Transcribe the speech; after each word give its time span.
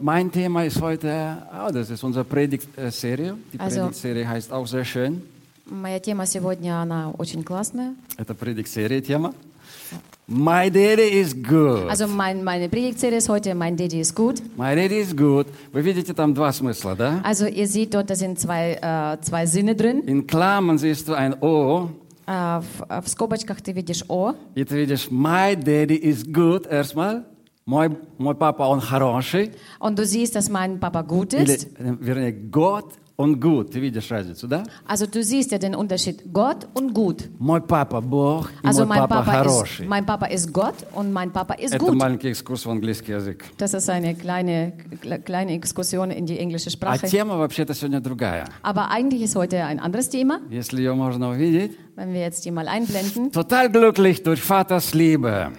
mein 0.00 0.30
Thema 0.30 0.64
ist 0.64 0.80
heute, 0.80 1.38
oh, 1.52 1.70
das 1.72 1.90
ist 1.90 2.02
unsere 2.04 2.24
Predigtserie. 2.24 3.34
Die 3.52 3.60
Also- 3.60 3.80
Predigtserie 3.80 4.28
heißt 4.28 4.52
auch 4.52 4.66
sehr 4.66 4.84
schön. 4.84 5.22
Моя 5.68 5.98
тема 5.98 6.26
сегодня, 6.26 6.80
она 6.80 7.10
очень 7.18 7.42
классная. 7.42 7.94
Это 8.16 8.34
Predigtserie 8.34 9.00
тема. 9.00 9.34
My 10.28 10.68
daddy 10.70 11.20
is 11.20 11.34
good. 11.34 11.88
Also 11.88 12.06
mein, 12.08 12.42
meine 12.42 12.68
Predigtserie 12.68 13.18
ist 13.18 13.28
heute 13.28 13.54
Mein 13.54 13.76
Daddy 13.76 14.00
ist 14.00 14.14
gut. 14.16 14.42
My 14.56 14.74
daddy 14.74 14.98
is 15.00 15.14
good. 15.16 15.46
Вы 15.72 15.82
видите 15.82 16.14
там 16.14 16.34
два 16.34 16.52
смысла, 16.52 16.96
да? 16.96 17.20
Also 17.24 17.46
ihr 17.46 17.66
seht 17.68 17.94
dort, 17.94 18.10
da 18.10 18.16
sind 18.16 18.38
zwei, 18.38 18.74
äh, 18.80 19.20
zwei 19.22 19.46
Sinne 19.46 19.74
drin. 19.76 20.02
In 20.02 20.26
Klammern 20.26 20.78
siehst 20.78 21.08
du 21.08 21.14
ein 21.14 21.34
O, 21.42 21.90
Äh, 22.28 22.60
в, 22.60 23.02
в 23.04 23.08
скобочках 23.08 23.60
ты 23.62 23.70
видишь 23.70 24.04
О. 24.08 24.34
и 24.56 24.64
ты 24.64 24.76
видишь 24.78 25.08
My 25.12 25.54
daddy 25.54 25.96
is 25.96 26.24
good 26.26 26.66
erstmal. 26.68 27.22
Мой, 27.66 27.90
мой 28.18 28.34
папа, 28.36 28.62
он 28.68 28.80
хороший. 28.80 29.50
Und 29.80 29.98
du 29.98 30.04
siehst, 30.06 30.36
dass 30.36 30.48
mein 30.48 30.78
Papa 30.78 31.02
gut 31.02 31.32
Или, 31.34 31.52
ist. 31.54 31.66
э, 31.78 31.96
вернее, 32.00 32.32
Gott 32.32 32.92
und 33.16 33.40
gut. 33.40 33.72
Ты 33.72 33.80
видишь 33.80 34.08
разницу, 34.12 34.46
да? 34.46 34.62
Also 34.86 35.06
du 35.06 35.24
siehst 35.24 35.50
ja 35.50 35.58
den 35.58 35.74
Unterschied 35.74 36.32
Gott 36.32 36.68
und 36.74 36.94
gut. 36.94 37.28
Мой 37.40 37.60
папа 37.60 38.00
Бог, 38.00 38.50
и 38.62 38.66
Also 38.68 38.84
мой 38.86 38.98
mein 38.98 39.08
папа 39.08 39.16
Papa, 39.24 39.32
хороший. 39.42 39.80
ist, 39.84 39.88
mein 39.88 40.06
Papa 40.06 40.26
ist 40.26 40.52
Gott 40.52 40.74
und 40.94 41.12
mein 41.12 41.32
Papa 41.32 41.54
ist 41.54 41.74
Это 41.74 41.84
gut. 41.86 41.96
маленький 41.96 42.28
экскурс 42.28 42.66
в 42.66 42.70
английский 42.70 43.12
язык. 43.14 43.42
Das 43.58 43.74
ist 43.74 43.90
eine 43.90 44.14
kleine, 44.14 44.74
kle- 45.02 45.18
kleine 45.18 45.54
Exkursion 45.54 46.12
in 46.12 46.24
die 46.26 46.38
englische 46.38 46.68
А 46.68 46.70
Sprache. 46.70 47.08
тема 47.08 47.36
вообще-то 47.36 47.74
сегодня 47.74 48.00
другая. 48.00 48.44
Aber 48.62 48.90
eigentlich 48.92 49.22
ist 49.22 49.34
heute 49.34 49.64
ein 49.64 49.80
anderes 49.80 50.08
Thema, 50.08 50.38
Если 50.50 50.78
ее 50.82 50.94
можно 50.94 51.30
увидеть. 51.30 51.76
wenn 51.96 52.12
wir 52.12 52.20
jetzt 52.20 52.44
die 52.44 52.52
mal 52.52 52.68
einblenden. 52.68 53.32
Total 53.32 53.68
glücklich 53.72 54.22
durch 54.22 54.40
Vaters 54.40 54.94
Liebe. 54.94 55.50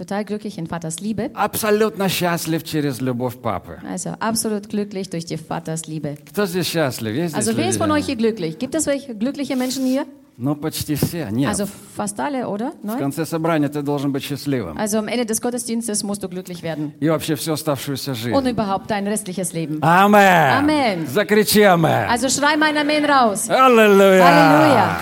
Total 0.00 0.24
glücklich 0.26 0.58
in 0.58 0.66
Vaters 0.66 1.00
Liebe. 1.00 1.30
Абсолютно 1.32 2.08
счастлив 2.10 2.62
через 2.64 3.00
любовь 3.00 3.36
папы. 3.40 3.78
Also 3.90 4.10
absolut 4.20 4.68
glücklich 4.68 5.08
durch 5.08 5.24
die 5.24 5.38
Vaters 5.38 5.86
Liebe. 5.86 6.16
Кто 6.30 6.44
здесь 6.44 6.66
счастлив? 6.68 7.14
Есть 7.14 7.34
здесь 7.34 7.46
Also 7.48 7.56
wer 7.56 7.68
ist 7.70 7.78
von 7.78 7.88
люди? 7.88 8.00
euch 8.00 8.06
hier 8.06 8.16
glücklich? 8.16 8.58
Gibt 8.58 8.74
es 8.74 8.84
welche 8.86 9.14
glückliche 9.14 9.56
Menschen 9.56 9.86
hier? 9.86 10.04
Ну, 10.38 10.54
почти 10.54 10.96
все. 10.96 11.30
Нет. 11.30 11.48
Also 11.48 11.64
fast 11.96 12.20
alle, 12.20 12.46
oder? 12.46 12.72
В 12.82 12.86
Nein? 12.86 12.98
конце 12.98 13.24
собрания 13.24 13.70
ты 13.70 13.80
должен 13.80 14.12
быть 14.12 14.22
счастливым. 14.22 14.76
Also 14.76 14.98
am 14.98 15.08
Ende 15.08 15.24
des 15.24 15.40
Gottesdienstes 15.40 16.02
musst 16.04 16.22
du 16.22 16.28
glücklich 16.28 16.62
werden. 16.62 16.92
И 17.00 17.08
вообще 17.08 17.34
всю 17.36 17.54
оставшуюся 17.54 18.10
Und 18.10 18.16
жизнь. 18.18 18.50
überhaupt 18.50 18.90
dein 18.90 19.06
restliches 19.06 19.54
Leben. 19.54 19.78
Амен. 19.82 20.58
Амен. 20.58 21.06
Закричи 21.06 21.62
амен. 21.62 22.06
Also 22.10 22.28
schrei 22.28 22.58
mein 22.58 22.76
Amen 22.76 23.06
raus. 23.06 23.48
Аллилуйя. 23.48 24.26
Аллилуйя. 24.26 25.00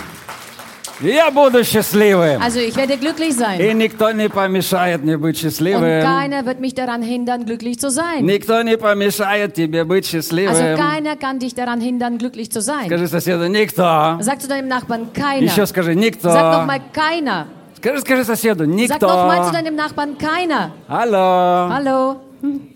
Я 1.01 1.31
буду 1.33 1.65
счастливым. 1.65 2.41
Also 2.41 2.61
ich 2.61 2.77
werde 2.77 2.97
glücklich 2.97 3.31
И 3.31 3.33
sein. 3.33 3.77
никто 3.77 4.13
не 4.13 4.29
помешает 4.29 5.03
мне 5.03 5.17
быть 5.19 5.37
Und 5.37 5.43
счастливым. 5.43 6.03
keiner 6.05 6.47
wird 6.47 6.61
mich 6.61 6.75
daran 6.75 7.03
hindern, 7.03 7.45
glücklich 7.45 7.81
zu 7.81 7.91
sein. 7.91 8.25
Никто 8.25 8.63
не 8.63 8.77
помешает 8.79 9.55
тебе 9.55 9.85
быть 9.85 10.05
Also 10.05 10.19
счастливым. 10.19 10.77
keiner 10.79 11.17
kann 11.17 11.41
dich 11.41 11.55
daran 11.55 11.81
hindern, 11.81 12.17
glücklich 12.19 12.51
zu 12.53 12.61
sein. 12.61 12.87
Скажи 12.87 13.09
соседу, 13.09 13.49
никто. 13.49 14.19
Sag 14.21 14.41
zu 14.41 14.47
deinem 14.49 14.69
Nachbarn, 14.69 15.13
keiner. 15.13 15.43
Еще 15.47 15.67
скажи, 15.67 15.95
никто. 15.97 16.31
Sag 16.31 16.53
nochmal, 16.61 16.81
keiner. 16.93 17.47
Скажи, 17.77 18.01
скажи 18.01 18.25
соседу, 18.25 18.65
Sag 18.87 19.01
nochmal 19.03 19.39
zu 19.39 19.51
никто. 19.51 19.53
deinem 19.53 19.75
Nachbarn, 19.77 20.17
keiner. 20.17 20.71
Алло. 20.87 21.71
Hallo. 21.75 22.17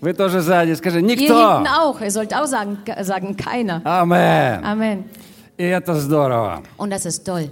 Вы 0.01 0.13
тоже 0.13 0.41
сзади. 0.41 0.73
Скажи, 0.75 0.99
Ihr 0.99 1.05
никто. 1.05 1.53
hinten 1.55 1.67
auch. 1.67 2.01
Ihr 2.01 2.11
sollt 2.11 2.33
auch 2.35 2.45
sagen, 2.47 2.79
sagen 3.01 3.37
keiner. 3.37 3.81
Амен. 3.85 4.61
Amen. 4.65 5.05
И 5.57 5.63
это 5.63 5.93
здорово. 5.95 6.63
Und 6.77 6.89
das 6.91 7.05
ist 7.05 7.23
toll. 7.25 7.49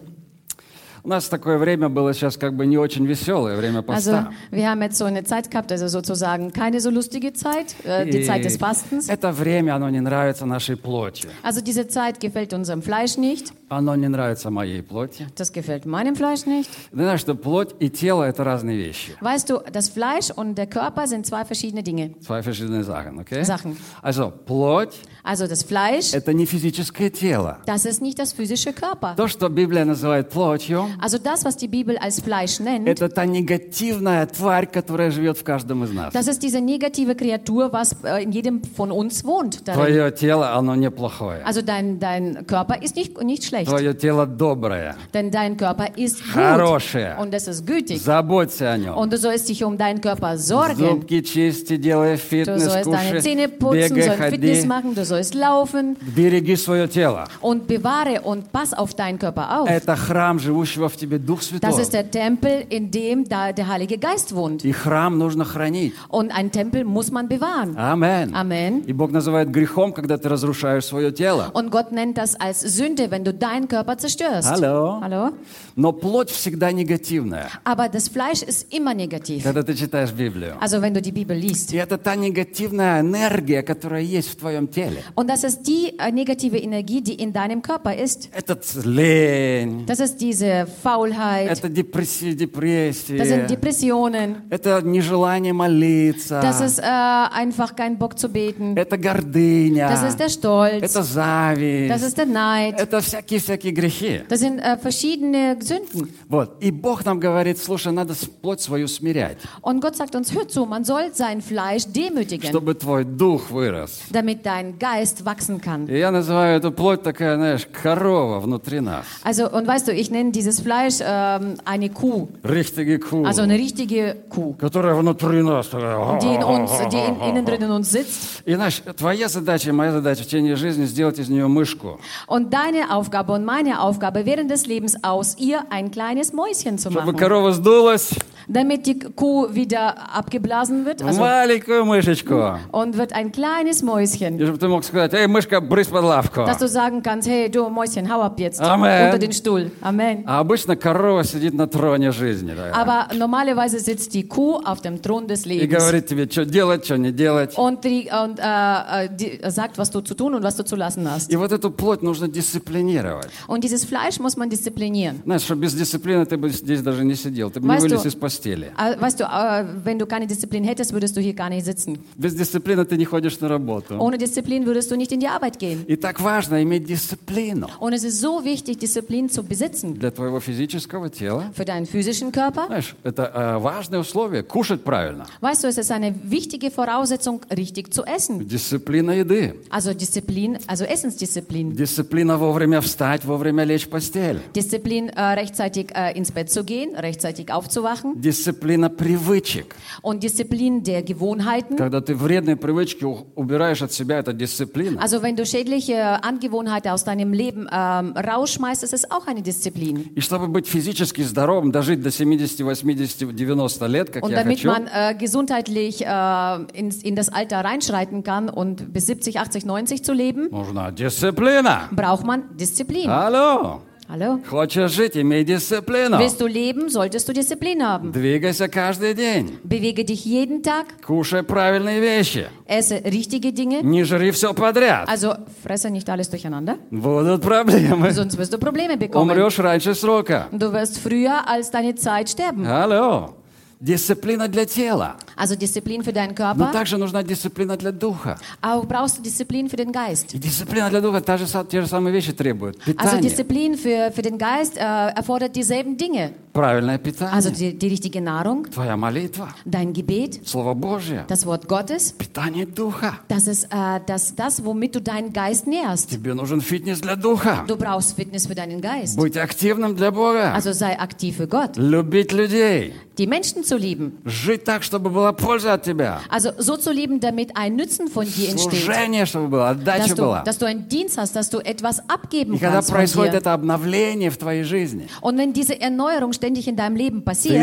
У 1.03 1.09
нас 1.09 1.29
такое 1.29 1.57
время 1.57 1.87
было 1.87 2.13
сейчас 2.13 2.35
как 2.37 2.53
бы 2.55 2.65
не 2.65 2.77
очень 2.77 3.05
веселое, 3.05 3.55
время 3.55 3.79
Also 3.87 4.11
поста. 4.11 4.31
wir 4.51 4.67
haben 4.69 4.81
jetzt 4.81 4.97
so 4.97 5.05
eine 5.05 5.23
Zeit 5.23 5.49
gehabt, 5.49 5.71
also 5.71 5.87
sozusagen 5.87 6.51
keine 6.51 6.81
so 6.81 6.89
lustige 6.89 7.31
Zeit, 7.33 7.75
äh, 7.85 8.05
die 8.05 8.19
И 8.19 8.23
Zeit 8.25 8.43
des 8.43 8.57
Fastens. 8.57 9.07
это 9.07 9.31
время, 9.31 9.75
оно 9.75 9.89
не 9.89 10.01
нравится 10.01 10.45
нашей 10.45 10.75
плоти. 10.75 11.27
Also 11.43 11.61
diese 11.61 11.87
Zeit 11.87 12.19
gefällt 12.19 12.53
unserem 12.53 12.81
Fleisch 12.81 13.17
nicht, 13.17 13.53
Оно 13.69 13.95
не 13.95 14.09
нравится 14.09 14.49
моей 14.49 14.81
плоти. 14.81 15.27
das 15.35 15.53
gefällt 15.53 15.85
meinem 15.85 16.15
Fleisch 16.15 16.45
nicht. 16.45 16.69
Ты 16.91 16.97
знаешь, 17.03 17.21
что 17.21 17.35
плоть 17.35 17.73
и 17.79 17.89
тело – 17.89 18.25
это 18.25 18.43
разные 18.43 18.77
вещи. 18.77 19.13
Weißt 19.21 19.49
du, 19.49 19.61
das 19.71 19.87
Fleisch 19.89 20.29
und 20.35 20.55
der 20.57 20.67
Körper 20.67 21.07
sind 21.07 21.25
zwei 21.25 21.45
verschiedene 21.45 21.83
Dinge. 21.83 22.15
Zwei 22.21 22.41
verschiedene 22.43 22.83
Sachen, 22.83 23.19
okay? 23.19 23.43
Sachen. 23.45 23.77
Also, 24.01 24.33
плоть 24.45 24.95
Also 25.24 25.46
das 25.46 25.62
Fleisch,– 25.62 26.12
это 26.14 26.32
не 26.32 26.46
физическое 26.46 27.08
тело. 27.08 27.58
das 27.64 27.84
ist 27.84 28.02
nicht 28.02 28.18
das 28.18 28.32
physische 28.32 28.72
Körper. 28.72 29.14
То, 29.16 29.28
что 29.28 29.48
Библия 29.48 29.84
называет 29.84 30.30
плотью, 30.30 30.86
Also 31.00 31.18
das, 31.18 31.44
was 31.44 31.56
die 31.56 31.68
Bibel 31.68 31.96
als 31.96 32.20
Fleisch 32.20 32.58
nennt, 32.58 32.88
это 32.88 33.08
та 33.08 33.24
негативная 33.24 34.26
тварь, 34.26 34.66
которая 34.66 35.10
живет 35.12 35.38
в 35.38 35.44
каждом 35.44 35.84
из 35.84 35.92
нас. 35.92 36.12
das 36.12 36.26
ist 36.26 36.42
diese 36.42 36.60
negative 36.60 37.14
Kreatur, 37.14 37.72
was 37.72 37.94
äh, 38.02 38.24
in 38.24 38.32
jedem 38.32 38.62
von 38.64 38.90
uns 38.90 39.24
wohnt. 39.24 39.66
Darin. 39.68 39.80
Твое 39.80 40.10
тело, 40.12 40.54
оно 40.56 40.74
неплохое. 40.74 41.42
Also 41.44 41.62
dein, 41.62 42.00
dein 42.00 42.44
Körper 42.46 42.82
ist 42.82 42.96
nicht, 42.96 43.22
nicht 43.22 43.44
schlecht, 43.44 43.68
Твое 43.70 43.94
тело 43.96 44.26
доброе. 44.26 44.96
denn 45.14 45.30
dein 45.30 45.56
Körper 45.56 45.86
ist 45.96 46.18
gut 46.24 46.32
Хорошее. 46.34 47.16
und 47.20 47.32
es 47.32 47.46
ist 47.46 47.64
gütig. 47.64 48.00
Заботься 48.02 48.70
о 48.72 48.76
нем. 48.76 48.96
Und 48.96 49.12
du 49.12 49.18
sollst 49.18 49.48
dich 49.48 49.62
um 49.62 49.78
deinen 49.78 50.00
Körper 50.00 50.36
sorgen. 50.36 50.76
Зубки 50.78 51.20
чисти, 51.22 51.76
делай 51.76 52.14
Du 52.16 52.18
фитнес, 52.18 52.64
sollst 52.64 52.86
deine 52.90 53.10
кушай, 53.12 53.20
Zähne 53.20 53.48
putzen, 53.48 53.94
бегай, 53.94 54.02
sollst 54.08 54.22
Fitness 54.30 54.56
ходи. 54.58 54.66
machen, 54.66 54.94
du 54.96 55.04
sollst 55.12 55.34
laufen 55.34 55.96
Береги 56.16 56.56
свое 56.56 56.88
тело. 56.88 57.24
und 57.40 57.66
bewahre 57.66 58.22
und 58.22 58.50
pass 58.52 58.72
auf 58.72 58.94
deinen 58.94 59.18
Körper 59.18 59.44
auf. 59.60 59.68
Это 59.68 59.96
храм 59.96 60.38
живущего 60.38 60.88
в 60.88 60.96
тебе 60.96 61.18
Дух 61.18 61.40
Das 61.40 61.48
Святой. 61.48 61.82
ist 61.82 61.92
der 61.92 62.10
Tempel, 62.10 62.64
in 62.70 62.90
dem 62.90 63.24
da 63.28 63.52
der 63.52 63.68
Heilige 63.68 63.98
Geist 63.98 64.34
wohnt. 64.34 64.64
И 64.64 64.72
храм 64.72 65.18
нужно 65.18 65.44
хранить. 65.44 65.94
Und 66.08 66.30
ein 66.32 66.50
Tempel 66.50 66.84
muss 66.84 67.10
man 67.10 67.28
bewahren. 67.28 67.76
Амен. 67.76 68.34
Amen. 68.34 68.84
И 68.86 68.92
Бог 68.92 69.10
называет 69.12 69.50
грехом, 69.50 69.92
когда 69.92 70.16
ты 70.16 70.28
разрушаешь 70.28 70.84
свое 70.84 71.12
тело. 71.12 71.50
Und 71.54 71.70
Gott 71.70 71.92
nennt 71.92 72.16
das 72.18 72.34
als 72.40 72.60
Sünde, 72.60 73.10
wenn 73.10 73.24
du 73.24 73.32
deinen 73.34 73.68
Körper 73.68 73.98
zerstörst. 73.98 74.48
Hallo. 74.50 74.98
Hallo? 75.02 75.32
Но 75.76 75.92
плоть 75.92 76.30
всегда 76.30 76.70
негативная, 76.72 77.48
Aber 77.64 77.88
das 77.88 78.08
Fleisch 78.08 78.42
ist 78.42 78.72
immer 78.72 78.94
negativ. 78.94 79.42
когда 79.42 79.62
ты 79.62 79.74
читаешь 79.74 80.10
Библию. 80.12 80.56
Also 80.60 80.80
wenn 80.82 80.94
du 80.94 81.00
die 81.02 81.12
Bibel 81.12 81.36
liest. 81.36 81.72
И 81.72 81.76
это 81.76 81.98
та 81.98 82.14
негативная 82.16 83.00
энергия, 83.00 83.62
которая 83.62 84.02
есть 84.02 84.28
в 84.30 84.36
твоем 84.36 84.66
теле. 84.68 85.01
Und 85.15 85.29
das 85.29 85.43
ist 85.43 85.63
die 85.63 85.93
äh, 85.97 86.11
negative 86.11 86.57
Energie, 86.57 87.01
die 87.01 87.15
in 87.15 87.33
deinem 87.33 87.61
Körper 87.61 87.95
ist. 87.95 88.29
Это 88.33 88.57
лень, 88.85 89.85
Das 89.85 89.99
ist 89.99 90.17
diese 90.21 90.67
Faulheit. 90.83 91.49
это 91.49 91.69
депрессия, 91.69 92.33
Das 92.35 93.27
sind 93.27 93.47
депрессия, 93.47 93.47
Depressionen. 93.47 94.43
это 94.49 94.81
нежелание 94.81 95.53
молиться, 95.53 96.41
Das 96.41 96.61
ist 96.61 96.79
äh, 96.79 96.83
einfach 96.83 97.75
kein 97.75 97.97
Bock 97.97 98.17
zu 98.17 98.29
beten. 98.29 98.75
это 98.75 98.97
гордыня, 98.97 99.89
Das 99.89 100.03
ist 100.03 100.19
der 100.19 100.29
Stolz. 100.29 100.83
это 100.83 100.99
Das 100.99 101.13
зависть, 101.13 102.03
ist 102.03 102.17
der 102.17 102.25
Neid. 102.25 102.75
это 102.79 103.01
всякие-всякие 103.01 103.71
грехи. 103.71 104.21
Das 104.29 104.39
sind 104.39 104.59
äh, 104.59 104.77
verschiedene 104.77 105.57
Sünden. 105.61 106.09
Вот. 106.29 106.61
И 106.61 106.71
Бог 106.71 107.05
нам 107.05 107.19
говорит, 107.19 107.57
слушай, 107.57 107.91
надо 107.91 108.13
с- 108.13 108.25
плоть 108.25 108.61
свою 108.61 108.87
смирять, 108.87 109.37
Und 109.61 109.81
Gott 109.81 109.95
sagt 109.95 110.15
uns, 110.15 110.33
hör 110.33 110.47
zu, 110.47 110.65
man 110.65 110.83
soll 110.83 111.13
sein 111.13 111.41
Fleisch 111.41 111.85
demütigen, 111.87 112.49
чтобы 112.49 112.75
твой 112.75 113.05
дух 113.05 113.49
вырос. 113.51 113.99
damit 114.11 114.45
dein 114.45 114.77
Geist 114.79 114.90
wachsen 115.25 115.61
kann. 115.61 115.87
И 115.87 115.97
я 115.97 116.11
называю 116.11 116.57
эту 116.57 116.71
плоть 116.71 117.03
такая, 117.03 117.35
знаешь, 117.35 117.67
корова 117.71 118.39
внутри 118.39 118.79
нас. 118.79 119.05
Also, 119.23 119.49
und 119.51 119.67
weißt 119.67 119.87
du, 119.87 119.93
ich 119.93 120.11
nenne 120.11 120.31
dieses 120.31 120.61
Fleisch 120.61 120.95
ähm, 121.01 121.55
eine 121.65 121.89
Kuh, 121.89 122.27
Richtige 122.43 122.99
Kuh, 122.99 123.25
also 123.25 123.41
eine 123.41 123.55
richtige 123.55 124.15
Kuh, 124.29 124.53
которая 124.53 124.95
внутри 124.95 125.41
нас. 125.43 125.67
такая. 125.67 126.19
die 126.19 126.35
in 126.35 126.43
uns, 126.43 126.71
die 126.91 126.97
in, 126.97 127.21
innen 127.21 127.45
drin 127.45 127.61
in 127.61 127.71
uns 127.71 127.91
sitzt. 127.91 128.43
И 128.45 128.55
знаешь, 128.55 128.81
твоя 128.97 129.27
задача 129.27 129.69
и 129.69 129.71
моя 129.71 129.91
задача 129.91 130.23
в 130.23 130.25
течение 130.27 130.55
жизни 130.55 130.85
сделать 130.85 131.19
из 131.19 131.29
нее 131.29 131.47
мышку, 131.47 131.99
Und 132.27 132.53
deine 132.53 132.91
Aufgabe 132.95 133.33
und 133.33 133.45
meine 133.45 133.81
Aufgabe 133.81 134.25
während 134.25 134.49
des 134.49 134.65
Lebens 134.65 135.03
aus 135.03 135.37
ihr 135.37 135.61
ein 135.69 135.91
kleines 135.91 136.33
Mäuschen 136.33 136.77
zu 136.77 136.89
чтобы 136.89 137.11
machen, 137.11 137.17
корова 137.17 137.51
сдулась 137.51 138.11
damit 138.47 138.85
die 138.85 138.97
Kuh 138.99 139.53
wieder 139.53 140.15
abgeblasen 140.15 140.85
wird 140.85 141.01
в 141.01 141.07
also, 141.07 141.19
маленькую 141.19 141.85
мышечку. 141.85 142.57
und 142.71 142.97
wird 142.97 143.13
ein 143.13 143.31
kleines 143.31 143.83
Mäuschen. 143.83 144.39
И 144.39 144.45
чтобы 144.45 144.57
ты 144.57 144.67
мог 144.67 144.80
Сказать, 144.84 145.14
эй, 145.14 145.26
мышка, 145.26 145.60
брысь 145.60 145.88
под 145.88 146.04
лавку. 146.04 146.40
Dass 146.42 146.58
du 146.58 146.68
sagen 146.68 147.02
kannst, 147.02 147.28
hey, 147.28 147.48
du 147.50 147.68
Mäuschen, 147.68 148.10
hau 148.12 148.20
ab 148.22 148.38
jetzt 148.38 148.60
Amen. 148.60 149.06
unter 149.06 149.18
den 149.18 149.32
Stuhl. 149.32 149.70
Amen. 149.80 150.24
А 150.26 150.40
обычно 150.40 150.76
корова 150.76 151.24
сидит 151.24 151.54
на 151.54 151.66
троне 151.66 152.12
жизни 152.12 152.52
да, 152.54 152.72
Aber 152.72 153.14
normalerweise 153.16 153.78
sitzt 153.78 154.14
die 154.14 154.26
Kuh 154.28 154.60
auf 154.64 154.80
dem 154.80 155.00
Thron 155.02 155.26
des 155.26 155.44
и 155.46 155.48
Lebens 155.60 155.70
говорит 155.78 156.06
тебе, 156.06 156.28
что 156.30 156.44
делать, 156.44 156.84
что 156.84 156.96
не 156.96 157.12
делать. 157.12 157.56
und, 157.56 157.84
die, 157.84 158.08
und 158.12 158.38
äh, 158.38 159.04
äh, 159.04 159.08
die 159.10 159.40
sagt, 159.50 159.78
was 159.78 159.90
du 159.90 160.00
zu 160.00 160.14
tun 160.14 160.34
und 160.34 160.42
was 160.42 160.56
du 160.56 160.64
zu 160.64 160.76
lassen 160.76 161.10
hast. 161.10 161.30
И 161.30 161.36
вот 161.36 161.52
эту 161.52 161.70
плоть 161.70 162.02
нужно 162.02 162.28
дисциплинировать. 162.28 163.30
Und 163.48 163.64
dieses 163.64 163.84
Fleisch 163.84 164.18
muss 164.20 164.36
man 164.36 164.48
disziplinieren. 164.50 165.20
Знаешь, 165.24 165.42
что 165.42 165.54
без 165.54 165.74
дисциплины 165.74 166.24
ты 166.26 166.36
бы 166.36 166.48
здесь 166.50 166.82
даже 166.82 167.04
не 167.04 167.14
сидел, 167.14 167.50
ты 167.50 167.60
бы 167.60 167.66
не 167.66 167.72
Weißt 167.74 167.86
du- 167.86 167.88
вылез 167.96 168.06
из 168.06 168.14
постели. 168.14 168.72
Äh, 168.78 169.00
Weißt 169.00 169.20
du, 169.20 169.24
äh, 169.24 169.64
wenn 169.84 169.98
du 169.98 170.06
keine 170.06 170.26
Disziplin 170.26 170.64
hättest, 170.64 170.92
würdest 170.92 171.16
du 171.16 171.20
hier 171.20 171.34
gar 171.34 171.48
nicht 171.50 171.64
sitzen. 171.64 171.98
Без 172.16 172.34
дисциплины 172.34 172.84
ты 172.84 172.96
не 172.96 173.04
ходишь 173.04 173.38
на 173.40 173.48
работу. 173.48 173.96
Ohne 173.98 174.16
Disziplin 174.18 174.64
würdest 174.71 174.89
du 174.91 174.95
nicht 174.95 175.11
in 175.11 175.19
die 175.19 175.27
Arbeit 175.27 175.59
gehen. 175.59 175.85
И 175.87 175.95
так 175.95 176.19
важно 176.19 176.61
иметь 176.63 176.85
дисциплину 176.85 177.67
Und 177.79 177.93
es 177.93 178.03
ist 178.03 178.21
so 178.21 178.43
wichtig, 178.43 178.77
Disziplin 178.79 179.29
zu 179.29 179.43
besitzen. 179.43 179.93
для 179.93 180.11
твоего 180.11 180.39
физического 180.39 181.09
тела. 181.09 181.51
Für 181.55 181.65
deinen 181.65 181.85
physischen 181.85 182.31
Körper. 182.31 182.67
Знаешь, 182.67 182.95
это 183.03 183.31
э, 183.33 183.57
важное 183.59 183.99
условие – 183.99 184.43
кушать 184.43 184.83
правильно. 184.83 185.25
Weißt 185.41 185.63
du, 185.63 185.67
es 185.67 185.77
ist 185.77 185.91
eine 185.91 186.13
wichtige 186.23 186.71
Voraussetzung, 186.71 187.41
richtig 187.55 187.93
zu 187.93 188.03
essen. 188.03 188.47
Дисциплина 188.47 189.11
еды. 189.11 189.55
Also 189.69 189.93
Disziplin, 189.93 190.57
also 190.67 190.85
Essensdisziplin. 190.85 191.75
Дисциплина 191.75 192.37
вовремя 192.37 192.81
встать, 192.81 193.25
вовремя 193.25 193.63
лечь 193.63 193.85
в 193.85 193.89
постель. 193.89 194.39
Disziplin, 194.55 195.09
äh, 195.09 195.33
rechtzeitig 195.35 195.91
äh, 195.95 196.17
ins 196.17 196.31
Bett 196.31 196.49
zu 196.51 196.63
gehen, 196.63 196.95
rechtzeitig 196.95 197.51
aufzuwachen. 197.51 198.21
Дисциплина 198.21 198.89
привычек. 198.89 199.75
Und 200.01 200.23
Disziplin 200.23 200.83
der 200.83 201.01
Gewohnheiten. 201.03 201.75
Когда 201.77 202.01
ты 202.01 202.15
вредные 202.15 202.55
привычки 202.55 203.03
у- 203.03 203.25
убираешь 203.35 203.81
от 203.81 203.91
себя, 203.91 204.19
это 204.19 204.33
дисциплина. 204.33 204.60
Also 204.99 205.21
wenn 205.21 205.35
du 205.35 205.45
schädliche 205.45 206.23
Angewohnheiten 206.23 206.91
aus 206.91 207.03
deinem 207.03 207.33
Leben 207.33 207.67
ähm, 207.71 208.13
rausschmeißt, 208.15 208.83
ist 208.83 208.93
es 208.93 209.09
auch 209.11 209.27
eine 209.27 209.41
Disziplin. 209.41 210.09
И 210.15 210.21
чтобы 210.21 210.47
быть 210.47 210.67
физически 210.67 211.21
здоровым, 211.23 211.71
дожить 211.71 212.01
до 212.01 212.09
70, 212.09 212.65
80, 212.65 213.35
90 213.35 213.81
лет, 213.87 214.11
как 214.11 214.23
Und 214.23 214.31
я 214.31 214.37
damit 214.37 214.57
хочу, 214.57 214.67
man 214.67 214.87
äh, 214.87 215.15
gesundheitlich 215.17 216.05
äh, 216.05 216.63
ins, 216.73 217.03
in 217.03 217.15
das 217.15 217.29
Alter 217.29 217.63
reinschreiten 217.63 218.23
kann 218.23 218.49
und 218.49 218.93
bis 218.93 219.07
70, 219.07 219.39
80, 219.39 219.65
90 219.65 220.03
zu 220.03 220.13
leben, 220.13 220.49
нужна 220.51 220.91
дисциплина. 220.91 221.89
braucht 221.91 222.25
man 222.25 222.43
Disziplin. 222.57 223.09
Алло! 223.09 223.81
Hallo? 224.09 224.39
Хочешь 224.49 224.91
жить, 224.93 225.17
имей 225.17 225.43
дисциплину. 225.43 226.17
Willst 226.17 226.39
du 226.39 226.47
leben, 226.47 226.87
solltest 226.87 227.27
du 227.27 227.33
Disziplin 227.33 227.81
haben. 227.83 228.13
Двигайся 228.13 228.69
каждый 228.69 229.13
день. 229.13 229.59
Bewege 229.65 230.05
dich 230.05 230.23
jeden 230.23 230.63
Tag, 230.63 230.85
Кушай 231.05 231.43
правильные 231.43 231.99
вещи. 231.99 232.47
esse 232.65 233.01
richtige 233.03 233.51
Dinge. 233.51 233.81
Не 233.83 234.05
жри 234.05 234.31
все 234.31 234.53
подряд. 234.53 235.09
Also 235.09 235.35
fresse 235.61 235.89
nicht 235.89 236.09
alles 236.09 236.29
durcheinander, 236.29 236.77
Будут 236.89 237.41
проблемы. 237.41 238.11
sonst 238.13 238.37
wirst 238.37 238.53
du 238.53 238.57
Probleme 238.59 238.95
bekommen. 238.97 239.29
Умрешь 239.29 239.59
раньше 239.59 239.93
срока. 239.93 240.47
Du 240.53 240.71
wirst 240.71 240.99
früher 240.99 241.45
als 241.45 241.69
deine 241.71 241.93
Zeit 241.95 242.29
sterben. 242.29 242.65
Алло. 242.65 243.33
Дисциплина 243.82 244.46
для 244.46 244.64
тела. 244.64 245.16
Also 245.36 245.56
Disziplin 245.56 246.04
für 246.04 246.12
deinen 246.12 246.34
Но 246.38 246.54
Körper, 246.54 246.72
также 246.72 246.98
нужна 246.98 247.24
дисциплина 247.24 247.76
для 247.76 247.90
духа. 247.90 248.38
auch 248.60 248.86
brauchst 248.86 249.18
du 249.18 249.22
Disziplin 249.22 249.68
für 249.68 249.76
den 249.76 249.90
Geist. 249.90 250.32
И 250.34 250.38
дисциплина 250.38 250.88
для 250.88 251.00
духа 251.00 251.20
та 251.20 251.36
же, 251.36 251.46
те 251.68 251.80
же 251.80 251.88
самые 251.88 252.12
вещи 252.12 252.32
требует. 252.32 252.76
Also 252.76 252.92
Питание. 252.92 253.22
Disziplin 253.22 253.76
für, 253.76 254.12
für 254.12 254.22
den 254.22 254.38
Geist 254.38 254.76
äh, 254.76 254.80
erfordert 254.80 255.56
dieselben 255.56 255.96
Dinge. 255.96 256.32
Правильное 256.52 256.96
Also 256.98 257.50
питание. 257.50 257.72
die, 257.72 257.78
die 257.78 257.88
richtige 257.88 258.20
Nahrung, 258.20 258.64
Твоя 258.70 258.96
молитва. 258.96 259.48
dein 259.64 259.92
Gebet, 259.94 260.40
Слово 260.46 260.74
Божье. 260.74 261.24
das 261.28 261.46
Wort 261.46 261.66
Gottes, 261.66 262.12
Питание 262.12 262.66
духа. 262.66 263.20
das 263.28 263.46
ist 263.46 263.64
äh, 263.70 264.00
das, 264.06 264.34
das, 264.34 264.62
womit 264.64 264.94
du 264.94 265.00
deinen 265.00 265.32
Geist 265.32 265.66
nährst. 265.66 266.10
Тебе 266.10 266.34
нужен 266.34 266.60
фитнес 266.60 267.00
для 267.00 267.16
духа. 267.16 267.64
Du 267.66 267.76
brauchst 267.76 268.16
Fitness 268.16 268.46
für 268.46 268.54
deinen 268.54 268.80
Geist. 268.82 269.16
Быть 269.16 269.36
активным 269.38 269.96
для 269.96 270.10
Бога. 270.10 270.52
Also 270.54 270.72
sei 270.72 270.98
aktiv 270.98 271.36
für 271.38 271.46
Gott. 271.48 271.76
Любить 271.76 272.32
людей. 272.32 272.92
Die 273.18 273.26
Menschen 273.26 273.62
zu 273.62 273.76
lieben. 273.76 274.18
Жить 274.24 274.64
так, 274.64 274.82
чтобы 274.82 275.10
была 275.10 275.32
польза 275.32 275.74
от 275.74 275.82
тебя. 275.84 276.20
Also 276.30 276.52
so 276.58 276.76
zu 276.78 276.90
leben, 276.92 277.20
damit 277.20 277.56
ein 277.56 277.76
Nutzen 277.76 278.08
von 278.08 278.24
dir 278.26 278.48
entsteht. 278.50 278.82
Служение, 278.84 279.26
чтобы 279.26 279.48
было, 279.48 279.74
Dass 279.74 279.80
отдача 280.06 280.14
du, 280.14 280.22
была. 280.22 280.42
dass 280.44 280.58
du 280.58 280.66
einen 280.66 280.88
Dienst 280.88 281.18
hast, 281.18 281.36
dass 281.36 281.50
du 281.50 281.58
etwas 281.58 282.00
abgeben 282.08 282.54
И 282.54 282.58
когда 282.58 282.76
kannst 282.80 282.88
von 282.90 282.96
происходит 282.96 283.34
это 283.34 283.52
обновление 283.52 284.30
в 284.30 284.38
твоей 284.38 284.64
жизни, 284.64 285.08
Und 285.20 285.36
wenn 285.38 285.52
diese 285.52 285.78
Erneuerung 285.78 286.32
ständig 286.42 286.66
in 286.66 286.74
deinem 286.74 286.96
Leben 286.96 287.22
passiert, 287.22 287.54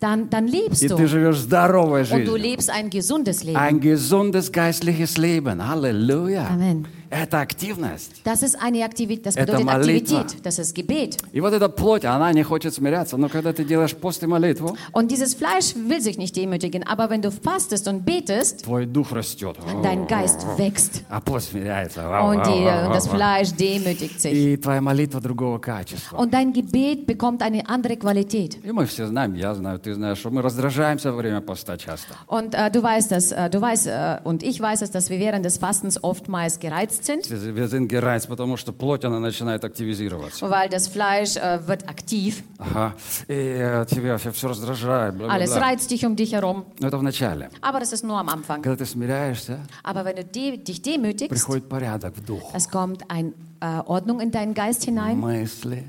dann, 0.00 0.28
dann 0.28 0.48
lebst 0.48 0.82
du. 0.90 0.96
Und 0.96 2.26
du 2.26 2.36
lebst 2.36 2.68
ein 2.68 2.90
gesundes 2.90 3.44
Leben. 3.44 3.56
Ein 3.56 3.78
gesundes 3.78 4.50
geistliches 4.50 5.16
Leben. 5.16 5.64
Halleluja. 5.66 6.48
Amen. 6.48 6.86
Это 7.10 7.40
активность. 7.40 8.12
Das 8.24 8.42
ist 8.44 8.54
eine 8.62 8.84
Aktivität, 8.84 9.26
das 9.26 9.36
Это 9.36 9.46
bedeutet 9.56 9.66
молитва. 9.66 10.20
Aktivität, 10.20 10.46
das 10.46 10.58
ist 10.60 10.74
Gebet. 10.76 11.16
И 11.32 11.40
вот 11.40 11.52
эта 11.52 11.68
плоть, 11.68 12.04
она 12.04 12.32
не 12.32 12.44
хочет 12.44 12.72
смиряться. 12.72 13.16
Но 13.16 13.28
когда 13.28 13.52
ты 13.52 13.64
делаешь 13.64 13.96
пост 13.96 14.22
и 14.22 14.26
молитву, 14.26 14.76
Und 14.92 15.10
dieses 15.10 15.34
Fleisch 15.34 15.74
will 15.74 16.00
sich 16.00 16.18
nicht 16.18 16.36
demütigen, 16.36 16.84
aber 16.86 17.10
wenn 17.10 17.20
du 17.20 17.32
fastest 17.32 17.88
und 17.88 18.04
betest, 18.04 18.62
твой 18.64 18.86
дух 18.86 19.10
растет. 19.12 19.56
dein 19.82 20.06
Geist 20.06 20.46
wächst 20.56 21.02
А 21.08 21.20
пост 21.20 21.50
смиряется. 21.50 22.08
und, 22.22 22.46
die, 22.46 22.64
das 22.64 23.08
Fleisch 23.08 23.50
demütigt 23.54 24.20
sich. 24.20 24.32
И 24.32 24.56
твоя 24.56 24.80
молитва 24.80 25.20
другого 25.20 25.58
качества. 25.58 26.16
Und 26.16 26.32
dein 26.32 26.52
Gebet 26.52 27.06
bekommt 27.06 27.42
eine 27.42 27.68
andere 27.68 27.96
Qualität. 27.96 28.58
И 28.64 28.70
мы 28.70 28.86
все 28.86 29.06
знаем, 29.08 29.34
я 29.34 29.52
знаю, 29.54 29.80
ты 29.80 29.94
знаешь, 29.94 30.18
что 30.18 30.30
мы 30.30 30.42
раздражаемся 30.42 31.10
во 31.10 31.16
время 31.16 31.40
поста 31.40 31.76
часто. 31.76 32.14
Und 32.28 32.54
äh, 32.54 32.70
du 32.70 32.80
weißt 32.82 33.10
das, 33.10 33.32
äh, 33.32 33.50
du 33.50 33.60
weißt 33.60 33.86
äh, 33.88 34.18
und 34.22 34.44
ich 34.44 34.60
weiß 34.60 34.82
es, 34.82 34.92
dass 34.92 35.10
wir 35.10 35.18
während 35.18 35.44
des 35.44 35.58
Fastens 35.58 36.02
oftmals 36.04 36.60
gereizt 36.60 36.99
sind, 37.03 37.29
Wir 37.29 37.67
sind 37.67 37.87
gereizt, 37.87 38.27
потому 38.27 38.57
что 38.57 38.71
плоть, 38.73 39.03
она 39.05 39.19
начинает 39.19 39.63
активизироваться. 39.63 40.49
weil 40.49 40.69
das 40.69 40.87
Fleisch 40.87 41.35
äh, 41.37 41.67
wird 41.67 41.87
aktiv. 41.89 42.43
Ага. 42.57 42.93
И 43.27 43.33
э, 43.33 43.85
тебя 43.89 44.17
все 44.17 44.47
раздражает. 44.47 45.15
бла, 45.15 45.27
бла, 45.27 45.33
Alles 45.33 45.51
бла. 45.51 45.59
reizt 45.61 45.89
dich 45.91 46.05
um 46.05 46.15
dich 46.15 46.33
herum. 46.33 46.65
Но 46.79 46.87
это 46.87 46.97
в 46.97 47.03
начале. 47.03 47.49
Aber 47.61 47.79
das 47.79 47.93
ist 47.93 48.03
nur 48.03 48.17
am 48.17 48.29
Anfang. 48.29 48.61
Когда 48.61 48.77
ты 48.83 48.85
смиряешься, 48.85 49.59
Aber 49.83 50.05
wenn 50.05 50.15
du 50.15 50.23
de 50.23 50.57
dich 50.57 50.81
demütigst, 50.81 51.29
приходит 51.29 51.67
порядок 51.69 52.15
в 52.17 52.25
дух. 52.25 52.51
es 52.53 52.69
kommt 52.69 53.09
eine 53.09 53.33
äh, 53.61 53.79
Ordnung 53.85 54.19
in 54.19 54.31
deinen 54.31 54.53
Geist 54.53 54.83
hinein, 54.83 55.19
Мысли. 55.19 55.83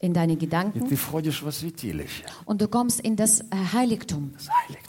in 0.00 0.14
deine 0.14 0.32
И 0.32 0.36
Gedanken 0.36 0.88
ты 0.88 0.96
входишь 0.96 1.42
во 1.42 1.52
святилище, 1.52 2.24
und 2.46 2.60
du 2.62 2.68
kommst 2.68 3.00
in 3.00 3.16
das 3.16 3.40
äh, 3.40 3.44
Heiligtum 3.74 4.32
в 4.38 4.48
Heiligtum. 4.48 4.83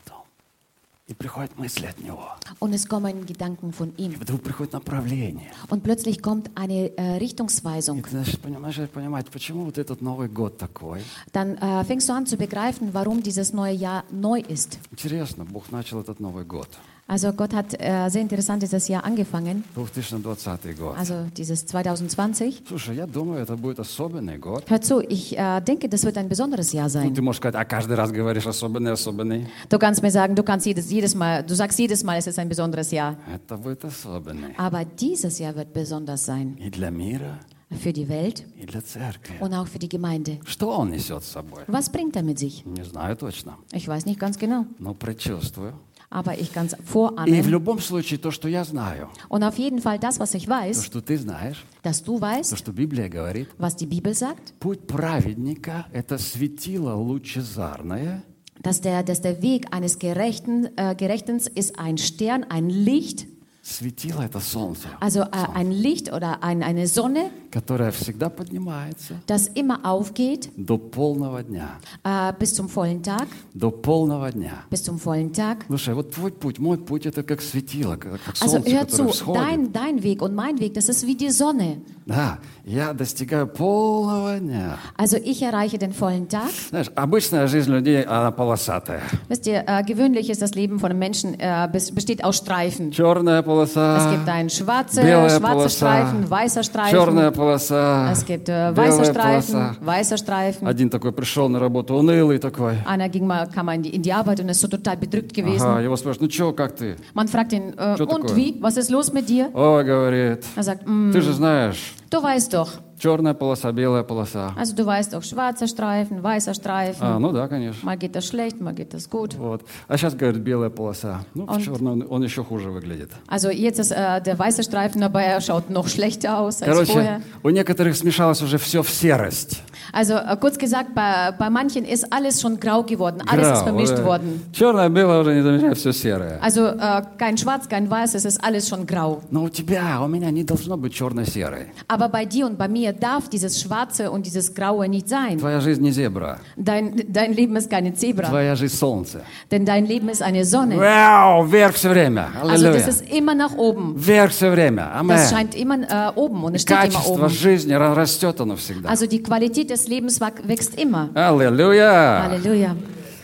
И 1.08 1.14
приходят 1.14 1.58
мысли 1.58 1.88
от 1.88 2.00
него. 2.00 2.30
und 2.60 2.74
es 2.74 2.88
kommen 2.88 3.26
Gedanken 3.26 3.74
von 3.74 3.92
И 3.98 4.04
ihm. 4.06 4.12
вдруг 4.18 4.44
приходит 4.44 4.72
направление. 4.72 5.52
Und 5.70 5.84
plötzlich 5.84 6.22
kommt 6.22 6.52
eine 6.56 6.96
äh, 6.96 7.18
И 7.18 7.20
Richtungsweisung. 7.20 8.02
ты 8.02 8.16
начинаешь 8.16 8.40
понимаешь, 8.40 8.90
понимать, 8.90 9.30
почему 9.30 9.66
вот 9.66 9.78
этот 9.78 10.02
Новый 10.02 10.30
год 10.30 10.58
такой. 10.58 11.02
Dann 11.34 11.58
äh, 11.58 11.84
fängst 11.84 12.08
du 12.08 12.14
an 12.14 12.26
zu 12.28 12.38
begreifen, 12.38 12.94
warum 12.94 13.22
dieses 13.24 13.52
neue 13.52 13.74
Jahr 13.74 14.06
neu 14.12 14.40
ist. 14.40 14.80
Интересно, 14.92 15.44
Бог 15.44 15.70
начал 15.72 16.00
этот 16.00 16.22
Новый 16.22 16.46
год. 16.46 16.70
Also 17.08 17.34
Gott 17.34 17.54
hat 17.54 17.74
äh, 17.78 18.08
sehr 18.10 18.22
interessant 18.22 18.64
dieses 18.64 18.88
Jahr 18.88 19.04
angefangen, 19.04 19.66
2020 19.76 20.78
год. 20.78 20.96
also 20.98 21.26
dieses 21.36 21.66
2020. 21.66 22.64
Слушай, 22.68 22.96
я 22.96 23.06
думаю, 23.06 23.42
это 23.42 23.58
будет 23.58 23.80
особенный 23.80 24.38
год. 24.38 24.64
Hör 24.70 24.80
zu, 24.82 25.02
ich 25.02 25.38
äh, 25.38 25.60
denke, 25.62 25.90
das 25.90 26.04
wird 26.06 26.18
ein 26.18 26.30
besonderes 26.30 26.72
Jahr 26.72 26.86
Ну, 26.86 26.90
sein. 26.90 27.14
ты 27.14 27.22
можешь 27.22 27.38
сказать, 27.40 27.56
а 27.56 27.66
каждый 27.66 27.96
раз 27.98 28.12
говоришь 28.12 28.48
особенный, 28.48 28.92
особенный. 28.94 29.48
Du 29.70 29.78
kannst 29.78 30.02
mir 30.02 30.12
sagen, 30.12 30.36
du 30.36 30.44
kannst 30.44 30.66
jedes, 30.66 30.90
jedes 30.90 31.14
Mal, 31.14 31.44
du 31.44 31.54
sagst 31.54 31.78
jedes 31.80 32.04
Mal, 32.04 32.18
es 32.18 32.28
ist 32.28 32.40
ein 32.40 32.48
besonderes 32.48 32.92
Jahr. 32.92 33.18
Это 33.34 33.58
будет 33.58 33.84
особенный. 33.84 34.54
Aber 34.58 34.86
dieses 34.86 35.38
Jahr 35.40 35.54
wird 35.56 35.74
besonders 35.74 36.26
sein 36.26 36.56
И 36.60 36.70
для 36.70 36.92
мира, 36.92 37.40
für 37.78 37.92
die 37.94 38.08
Welt 38.08 38.46
и 38.58 38.66
для 38.66 38.82
церкви. 38.82 39.34
und 39.42 39.54
auch 39.54 39.68
für 39.68 39.80
die 39.80 39.90
Gemeinde. 39.90 40.40
Что 40.46 40.70
он 40.78 40.92
несет 40.92 41.24
с 41.24 41.32
собой? 41.32 41.64
Was 41.68 41.90
bringt 41.92 42.16
er 42.16 42.24
mit 42.24 42.40
sich? 42.40 42.66
Не 42.66 42.84
знаю 42.86 43.18
точно, 43.18 43.58
Ich 43.74 43.88
weiß 43.88 44.06
nicht 44.06 44.20
ganz 44.20 44.38
genau, 44.38 44.66
но 44.80 44.94
предчувствую. 44.94 45.74
aber 46.10 46.38
ich 46.40 46.52
kann 46.54 46.66
es 46.68 46.74
И 46.74 46.78
в 46.78 46.90
vorahnen. 46.90 47.50
любом 47.50 47.80
случае, 47.80 48.20
то, 48.20 48.32
что 48.32 48.48
я 48.50 48.64
знаю, 48.66 49.10
Und 49.30 49.44
auf 49.44 49.58
jeden 49.58 49.80
Fall 49.80 49.98
das, 49.98 50.20
was 50.20 50.34
ich 50.34 50.46
то, 50.46 50.52
weiß, 50.52 50.84
что 50.86 51.02
ты 51.02 51.18
знаешь, 51.18 51.64
dass 51.84 52.04
du 52.04 52.18
то, 52.18 52.22
weißt, 52.22 52.58
что 52.58 52.72
Библия 52.74 53.08
говорит, 53.10 53.48
was 53.58 53.76
die 53.78 53.86
Bibel 53.88 54.14
sagt, 54.14 54.54
путь 54.60 54.86
праведника – 54.88 55.94
это 55.94 56.18
светило 56.18 56.94
лучезарное, 56.96 58.24
dass 58.62 58.82
der, 58.82 59.04
dass 59.04 59.22
der 59.22 59.42
Weg 59.42 59.68
eines 59.74 60.00
Gerechten, 60.00 60.70
äh, 60.78 60.96
Gerechtens 60.96 61.48
ist 61.48 61.80
ein 61.80 61.98
Stern, 61.98 62.44
ein 62.50 62.70
Licht, 62.70 63.28
Светило – 63.64 64.26
это 64.26 64.40
солнце, 64.40 64.88
also 65.00 65.22
äh, 65.22 65.28
ein 65.54 65.72
Licht 65.72 66.12
oder 66.12 66.44
ein, 66.44 66.62
eine 66.64 66.88
Sonne, 66.88 67.30
которое 67.57 67.91
всегда 67.91 68.29
поднимается 68.29 69.15
das 69.27 69.49
immer 69.55 69.81
aufgeht 69.83 70.51
до 70.59 70.77
полного 70.77 71.43
дня. 71.43 71.69
äh, 72.05 72.33
bis 72.39 72.55
zum 72.55 72.69
vollen 72.69 73.03
Tag, 73.03 73.27
До 73.55 73.71
полного 73.71 74.31
дня. 74.31 74.53
bis 74.71 74.83
zum 74.85 74.99
vollen 74.99 75.33
Tag. 75.33 75.65
Слушай, 75.69 75.95
вот 75.95 76.11
твой 76.11 76.33
путь, 76.33 76.59
мой 76.59 76.77
путь– 76.77 77.07
это 77.11 77.23
как 77.23 77.41
светило, 77.41 77.97
как 77.97 78.21
как 78.25 78.35
Also 78.43 78.59
солнце, 78.59 78.71
hör 78.73 78.85
которое 78.85 79.09
zu, 79.09 79.13
всходит. 79.13 79.43
dein, 79.43 79.73
dein 79.73 80.03
Weg 80.03 80.21
und 80.23 80.35
mein 80.35 80.59
Weg, 80.61 80.75
das 80.75 80.89
ist 80.91 81.07
wie 81.07 81.15
die 81.15 81.31
Sonne. 81.31 81.79
Да, 82.05 82.39
я 82.65 82.93
достигаю 82.93 83.49
полного 83.49 84.39
дня. 84.39 84.79
Also 84.97 85.17
ich 85.17 85.43
erreiche 85.43 85.77
den 85.79 85.93
vollen 85.93 86.29
Tag. 86.29 86.51
Знаешь, 86.69 86.89
обычная 86.95 87.49
жизнь 87.49 87.69
людей, 87.73 88.03
она 88.05 88.31
полосатая. 88.31 89.01
Wisst 89.29 89.47
ihr, 89.49 89.65
äh, 89.67 89.83
gewöhnlich 89.83 90.31
ist 90.31 90.41
das 90.41 90.55
Leben 90.55 90.79
von 90.79 90.97
Menschen, 90.97 91.35
äh, 91.41 91.69
bes- 91.73 91.93
besteht 91.93 92.23
aus 92.23 92.37
Streifen. 92.37 92.93
Черная 92.93 93.43
полоса, 93.43 93.97
Es 94.07 94.13
gibt 94.17 94.29
einen 94.29 94.51
schwarze, 94.51 95.03
белая 95.03 95.31
schwarze 95.31 95.41
полоса, 95.41 95.69
Streifen, 95.77 96.31
weißer 96.31 96.63
черная 96.63 97.31
Streifen. 97.33 97.35
Полоса, 97.47 98.11
Es 98.13 98.25
gibt 98.25 98.49
äh, 98.49 98.73
белая 98.75 99.05
Streifen, 99.05 99.55
полоса. 99.55 99.77
weißer 99.81 100.17
Streifen. 100.19 100.67
Один 100.67 100.91
такой 100.91 101.13
пришел 101.13 101.49
на 101.49 101.59
работу, 101.59 101.95
унылый 101.95 102.39
такой. 102.39 102.79
Einer 102.87 103.09
ging 103.09 103.27
mal, 103.27 103.47
kam 103.49 103.67
mal 103.67 103.75
in 103.77 103.83
die, 103.83 103.95
in 103.95 104.03
die 104.03 104.13
Arbeit 104.13 104.41
und 104.41 104.49
ist 104.49 104.61
so 104.61 104.69
total 104.69 104.97
bedrückt 104.97 105.33
gewesen. 105.35 105.63
Ага, 105.67 105.81
его 105.83 105.97
spрашивают, 105.97 106.23
ну 106.23 106.31
что, 106.31 106.53
как 106.53 106.75
ты? 106.77 106.97
Man 107.15 107.29
fragt 107.29 107.53
ihn, 107.53 107.75
äh, 107.77 107.97
und 108.01 108.09
такое? 108.09 108.37
wie? 108.37 108.57
Was 108.61 108.77
ist 108.77 108.91
los 108.91 109.13
mit 109.13 109.29
dir? 109.29 109.51
Ой, 109.55 109.85
говорит, 109.85 110.45
Er 110.57 110.63
sagt, 110.63 110.87
mm, 110.87 111.13
ты 111.13 111.21
же 111.21 111.33
знаешь, 111.33 111.95
du 112.11 112.23
weißt 112.23 112.53
doch, 112.55 112.71
Черная 112.99 113.35
полоса, 113.35 113.73
белая 113.73 114.03
полоса. 114.03 114.55
Also 114.57 114.75
du 114.75 114.87
weißt 114.87 115.15
auch 115.15 115.23
schwarzer 115.23 115.67
Streifen, 115.69 116.23
weißer 116.23 116.55
Streifen. 116.55 117.03
А, 117.03 117.19
ну 117.19 117.31
да, 117.33 117.47
конечно. 117.49 117.85
Mal 117.85 117.97
geht 117.99 118.15
das 118.17 118.27
schlecht, 118.27 118.61
mal 118.61 118.73
geht 118.75 118.95
das 118.95 119.11
gut. 119.11 119.37
Вот. 119.39 119.63
А 119.89 119.97
сейчас, 119.99 120.15
говорит, 120.15 120.41
белая 120.43 120.71
полоса. 120.71 121.21
Ну, 121.35 121.45
в 121.47 121.51
Он- 121.51 121.61
черном 121.63 121.93
он, 122.03 122.07
он 122.09 122.23
еще 122.23 122.43
хуже 122.43 122.71
выглядит. 122.71 123.11
Also 123.29 123.51
jetzt 123.51 123.79
ist 123.79 123.93
äh, 123.93 124.21
der 124.23 124.39
weiße 124.39 124.63
Streifen 124.63 125.01
dabei, 125.03 125.25
er 125.25 125.41
schaut 125.41 125.69
noch 125.71 125.89
schlechter 125.89 126.39
aus 126.39 126.63
als 126.63 126.71
Короче, 126.73 126.93
vorher. 126.93 127.23
у 127.43 127.51
некоторых 127.51 127.97
смешалось 127.97 128.41
уже 128.43 128.57
все 128.59 128.83
в 128.83 128.89
серость. 128.91 129.63
Also 129.94 130.14
äh, 130.16 130.38
kurz 130.40 130.58
gesagt, 130.58 130.94
bei, 130.96 131.32
bei 131.38 131.50
manchen 131.50 131.86
ist 131.86 132.12
alles 132.14 132.40
schon 132.42 132.60
grau 132.60 132.84
geworden, 132.84 133.22
alles 133.28 133.48
ist 133.58 133.64
vermischt 133.64 134.04
worden. 134.04 134.44
Черное, 134.54 134.90
белое 134.90 135.22
уже 135.22 135.34
не 135.36 135.42
замечает, 135.42 135.78
все 135.78 135.92
серое. 135.92 136.40
Also 136.42 136.68
äh, 136.68 137.02
kein 137.18 137.38
Schwarz, 137.38 137.68
kein 137.68 137.90
Weiß, 137.90 138.16
es 138.16 138.26
ist 138.26 138.44
alles 138.44 138.70
schon 138.70 138.86
grau. 138.86 139.22
Но 139.32 139.44
у 139.44 139.50
тебя, 139.50 140.02
у 140.02 140.08
меня 140.08 140.32
не 140.32 140.44
должно 140.44 140.78
быть 140.78 140.94
черно-серой. 140.94 141.68
Aber 141.88 142.10
bei 142.10 142.26
dir 142.26 142.46
und 142.46 142.58
bei 142.58 142.68
mir 142.68 142.94
darf 142.94 143.28
dieses 143.30 143.60
Schwarze 143.62 144.12
und 144.12 144.26
dieses 144.26 144.54
Graue 144.54 144.88
nicht 144.88 145.10
sein. 145.10 145.38
Твоя 145.40 145.60
жизнь 145.62 145.82
не 145.82 145.92
зебра. 145.92 146.38
Dein, 146.56 147.04
dein 147.10 147.34
Leben 147.34 147.56
ist 147.56 147.70
keine 147.70 147.94
Zebra, 147.94 148.28
Твоя 148.30 148.56
жизнь 148.56 148.76
солнце. 148.78 149.22
denn 149.52 149.66
dein 149.66 149.86
Leben 149.86 150.10
ist 150.10 150.22
eine 150.22 150.46
Sonne. 150.46 150.78
Вау, 150.78 151.44
вверх 151.46 151.74
все 151.76 151.90
время. 151.90 152.28
Also 152.42 152.48
das 152.48 152.64
Аллилуйя. 152.64 152.88
ist 152.88 153.10
immer 153.12 153.36
nach 153.36 153.56
oben. 153.58 153.96
Вверх 153.98 154.32
все 154.32 154.50
время. 154.52 154.84
Das 154.92 155.00
Амен. 155.02 155.18
scheint 155.30 155.56
immer 155.56 155.76
äh, 155.82 156.12
oben 156.16 156.44
und 156.44 156.56
es 156.56 156.62
steht 156.62 156.78
immer 156.78 156.86
Качество 156.86 157.14
oben. 157.26 157.30
жизни 157.30 157.74
ра- 157.74 157.94
растет 157.94 158.40
оно 158.40 158.56
всегда. 158.56 158.90
Also 158.90 159.06
die 159.08 159.22
Qualität 159.22 159.72
des 159.76 159.88
Lebens 159.88 160.20
wa- 160.22 160.32
wächst 160.44 160.80
immer. 160.80 161.10
Аллилуйя. 161.14 162.24
Halleluja. 162.30 162.76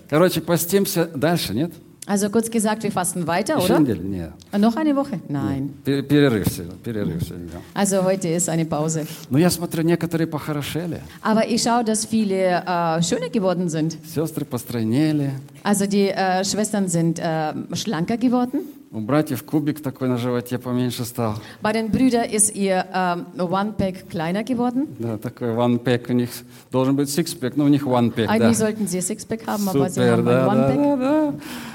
Короче, 0.09 0.41
постимся 0.41 1.05
дальше, 1.05 1.53
нет? 1.53 1.71
Also 2.05 2.29
kurz 2.29 2.49
gesagt, 2.49 2.83
wir 2.83 2.91
fasten 2.93 3.27
weiter, 3.27 3.57
Еще 3.57 3.73
oder? 3.73 3.79
неделю? 3.81 4.03
Нет. 4.03 4.31
Äh, 4.53 4.57
Noch 4.59 4.77
eine 4.77 4.95
Woche? 4.95 5.19
Nein. 5.27 5.73
Пер- 5.83 6.03
Перерыв 6.03 6.47
сегодня. 6.47 6.75
Перерыв 6.81 7.21
сегодня. 7.21 7.47
да. 7.51 7.59
Also 7.73 8.01
heute 8.05 8.29
ist 8.29 8.47
eine 8.47 8.63
Pause. 8.65 9.05
Но 9.29 9.37
я 9.37 9.49
смотрю, 9.49 9.83
некоторые 9.83 10.25
похорошели. 10.27 11.01
Aber 11.21 11.45
ich 11.49 11.61
schaue, 11.63 11.83
dass 11.83 12.05
viele 12.05 12.63
äh, 12.65 13.03
schöner 13.03 13.29
geworden 13.29 13.67
sind. 13.67 13.97
Сестры 14.05 14.45
постройнели. 14.45 15.31
Also 15.63 15.85
die 15.85 16.07
äh, 16.07 16.45
Schwestern 16.45 16.87
sind 16.87 17.19
äh, 17.19 17.51
schlanker 17.73 18.15
geworden. 18.15 18.59
У 18.94 19.00
братьев 19.00 19.42
кубик 19.42 19.82
такой 19.82 20.08
на 20.08 20.18
животе 20.18 20.58
поменьше 20.58 21.06
стал. 21.06 21.36
Bei 21.62 21.72
den 21.72 21.90
Brüdern 21.90 22.24
ist 22.30 22.54
ihr 22.54 22.84
ähm, 22.92 23.24
One-Pack 23.38 24.10
kleiner 24.10 24.44
geworden. 24.44 24.86
Да, 24.98 25.16
такой 25.16 25.48
one 25.56 25.78
pack 25.78 26.10
у 26.10 26.12
них. 26.12 26.28
Должен 26.70 26.94
быть 26.94 27.08
six 27.08 27.34
pack, 27.34 27.54
но 27.56 27.64
у 27.64 27.68
них 27.68 27.86
one 27.86 28.10
pack, 28.10 28.26
да. 28.26 28.32
Eigentlich 28.32 28.58
sollten 28.58 28.86
sie 28.86 29.00
Sixpack 29.00 29.46
haben, 29.46 29.66
aber 29.66 29.88
sie 29.88 30.02
haben 30.02 30.26
да, 30.26 30.44
да, 30.44 30.52
One-Pack. 30.52 30.76
да, 30.76 30.96
да. 30.96 31.34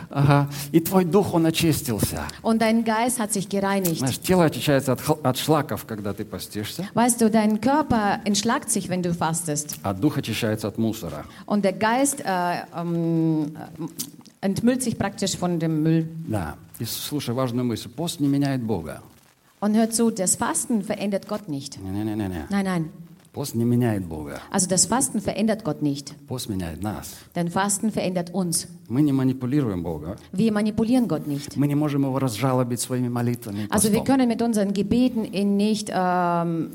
Ага. 0.09 0.49
И 0.71 0.79
твой 0.79 1.03
дух, 1.05 1.33
он 1.33 1.45
очистился. 1.47 2.21
Und 2.41 2.61
dein 2.61 2.85
Geist 2.85 3.19
hat 3.19 3.33
sich 3.33 3.49
gereinigt. 3.49 3.97
Знаешь, 3.97 4.19
тело 4.19 4.45
очищается 4.45 4.93
от, 4.93 5.01
от 5.25 5.37
шлаков, 5.37 5.85
когда 5.85 6.13
ты 6.13 6.23
постишься, 6.23 6.87
Weißt 6.93 7.19
du, 7.19 7.29
dein 7.29 7.59
Körper 7.61 8.19
entschlagt 8.25 8.69
sich, 8.69 8.89
wenn 8.89 9.01
du 9.01 9.13
fastest. 9.13 9.75
а 9.83 9.93
дух 9.93 10.17
очищается 10.17 10.67
от 10.67 10.77
мусора. 10.77 11.25
Und 11.47 11.65
der 11.65 11.73
Geist 11.73 12.21
äh, 12.21 12.57
ähm, 12.75 13.55
äh, 13.55 14.16
entmüllt 14.40 14.82
sich 14.82 14.96
praktisch 14.98 15.36
von 15.36 15.58
dem 15.58 15.82
Müll. 15.82 16.08
Да. 16.28 16.56
И 16.78 16.84
слушай 16.84 17.34
важную 17.34 17.64
мысль. 17.64 17.88
Пост 17.88 18.20
не 18.20 18.28
меняет 18.28 18.62
Бога. 18.62 19.02
Und 19.60 19.76
hört 19.76 19.94
zu, 19.94 20.10
das 20.10 20.34
Fasten 20.36 20.82
verändert 20.82 21.28
Gott 21.28 21.48
nicht. 21.48 21.78
Не-не-не-не. 21.80 22.46
Nein, 22.50 22.64
nein. 22.64 22.90
Пост 23.32 23.54
не 23.54 23.64
меняет 23.64 24.04
Бога. 24.06 24.40
Also 24.50 24.68
das 24.68 24.84
Fasten 24.84 25.20
verändert 25.22 25.64
Gott 25.64 25.80
nicht. 25.80 26.12
Пост 26.26 26.50
меняет 26.50 26.82
нас. 26.82 27.14
Denn 27.34 27.48
Fasten 27.48 27.90
verändert 27.90 28.34
uns. 28.34 28.66
Мы 28.88 29.00
не 29.00 29.12
манипулируем 29.12 29.82
Бога. 29.82 30.16
Wir 30.32 30.52
manipulieren 30.52 31.08
Gott 31.08 31.26
nicht. 31.26 31.56
Мы 31.56 31.66
не 31.66 31.74
можем 31.74 32.02
его 32.02 32.18
разжалобить 32.18 32.80
своими 32.80 33.08
молитвами. 33.08 33.60
и 33.60 33.70
Also 33.70 33.90
wir 33.90 34.00
постом. 34.00 34.04
können 34.04 34.28
mit 34.28 34.42
unseren 34.42 34.74
Gebeten 34.74 35.24
ihn 35.24 35.56
nicht, 35.56 35.90
ähm, 35.94 36.72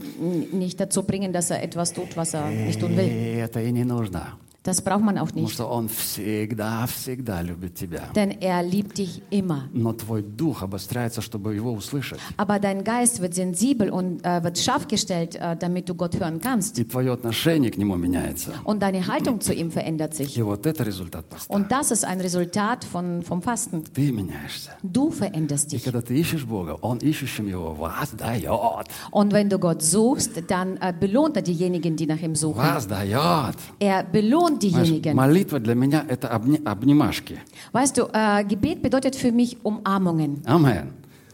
nicht 0.51 0.79
dazu 0.79 1.03
bringen, 1.03 1.31
dass 1.31 1.51
er 1.51 1.61
etwas 1.61 1.93
tut, 1.93 2.15
was 2.17 2.33
er 2.33 2.47
nicht 2.49 2.79
tun 2.79 2.95
will. 2.97 3.05
И 3.05 3.35
это 3.37 3.61
и 3.61 3.71
не 3.71 3.83
нужно. 3.83 4.33
Das 4.63 4.81
braucht 4.81 5.01
man 5.01 5.17
auch 5.17 5.27
Потому 5.27 5.45
nicht. 5.45 5.53
что 5.53 5.65
Он 5.71 5.87
всегда, 5.87 6.85
всегда 6.87 7.41
любит 7.41 7.75
тебя. 7.75 8.09
Denn 8.15 8.31
er 8.41 8.61
liebt 8.63 8.97
dich 8.97 9.21
immer. 9.29 9.69
Но 9.71 9.93
твой 9.93 10.21
дух 10.21 10.61
обостряется, 10.61 11.21
чтобы 11.21 11.55
его 11.55 11.71
услышать. 11.71 12.19
Aber 12.35 12.59
dein 12.59 12.83
Geist 12.83 13.21
wird 13.21 13.33
sensibel 13.33 13.89
und 13.89 14.25
äh, 14.25 14.43
wird 14.43 14.57
scharf 14.57 14.89
gestellt, 14.89 15.35
äh, 15.35 15.55
damit 15.55 15.87
du 15.87 15.95
Gott 15.95 16.19
hören 16.19 16.41
kannst. 16.41 16.77
И 16.79 16.83
твое 16.83 17.13
отношение 17.13 17.71
к 17.71 17.77
нему 17.77 17.95
меняется. 17.95 18.51
Und 18.65 18.81
deine 18.81 19.07
Haltung 19.07 19.39
zu 19.39 19.53
ihm 19.53 19.71
verändert 19.71 20.13
sich. 20.15 20.37
И 20.37 20.41
вот 20.41 20.65
это 20.65 20.83
результат 20.83 21.25
поста. 21.29 21.53
Und 21.53 21.71
das 21.71 21.91
ist 21.91 22.03
ein 22.03 22.19
Resultat 22.19 22.83
von, 22.83 23.21
vom 23.23 23.41
Fasten. 23.41 23.85
Ты 23.93 24.11
меняешься. 24.11 24.71
Du 24.83 25.11
veränderst 25.11 25.67
И 25.71 25.77
dich. 25.77 25.85
когда 25.85 26.01
ты 26.01 26.13
ищешь 26.19 26.43
Бога, 26.43 26.77
Он 26.81 26.97
ищущим 26.97 27.47
его 27.47 27.73
воздает. 27.73 28.87
Und 29.11 29.31
wenn 29.31 29.49
du 29.49 29.59
Gott 29.59 29.81
suchst, 29.81 30.31
dann 30.49 30.75
äh, 30.81 30.93
belohnt 30.99 31.37
er 31.37 31.41
diejenigen, 31.43 31.95
die 31.95 32.05
nach 32.05 32.19
ihm 32.19 32.35
suchen. 32.35 32.57
Воздает. 32.57 33.55
Er 33.79 34.03
belohnt 34.03 34.50
Знаешь, 34.51 34.59
diejenigen. 34.59 35.13
молитва 35.15 35.59
для 35.59 35.75
меня – 35.75 36.07
это 36.07 36.27
обни- 36.31 36.61
обнимашки. 36.63 37.39
Weißt 37.73 37.97
du, 37.97 38.07
äh, 38.11 38.43
Gebet 38.43 38.81
bedeutet 38.81 39.15
für 39.15 39.31
mich 39.31 39.57
Umarmungen. 39.63 40.41
Амен. 40.45 40.89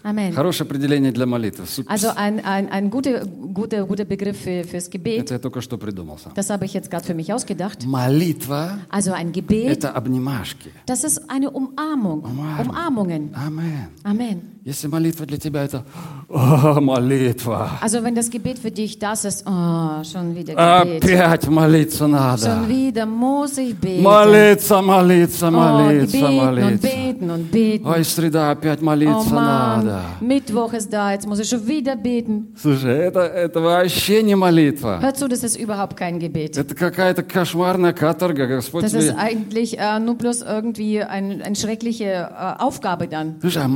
Amen. 0.06 0.34
Хорошее 0.34 0.68
определение 0.68 1.14
для 1.14 1.26
молитвы. 1.26 1.66
Супер. 1.66 1.90
Also 1.90 2.10
ein, 2.14 2.44
ein, 2.44 2.68
ein 2.70 2.90
guter, 2.90 3.26
guter, 3.26 3.86
guter 3.86 4.04
Begriff 4.04 4.38
für, 4.38 4.66
fürs 4.66 4.90
Gebet. 4.90 5.22
Это 5.22 5.36
я 5.36 5.40
только 5.40 5.62
что 5.62 5.78
придумал 5.78 6.18
сам. 6.18 6.34
Das 6.36 6.50
habe 6.50 6.66
ich 6.66 6.74
jetzt 6.74 6.92
gerade 6.92 7.06
für 7.06 7.14
mich 7.14 7.32
ausgedacht. 7.32 7.86
Молитва 7.86 8.80
Also 8.90 9.14
ein – 9.14 9.34
Gebet, 9.34 9.78
это 9.78 9.92
обнимашки. 9.96 10.72
das 10.88 11.06
ist 11.06 11.30
eine 11.30 11.50
Umarmung. 11.52 12.20
Umarmung. 12.22 12.68
Umarmungen. 12.70 13.30
Амен. 13.34 13.88
Amen. 14.04 14.42
Если 14.68 14.88
молитва 14.88 15.26
для 15.26 15.38
тебя – 15.38 15.66
это 15.66 15.84
«О, 16.30 16.80
молитва». 16.80 17.72
Also 17.82 18.02
wenn 18.02 18.16
das 18.16 18.30
Gebet 18.30 18.58
für 18.60 18.72
dich 18.72 18.98
das 18.98 19.26
ist, 19.26 19.46
oh, 19.46 20.02
schon 20.06 20.34
wieder 20.36 20.56
Gebet. 20.56 21.04
Опять 21.04 21.48
молиться 21.50 21.98
Schon 21.98 22.12
надо. 22.12 22.66
wieder 22.70 23.06
muss 23.06 23.58
ich 23.58 23.76
beten. 23.76 24.02
Молиться, 24.04 24.82
молиться, 24.82 25.48
Oh, 25.50 25.52
молиться, 25.52 26.18
beten 26.18 26.30
und 26.30 26.46
молиться. 26.46 26.88
beten 26.88 27.30
und 27.30 27.52
beten. 27.52 27.86
Ой, 27.86 28.04
среда, 28.06 28.52
опять 28.52 28.80
Oh 28.82 28.86
молиться 28.86 29.34
Mann, 29.34 29.86
надо. 29.86 30.02
Mittwoch 30.22 30.72
ist 30.72 30.94
da, 30.94 31.12
jetzt 31.12 31.28
muss 31.28 31.40
ich 31.40 31.50
schon 31.50 31.68
wieder 31.68 31.98
beten. 31.98 32.54
Слушай, 32.56 32.96
это, 33.00 33.20
это 33.20 33.60
вообще 33.60 34.24
не 34.24 34.36
молитва. 34.36 35.00
Hör 35.02 35.14
zu, 35.14 35.28
das 35.28 35.44
ist 35.44 35.58
überhaupt 35.58 35.98
kein 35.98 36.20
Gebet. 36.20 36.56
Это 36.58 36.74
какая-то 36.74 37.22
кошмарная 37.24 37.92
каторга. 37.92 38.48
Господь 38.48 38.84
Das 38.84 38.94
ist 38.94 39.10
тебе... 39.10 39.20
eigentlich 39.20 39.78
äh, 39.78 40.00
nur 40.00 40.16
bloß 40.16 40.42
irgendwie 40.44 41.02
ein, 41.04 41.42
eine 41.42 41.56
schreckliche 41.58 42.06
äh, 42.32 42.62
Aufgabe 42.64 43.10
dann. 43.10 43.36
Слушай, 43.42 43.64
а 43.64 43.68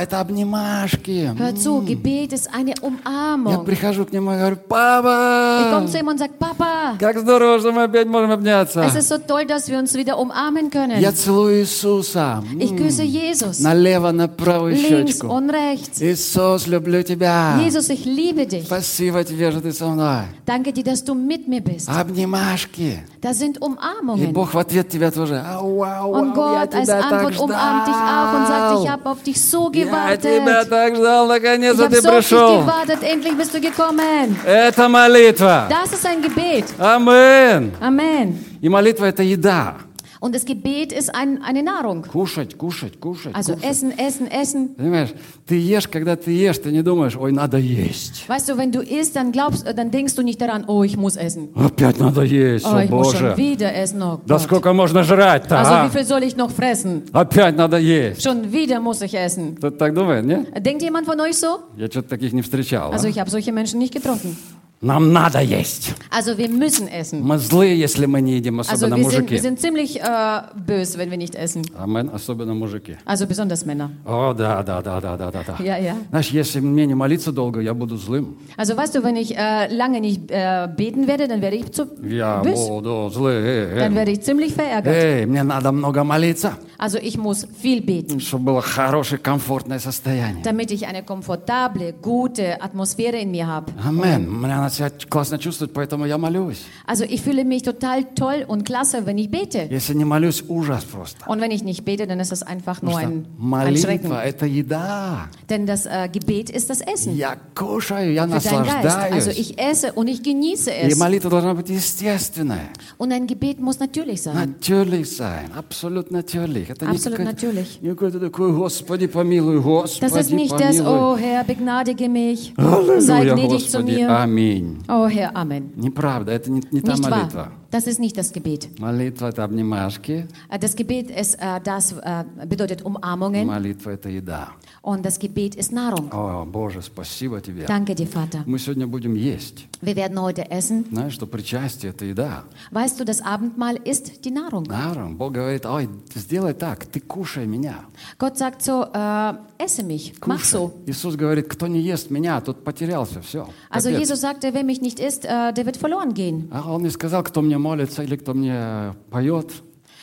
это 0.00 0.20
обнимашки. 0.20 1.32
Hör 1.36 1.54
zu, 1.56 1.82
Gebet 1.84 2.32
ist 2.32 2.48
eine 2.54 2.74
Я 2.74 3.58
прихожу 3.58 4.04
к 4.06 4.12
нему 4.12 4.32
и 4.32 4.36
говорю, 4.36 4.56
Ich 4.56 4.68
komme 4.68 5.82
папа, 5.82 5.86
zu 5.88 5.98
ihm 5.98 6.08
und 6.08 6.18
sage, 6.18 6.32
Papa, 6.38 6.96
как 6.98 7.18
здорово, 7.18 7.58
что 7.58 7.72
мы 7.72 7.84
опять 7.84 8.06
можем 8.06 8.30
обняться. 8.30 8.80
es 8.84 8.94
ist 8.96 9.08
so 9.08 9.18
toll, 9.18 9.46
dass 9.46 9.68
wir 9.68 9.78
uns 9.78 9.94
wieder 9.94 10.18
umarmen 10.18 10.70
können. 10.70 11.00
Я 11.00 11.12
целую 11.12 11.60
Иисуса. 11.60 12.42
Ich 12.58 12.76
küsse 12.76 13.02
Jesus. 13.02 13.60
Налево, 13.60 14.10
на 14.12 14.28
правую 14.28 14.74
Links 14.74 15.18
щечку. 15.18 15.26
und 15.28 15.50
rechts. 15.50 16.00
Иисус, 16.00 16.66
люблю 16.66 17.02
тебя. 17.02 17.56
Jesus, 17.64 17.88
ich 17.90 18.04
liebe 18.04 18.46
dich. 18.46 18.66
Спасибо 18.66 19.24
тебе, 19.24 19.50
что 19.50 19.60
ты 19.60 19.72
со 19.72 19.86
мной. 19.86 20.24
Danke 20.46 20.72
dir, 20.72 20.84
dass 20.84 21.02
du 21.04 21.14
mit 21.14 21.48
mir 21.48 21.60
bist. 21.60 21.88
Обнимашки. 21.88 22.98
Das 23.20 23.38
sind 23.38 23.56
И 23.56 23.60
Umarmungen. 23.60 24.32
Бог 24.32 24.52
в 24.54 24.58
ответ 24.58 24.88
тебя 24.88 25.10
тоже. 25.10 25.40
Ау, 25.46 25.82
ау, 25.82 26.12
Und 26.14 26.36
ау, 26.36 26.54
я 26.54 26.60
Gott 26.66 26.74
als 26.74 26.84
тебя 26.88 27.00
так 27.02 27.12
Antwort 27.12 27.38
umarmt 27.40 27.86
dich 27.86 27.94
auch 27.94 28.34
und 28.34 28.46
sagt, 28.46 28.72
ich 28.74 28.80
ждал. 28.80 28.88
habe 28.92 29.10
auf 29.10 29.22
dich 29.22 29.40
so 29.40 29.70
Я 29.84 30.16
тебя 30.16 30.64
gewartet. 30.64 30.68
так 30.68 30.96
ждал, 30.96 31.26
наконец-то 31.26 31.88
ты 31.88 32.00
so 32.00 32.10
пришел. 32.10 32.60
gewartet, 32.62 33.02
endlich 33.02 33.34
bist 33.36 33.54
du 33.54 33.60
gekommen. 33.60 34.36
Это 34.44 34.88
молитва. 34.88 35.66
Das 35.68 35.92
ist 35.92 36.04
ein 36.06 36.22
Gebet. 36.22 36.64
Амен. 36.78 37.72
Amen. 37.80 38.38
И 38.60 38.68
молитва– 38.68 39.04
это 39.06 39.22
еда. 39.22 39.76
Und 40.23 40.35
das 40.35 40.45
Gebet 40.45 40.91
ist 40.91 41.13
ein, 41.13 41.41
eine 41.43 41.63
Nahrung. 41.63 42.03
Кушать, 42.03 42.57
кушать, 42.57 42.99
кушать, 42.99 43.33
Also 43.35 43.53
кушать. 43.53 43.69
essen, 43.69 43.91
essen, 43.97 44.27
essen. 44.27 44.75
Понимаешь, 44.75 45.09
ты 45.47 45.55
ешь, 45.55 45.87
когда 45.87 46.15
ты 46.15 46.31
ешь, 46.31 46.57
ты 46.59 46.71
не 46.71 46.81
думаешь, 46.83 47.15
ой, 47.17 47.31
надо 47.31 47.57
есть. 47.57 48.27
Weißt 48.27 48.49
du, 48.49 48.57
wenn 48.57 48.71
du 48.71 48.81
isst, 48.81 49.15
dann 49.15 49.31
glaubst, 49.31 49.65
dann 49.65 49.91
denkst 49.91 50.15
du 50.15 50.21
nicht 50.23 50.39
daran, 50.41 50.65
oh, 50.67 50.83
ich 50.83 50.97
muss 50.97 51.15
essen. 51.15 51.49
Опять 51.55 51.99
надо 51.99 52.23
есть, 52.23 52.65
Oh, 52.65 52.75
о 52.75 52.83
ich 52.83 52.89
muss 52.89 53.11
schon 53.13 53.29
Боже. 53.29 53.37
wieder 53.37 53.73
essen. 53.75 54.01
Oh 54.01 54.19
Да 54.25 54.35
Gott. 54.35 54.41
сколько 54.43 54.73
можно 54.73 55.03
жрать-то, 55.03 55.57
Also 55.59 55.71
а? 55.73 55.85
wie 55.85 55.89
viel 55.91 56.05
soll 56.05 56.23
ich 56.23 56.35
noch 56.35 56.51
fressen? 56.51 57.03
Опять 57.13 57.55
надо 57.57 57.77
есть. 57.77 58.21
Schon 58.23 58.51
wieder 58.51 58.79
muss 58.79 59.01
ich 59.01 59.13
essen. 59.15 59.55
Кто-то 59.55 59.77
так 59.77 59.93
думает, 59.93 60.25
не? 60.25 60.45
Denkt 60.59 60.81
jemand 60.83 61.05
von 61.05 61.19
euch 61.19 61.37
so? 61.37 61.59
Я 61.77 61.87
что-то 61.87 62.09
таких 62.09 62.33
не 62.33 62.41
встречал. 62.41 62.91
а? 62.91 62.93
Also 62.93 63.07
ich 63.07 63.19
habe 63.19 63.29
solche 63.29 63.51
Menschen 63.51 63.79
nicht 63.79 63.93
getroffen. 63.93 64.37
Нам 64.83 65.11
надо 65.11 65.41
есть. 65.41 65.93
Also 66.09 66.37
wir 66.37 66.47
müssen 66.47 66.87
essen. 66.87 67.21
Мы 67.21 67.37
злые, 67.37 67.77
если 67.77 68.05
мы 68.05 68.21
не 68.21 68.35
едим, 68.37 68.61
Also 68.61 68.71
особенно 68.71 68.95
wir 68.95 69.09
sind, 69.09 69.23
мужики. 69.23 69.31
wir 69.35 69.41
sind 69.41 69.59
ziemlich 69.59 69.99
äh, 69.99 70.41
böse, 70.65 70.97
wenn 70.97 71.11
wir 71.11 71.17
nicht 71.17 71.35
essen. 71.35 71.63
Амен, 71.77 72.09
особенно 72.13 72.53
мужики. 72.53 72.95
Also 73.03 73.27
besonders 73.27 73.65
Männer. 73.65 73.89
О, 74.05 74.33
да, 74.33 74.63
да, 74.63 74.81
да, 74.81 75.01
да, 75.01 75.17
да, 75.17 75.31
да, 75.31 75.43
да. 75.45 75.57
Ja, 75.61 75.75
ja. 75.77 75.95
Знаешь, 76.11 76.29
если 76.29 76.61
мне 76.61 76.85
не 76.85 76.95
молиться 76.95 77.33
долго, 77.33 77.59
я 77.59 77.73
буду 77.73 77.97
злым. 77.97 78.37
Also 78.55 78.77
weißt 78.77 78.95
du, 78.95 79.03
wenn 79.03 79.17
ich 79.17 79.35
äh, 79.37 79.67
lange 79.67 79.99
nicht 79.99 80.31
äh, 80.31 80.69
beten 80.73 81.07
werde, 81.07 81.27
dann 81.27 81.41
werde 81.41 81.57
ich 81.57 81.69
zu 81.73 81.85
Я 82.01 82.37
bös. 82.41 82.65
буду 82.69 83.09
злым. 83.09 83.75
Dann 83.77 83.93
werde 83.95 84.11
ich 84.11 84.21
ziemlich 84.21 84.53
verärgert. 84.53 84.95
Эй, 84.95 85.25
мне 85.25 85.43
надо 85.43 85.73
много 85.73 86.05
молиться. 86.05 86.53
Also 86.77 86.97
ich 86.97 87.17
muss 87.17 87.45
viel 87.61 87.81
beten, 87.81 88.19
чтобы 88.19 88.45
было 88.45 88.61
хорошее, 88.61 89.19
комфортное 89.19 89.79
состояние. 89.79 90.43
damit 90.43 90.71
ich 90.71 90.87
eine 90.87 91.03
komfortable, 91.03 91.93
gute 92.01 92.61
Atmosphäre 92.61 93.17
in 93.17 93.31
mir 93.31 93.47
habe. 93.47 93.71
Амен. 93.83 94.29
Мне 94.29 94.55
надо 94.55 94.73
себя 94.73 94.89
классно 95.09 95.37
чувствовать, 95.39 95.73
поэтому 95.73 96.05
я 96.05 96.17
молюсь. 96.17 96.61
Also 96.85 97.03
ich 97.03 97.21
fühle 97.21 97.43
mich 97.43 97.63
total 97.63 98.03
toll 98.15 98.45
und 98.47 98.63
klasse, 98.65 99.05
wenn 99.05 99.17
ich 99.17 99.29
bete. 99.29 99.67
Если 99.69 99.93
не 99.93 100.05
молюсь, 100.05 100.43
ужас 100.47 100.83
просто. 100.85 101.25
Und 101.29 101.41
wenn 101.41 101.51
ich 101.51 101.63
nicht 101.63 101.83
bete, 101.85 102.07
dann 102.07 102.19
ist 102.19 102.31
das 102.31 102.43
einfach 102.43 102.81
nur 102.81 102.93
Потому 102.93 103.15
ein, 103.15 103.25
что 103.25 103.67
ein 103.67 103.77
Schrecken. 103.77 104.09
молитва – 104.09 104.23
это 104.23 104.45
еда. 104.45 105.27
Denn 105.49 105.65
das 105.65 105.85
äh, 105.85 106.07
Gebet 106.11 106.49
ist 106.49 106.69
das 106.69 106.81
Essen 106.81 107.15
Я 107.15 107.35
кушаю, 107.55 108.13
я 108.13 108.23
für 108.27 108.39
deinen 108.39 108.63
Geist. 108.65 108.85
Also 108.85 109.29
наслаждаюсь. 109.29 109.37
ich 109.39 109.59
esse 109.59 109.93
und 109.93 110.07
ich 110.07 110.23
genieße 110.23 110.71
И 110.71 110.87
es. 110.91 110.97
молитва 110.97 111.29
должна 111.29 111.53
быть 111.53 111.69
естественная. 111.69 112.69
Und 112.97 113.11
ein 113.11 113.27
Gebet 113.27 113.59
muss 113.59 113.79
natürlich 113.79 114.21
sein. 114.21 114.35
Natürlich 114.35 115.15
sein, 115.15 115.51
абсолютно 115.55 116.19
natürlich. 116.19 116.62
Это 116.70 116.86
Absolut 116.86 117.16
какая- 117.16 117.26
natürlich. 117.26 117.78
не 117.80 117.90
какое-то 117.90 118.18
такое, 118.20 118.52
Господи, 118.52 119.06
помилуй, 119.06 119.60
Господи, 119.60 120.04
Das 120.12 120.16
ist 120.16 120.30
nicht 120.30 120.52
das, 120.52 120.76
помилуй. 120.76 120.86
oh 120.86 121.16
Herr, 121.16 121.44
begnadige 121.44 122.08
mich, 122.08 122.52
sei 123.00 123.20
Аллилуйя, 123.20 123.58
zu 123.58 123.78
Господи, 123.78 123.92
mir. 123.92 124.08
аминь. 124.22 124.82
Oh 124.88 125.06
Herr, 125.08 125.30
Amen. 125.34 125.72
Неправда, 125.76 126.32
это 126.32 126.50
не, 126.50 126.62
не 126.70 126.80
та 126.80 126.92
Nicht 126.92 127.02
молитва. 127.10 127.52
Das 127.74 127.88
ist 127.88 127.98
nicht 127.98 128.16
das 128.16 128.30
Gebet. 128.32 128.68
Молитва– 128.78 129.28
это 129.30 129.42
обнимашки, 129.42 130.28
Äh, 130.48 130.60
Das 130.60 130.76
Gebet 130.76 131.10
ist, 131.10 131.34
äh, 131.40 131.60
das 131.64 131.90
äh, 131.90 132.22
bedeutet 132.46 132.82
Umarmungen 132.84 133.48
молитва– 133.48 133.90
это 133.94 134.08
еда. 134.08 134.52
und 134.80 135.04
das 135.04 135.18
Gebet 135.18 135.56
ist 135.56 135.72
Nahrung. 135.72 136.08
О, 136.12 136.44
Боже, 136.44 136.82
спасибо 136.82 137.40
Тебе. 137.40 137.64
Danke 137.66 137.96
dir, 137.96 138.06
Vater. 138.06 138.44
Мы 138.46 138.60
сегодня 138.60 138.86
будем 138.86 139.14
есть. 139.16 139.66
Wir 139.82 139.96
werden 139.96 140.20
heute 140.22 140.48
essen. 140.52 140.84
Знаешь, 140.92 141.14
что 141.14 141.26
причастие– 141.26 141.90
это 141.92 142.04
еда. 142.04 142.44
Weißt 142.70 143.00
du, 143.00 143.04
das 143.04 143.20
Abendmahl 143.20 143.74
ist 143.84 144.24
die 144.24 144.30
Nahrung. 144.30 144.64
Наверное, 144.68 145.12
Бог 145.16 145.32
говорит, 145.32 145.66
ой, 145.66 145.88
сделай 146.14 146.54
так, 146.54 146.84
ты 146.86 147.00
кушай 147.00 147.44
меня. 147.44 147.86
Gott 148.20 148.38
sagt 148.38 148.62
so, 148.62 148.84
äh, 148.94 149.34
esse 149.58 149.82
mich, 149.82 150.12
mach 150.24 150.38
Кушай. 150.42 150.60
so. 150.60 150.72
Иисус 150.86 151.16
говорит, 151.16 151.48
кто 151.48 151.66
не 151.66 151.80
ест 151.80 152.08
меня, 152.10 152.40
тот 152.40 152.62
потерялся, 152.62 153.20
все. 153.20 153.48
Also 153.68 153.88
Jesus 153.90 154.20
sagte, 154.20 154.54
wer 154.54 154.62
mich 154.62 154.80
nicht 154.80 155.00
isst, 155.00 155.24
äh, 155.24 155.52
der 155.52 155.66
wird 155.66 155.76
verloren 155.76 156.14
gehen. 156.14 156.48
А 156.52 156.70
он 156.72 156.82
не 156.84 156.90
сказал, 156.90 157.24
кто 157.24 157.42
мне 157.42 157.58
молится 157.63 158.03
или 158.03 158.15
кто 158.15 158.33
мне 158.33 158.93
поет. 159.09 159.51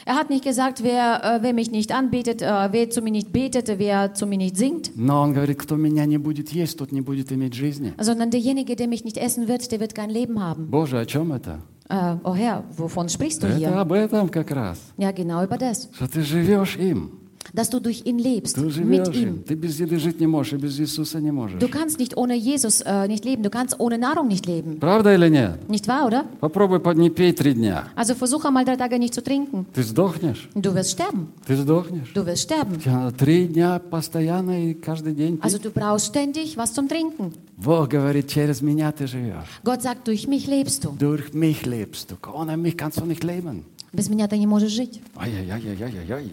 Er 0.08 0.14
hat 0.14 0.30
nicht 0.30 0.44
gesagt, 0.44 0.84
wer, 0.84 1.20
äh, 1.24 1.42
wer 1.42 1.52
mich 1.52 1.72
nicht 1.72 1.90
anbetet, 1.92 2.40
äh, 2.40 2.68
wer 2.70 2.90
zu 2.90 3.02
mir 3.02 3.10
nicht 3.10 3.32
betet, 3.32 3.66
wer 3.78 4.14
zu 4.14 4.24
mir 4.26 4.38
nicht 4.38 4.56
singt, 4.56 4.92
Но 4.94 5.20
он 5.20 5.32
говорит, 5.34 5.58
кто 5.58 5.74
меня 5.74 6.04
не 6.06 6.16
будет 6.16 6.50
есть, 6.52 6.78
тот 6.78 6.92
не 6.92 7.00
будет 7.00 7.32
иметь 7.32 7.54
жизни. 7.54 7.92
sondern 7.98 8.30
derjenige, 8.30 8.76
der 8.76 8.86
mich 8.86 9.04
nicht 9.04 9.16
essen 9.18 9.48
wird, 9.48 9.72
der 9.72 9.80
wird 9.80 9.96
kein 9.96 10.10
Leben 10.10 10.40
haben. 10.40 10.70
Боже, 10.70 10.98
о 11.00 11.06
чем 11.06 11.32
это? 11.32 11.58
Äh, 11.88 12.16
oh 12.22 12.34
Herr, 12.36 12.62
wovon 12.76 13.08
sprichst 13.08 13.42
du 13.42 13.48
Это 13.48 13.56
hier? 13.56 13.68
об 13.80 13.90
этом 13.92 14.28
как 14.28 14.52
раз. 14.52 14.78
Ja, 14.96 15.10
genau 15.10 15.42
über 15.42 15.58
das. 15.58 15.88
Что 15.92 16.06
ты 16.06 16.20
живешь 16.22 16.76
им. 16.76 17.10
Dass 17.54 17.70
du 17.70 17.78
durch 17.78 18.02
ihn 18.04 18.18
lebst, 18.18 18.56
Ты 18.56 18.60
mit 18.62 18.72
живешь 18.74 19.16
ihm. 19.16 19.28
им. 19.28 19.42
Ты 19.44 19.54
без 19.54 19.78
еды 19.78 19.98
жить 19.98 20.18
не 20.20 20.26
можешь, 20.26 20.52
и 20.54 20.56
без 20.56 20.78
Иисуса 20.80 21.20
не 21.20 21.30
можешь. 21.30 21.58
Du 21.60 21.68
kannst 21.68 21.96
nicht 21.98 22.16
ohne 22.16 22.34
Jesus 22.34 22.80
äh, 22.82 23.06
nicht 23.06 23.24
leben, 23.24 23.44
du 23.44 23.50
kannst 23.50 23.78
ohne 23.78 23.98
Nahrung 23.98 24.26
nicht 24.26 24.46
leben. 24.46 24.78
Правда 24.80 25.14
или 25.14 25.28
нет? 25.30 25.66
Nicht 25.68 25.86
wahr, 25.86 26.06
oder? 26.06 26.24
Попробуй 26.40 26.80
по- 26.80 26.92
не 26.92 27.08
пей 27.08 27.32
три 27.32 27.54
дня. 27.54 27.84
Also 27.94 28.14
versuche 28.16 28.48
einmal 28.48 28.64
drei 28.64 28.76
Tage 28.76 28.98
nicht 28.98 29.14
zu 29.14 29.22
trinken. 29.22 29.64
Ты 29.72 29.84
сдохнешь. 29.84 30.48
Du 30.56 30.74
wirst 30.74 30.90
sterben. 30.90 31.28
Ты 31.46 31.56
сдохнешь. 31.56 32.12
Du 32.14 32.26
wirst 32.26 32.42
sterben. 32.42 32.80
Тебе 32.80 32.90
надо 32.94 33.16
три 33.16 33.46
дня 33.46 33.78
постоянно 33.78 34.68
и 34.70 34.74
каждый 34.74 35.14
день 35.14 35.36
пить. 35.36 35.44
Also 35.44 35.58
du 35.58 35.70
brauchst 35.70 36.06
ständig 36.06 36.56
was 36.58 36.74
zum 36.74 36.88
Trinken. 36.88 37.32
Бог 37.56 37.88
говорит, 37.88 38.26
через 38.28 38.60
меня 38.60 38.90
ты 38.90 39.06
живешь. 39.06 39.60
Gott 39.64 39.82
sagt, 39.82 40.08
durch 40.08 40.26
mich 40.26 40.48
lebst 40.48 40.84
du. 40.84 40.90
Durch 40.98 41.32
mich 41.32 41.64
lebst 41.64 42.10
du. 42.10 42.16
Ohne 42.28 42.56
mich 42.56 42.76
kannst 42.76 42.98
du 43.00 43.06
nicht 43.06 43.22
leben. 43.22 43.64
Без 43.92 44.10
меня 44.10 44.26
ты 44.26 44.36
не 44.36 44.48
можешь 44.48 44.72
жить. 44.72 45.00
Ай-яй-яй-яй-яй-яй. 45.14 46.32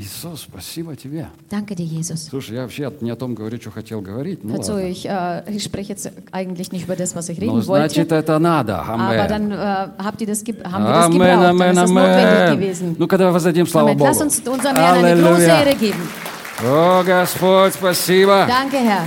Иисус, 0.00 0.40
спасибо 0.50 0.96
тебе. 0.96 1.28
Danke 1.50 1.74
dir, 1.74 1.84
Jesus. 1.84 2.28
Слушай, 2.30 2.56
я 2.56 2.62
вообще 2.62 2.90
не 3.02 3.10
о 3.10 3.16
том 3.16 3.34
говорю, 3.34 3.60
что 3.60 3.70
хотел 3.70 4.00
говорить. 4.00 4.42
Ну, 4.42 4.54
Also 4.54 4.78
ich, 4.78 5.04
äh, 5.04 5.42
ich 5.54 5.62
spreche 5.62 5.90
jetzt 5.90 6.10
eigentlich 6.32 6.72
nicht 6.72 6.84
über 6.84 6.96
das, 6.96 7.14
was 7.14 7.28
ich 7.28 7.38
Ну, 7.38 7.44
reden 7.56 7.66
wollte. 7.66 7.90
значит, 7.94 8.10
это 8.12 8.38
надо. 8.38 8.80
Aber 8.80 8.94
Амен. 9.10 9.28
dann 9.28 9.52
äh, 9.52 9.56
habt 10.02 10.20
ihr 10.22 10.26
das, 10.26 10.40
haben 10.40 10.84
wir 10.84 10.92
das 10.92 11.04
Амен, 11.04 11.18
gebraucht. 11.18 11.30
Dann 11.30 11.44
амен, 11.60 11.76
ist 11.76 11.82
es 11.84 11.90
notwendig 11.90 12.50
gewesen. 12.56 12.96
Ну, 12.98 13.06
когда 13.06 13.30
воздадим 13.30 13.66
славу 13.66 13.88
Amen. 13.88 13.98
Богу. 13.98 14.08
Lass 14.10 14.20
uns 14.22 14.40
unserem 14.40 14.76
Herrn 14.76 15.04
eine 15.04 15.22
große 15.22 15.42
Ehre 15.42 15.74
geben. 15.74 16.08
О, 16.64 17.02
Господь, 17.04 17.74
спасибо. 17.74 18.46
Danke, 18.48 18.78
Herr. 18.78 19.04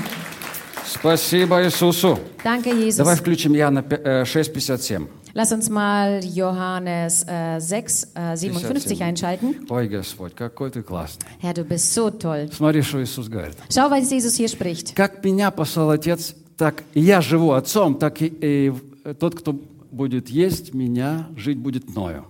Спасибо 0.86 1.64
Иисусу. 1.64 2.20
Danke, 2.44 2.70
Jesus. 2.70 2.98
Давай 2.98 3.16
включим 3.16 3.56
э, 3.56 4.24
6.57. 4.24 5.23
Lass 5.35 5.53
uns 5.53 5.69
mal 5.69 6.21
Johannes 6.25 7.25
äh, 7.29 7.61
6, 7.61 8.09
äh, 8.15 8.37
57 8.37 9.03
einschalten. 9.03 9.67
Ой, 9.69 9.89
Господь, 9.89 10.35
какой 10.35 10.71
ты 10.71 10.83
классный. 10.83 11.27
Herr, 11.41 11.55
du 11.55 11.65
bist 11.65 11.93
so 11.95 12.11
toll. 12.11 12.51
Смотри, 12.53 12.83
что 12.83 13.03
Иисус 13.03 13.29
говорит. 13.29 13.57
Schau, 13.71 13.91
was 13.91 14.11
Jesus 14.11 14.37
hier 14.37 14.49
spricht. 14.49 14.95
Как 14.95 15.25
меня 15.25 15.51
послал 15.51 15.91
Отец, 15.91 16.35
так 16.57 16.83
и 16.95 17.01
я 17.01 17.21
живу 17.21 17.53
Отцом, 17.53 17.99
так 17.99 18.21
и, 18.23 18.27
и 18.27 18.73
тот, 19.15 19.39
кто 19.39 19.55
будет 19.91 20.29
есть 20.29 20.75
меня, 20.75 21.29
жить 21.37 21.59
будет 21.59 21.89
мною. 21.89 22.25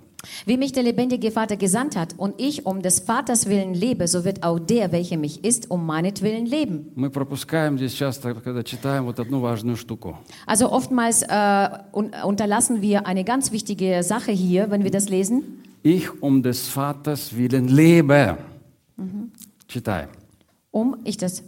Wie 0.46 0.56
mich 0.56 0.72
der 0.72 0.82
lebendige 0.82 1.30
Vater 1.30 1.56
gesandt 1.56 1.94
hat 1.94 2.14
und 2.16 2.34
ich 2.38 2.66
um 2.66 2.82
des 2.82 2.98
Vaters 2.98 3.46
willen 3.46 3.72
lebe, 3.72 4.08
so 4.08 4.24
wird 4.24 4.42
auch 4.42 4.58
der, 4.58 4.90
welcher 4.90 5.16
mich 5.16 5.44
ist, 5.44 5.70
um 5.70 5.86
meinetwillen 5.86 6.44
leben. 6.44 6.90
Мы 6.96 7.08
пропускаем 7.10 7.78
здесь 7.78 7.92
часто, 7.92 8.34
когда 8.34 8.64
читаем 8.64 9.04
вот 9.04 9.20
одну 9.20 9.40
важную 9.40 9.76
штуку. 9.76 10.18
Also 10.46 10.72
oftmals 10.72 11.22
äh, 11.22 11.68
un 11.92 12.10
unterlassen 12.24 12.82
wir 12.82 13.06
eine 13.06 13.22
ganz 13.22 13.52
wichtige 13.52 14.02
Sache 14.02 14.32
hier, 14.32 14.70
wenn 14.70 14.82
wir 14.82 14.90
das 14.90 15.08
lesen. 15.08 15.62
Ich 15.84 16.20
um 16.20 16.42
des 16.42 16.66
Vaters 16.68 17.36
willen 17.36 17.68
lebe. 17.68 18.38
Читаем. 19.68 20.08
Um 20.72 20.96
ich 21.04 21.16
das 21.16 21.44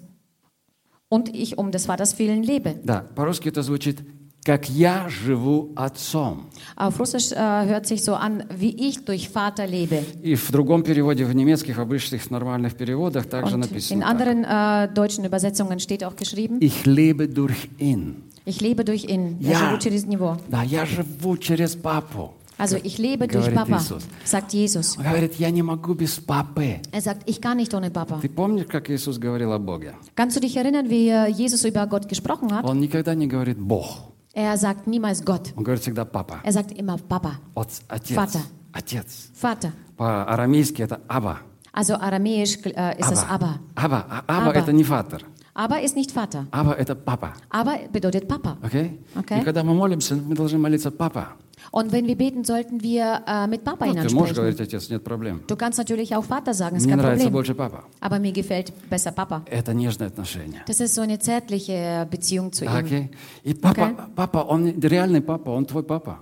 und 1.09 1.35
ich 1.35 1.59
um 1.59 1.73
des 1.73 1.87
Vaters 1.87 2.17
willen 2.21 2.45
lebe. 2.45 2.77
Да, 2.85 3.05
по-русски 3.17 3.49
это 3.49 3.63
звучит, 3.63 4.05
как 4.46 4.70
я 4.70 5.10
живу 5.10 5.72
Отцом. 5.76 6.46
Auf 6.76 7.00
Russisch 7.00 7.32
äh, 7.32 7.36
hört 7.66 7.88
sich 7.88 8.04
so 8.04 8.14
an, 8.14 8.44
wie 8.56 8.76
ich 8.88 9.04
durch 9.04 9.30
Vater 9.30 9.66
lebe. 9.66 10.04
И 10.22 10.36
в 10.36 10.52
другом 10.52 10.84
переводе, 10.84 11.26
в 11.26 11.34
немецких 11.34 11.80
обычных 11.80 12.30
нормальных 12.30 12.76
переводах 12.76 13.26
также 13.26 13.56
Und 13.56 13.62
написано 13.62 13.98
in 13.98 14.04
anderen 14.04 14.44
äh, 14.46 14.88
deutschen 14.94 15.26
Übersetzungen 15.26 15.80
steht 15.80 16.04
auch 16.04 16.16
geschrieben, 16.16 16.58
Ich 16.62 16.86
lebe 16.86 17.28
durch 17.28 17.70
ihn. 17.80 18.24
ich 18.46 18.62
lebe 18.62 18.86
durch 18.86 19.06
ihn. 19.06 19.38
Я 19.40 19.54
Ja. 19.54 19.58
живу 19.72 19.78
через 19.80 20.06
него. 20.06 20.38
Да, 20.48 20.62
я 20.64 20.86
живу 20.86 21.38
через 21.38 21.76
папу. 21.76 22.34
Also 22.58 22.78
ich 22.84 22.98
lebe 23.00 23.28
durch 23.28 23.52
Papa, 23.54 23.78
Иисус. 23.80 24.04
sagt 24.24 24.54
Jesus. 24.54 24.96
Он 24.98 25.04
говорит, 25.04 25.34
я 25.40 25.50
не 25.50 25.62
могу 25.64 25.94
без 25.96 26.20
папы. 26.20 26.80
Er 26.94 27.02
sagt, 27.02 27.24
ich 27.28 27.42
kann 27.42 27.58
nicht 27.58 27.74
ohne 27.74 27.90
Papa. 27.90 28.20
Ты 28.22 28.30
помнишь, 28.30 28.68
как 28.70 28.90
Иисус 28.92 29.18
говорил 29.18 29.52
о 29.52 29.60
Боге? 29.60 29.96
Kannst 30.16 30.38
du 30.38 30.40
dich 30.40 30.56
erinnern, 30.56 30.90
wie 30.90 31.10
äh, 31.10 31.28
Jesus 31.30 31.66
über 31.66 31.86
Gott 31.88 32.08
gesprochen 32.08 32.54
hat? 32.54 32.64
Он 32.64 32.80
никогда 32.80 33.14
не 33.16 33.28
говорит 33.28 33.58
Бог. 33.58 34.14
Er 34.35 34.57
sagt 34.57 34.87
niemals 34.87 35.25
Gott. 35.25 35.53
Он 35.57 35.65
говорит 35.65 35.83
всегда 35.83 36.05
папа. 36.05 36.41
Er 36.45 36.53
sagt 36.53 36.73
immer 36.73 36.97
Papa, 36.99 37.33
Отц- 37.55 37.83
Отец. 37.89 38.17
Vater. 38.17 38.43
Отец. 38.73 39.31
Vater. 39.41 39.73
По-арамейски 39.97 40.83
это 40.83 41.01
Аба. 41.09 41.39
Also 41.73 41.95
aramäisch 41.95 42.57
äh, 42.65 42.99
ist 42.99 43.11
es 43.13 43.23
Abba. 43.25 43.61
Аба. 43.77 44.05
А- 44.09 44.25
Аба 44.27 44.51
Аба. 44.51 44.59
это 44.59 44.73
не 44.73 44.83
фатер. 44.85 45.25
Aber 45.55 45.81
ist 45.83 45.97
nicht 45.97 46.11
Vater. 46.13 46.47
Аба 46.53 46.73
это 46.75 46.95
папа. 46.95 47.35
Aber 47.51 47.79
bedeutet 47.93 48.29
Papa. 48.29 48.57
Окей? 48.63 49.01
Окей. 49.15 49.41
И 49.41 49.45
когда 49.45 49.63
мы 49.65 49.75
молимся, 49.75 50.15
мы 50.15 50.35
должны 50.35 50.59
молиться 50.59 50.91
папа. 50.91 51.29
Und 51.73 51.93
wenn 51.93 52.07
wir 52.07 52.17
beten, 52.17 52.43
sollten 52.43 52.83
wir 52.83 53.23
äh, 53.27 53.47
mit 53.47 53.63
Papa 53.65 53.85
Ну, 53.87 53.93
ты 53.93 53.99
можешь 53.99 54.11
hineinsprechen. 54.13 54.35
говорить 54.35 54.61
отец, 54.61 54.89
нет 54.89 55.05
проблем. 55.05 55.43
Du 55.47 55.57
kannst 55.57 55.79
natürlich 55.79 56.17
auch 56.17 56.25
Vater 56.25 56.55
sagen, 56.55 56.77
ist 56.77 56.85
Мне 56.87 56.95
kein 56.95 57.01
нравится 57.01 57.27
Problem. 57.27 57.33
больше 57.33 57.55
папа. 57.55 57.85
Aber 58.01 58.19
mir 58.19 58.33
gefällt 58.33 58.73
besser 58.89 59.13
Papa. 59.13 59.43
Это 59.47 59.75
нежное 59.75 60.09
отношение. 60.09 60.63
Das 60.67 60.81
ist 60.81 60.95
so 60.95 61.03
eine 61.03 61.19
zärtliche 61.19 62.09
Beziehung 62.11 62.51
zu 62.53 62.65
ihm. 62.65 62.71
Окей? 62.75 63.11
И 63.45 63.53
папа, 63.55 63.83
Окей. 63.85 63.97
папа, 64.17 64.39
он 64.39 64.81
реальный 64.81 65.21
папа, 65.21 65.51
он 65.51 65.67
твой 65.67 65.83
папа. 65.85 66.21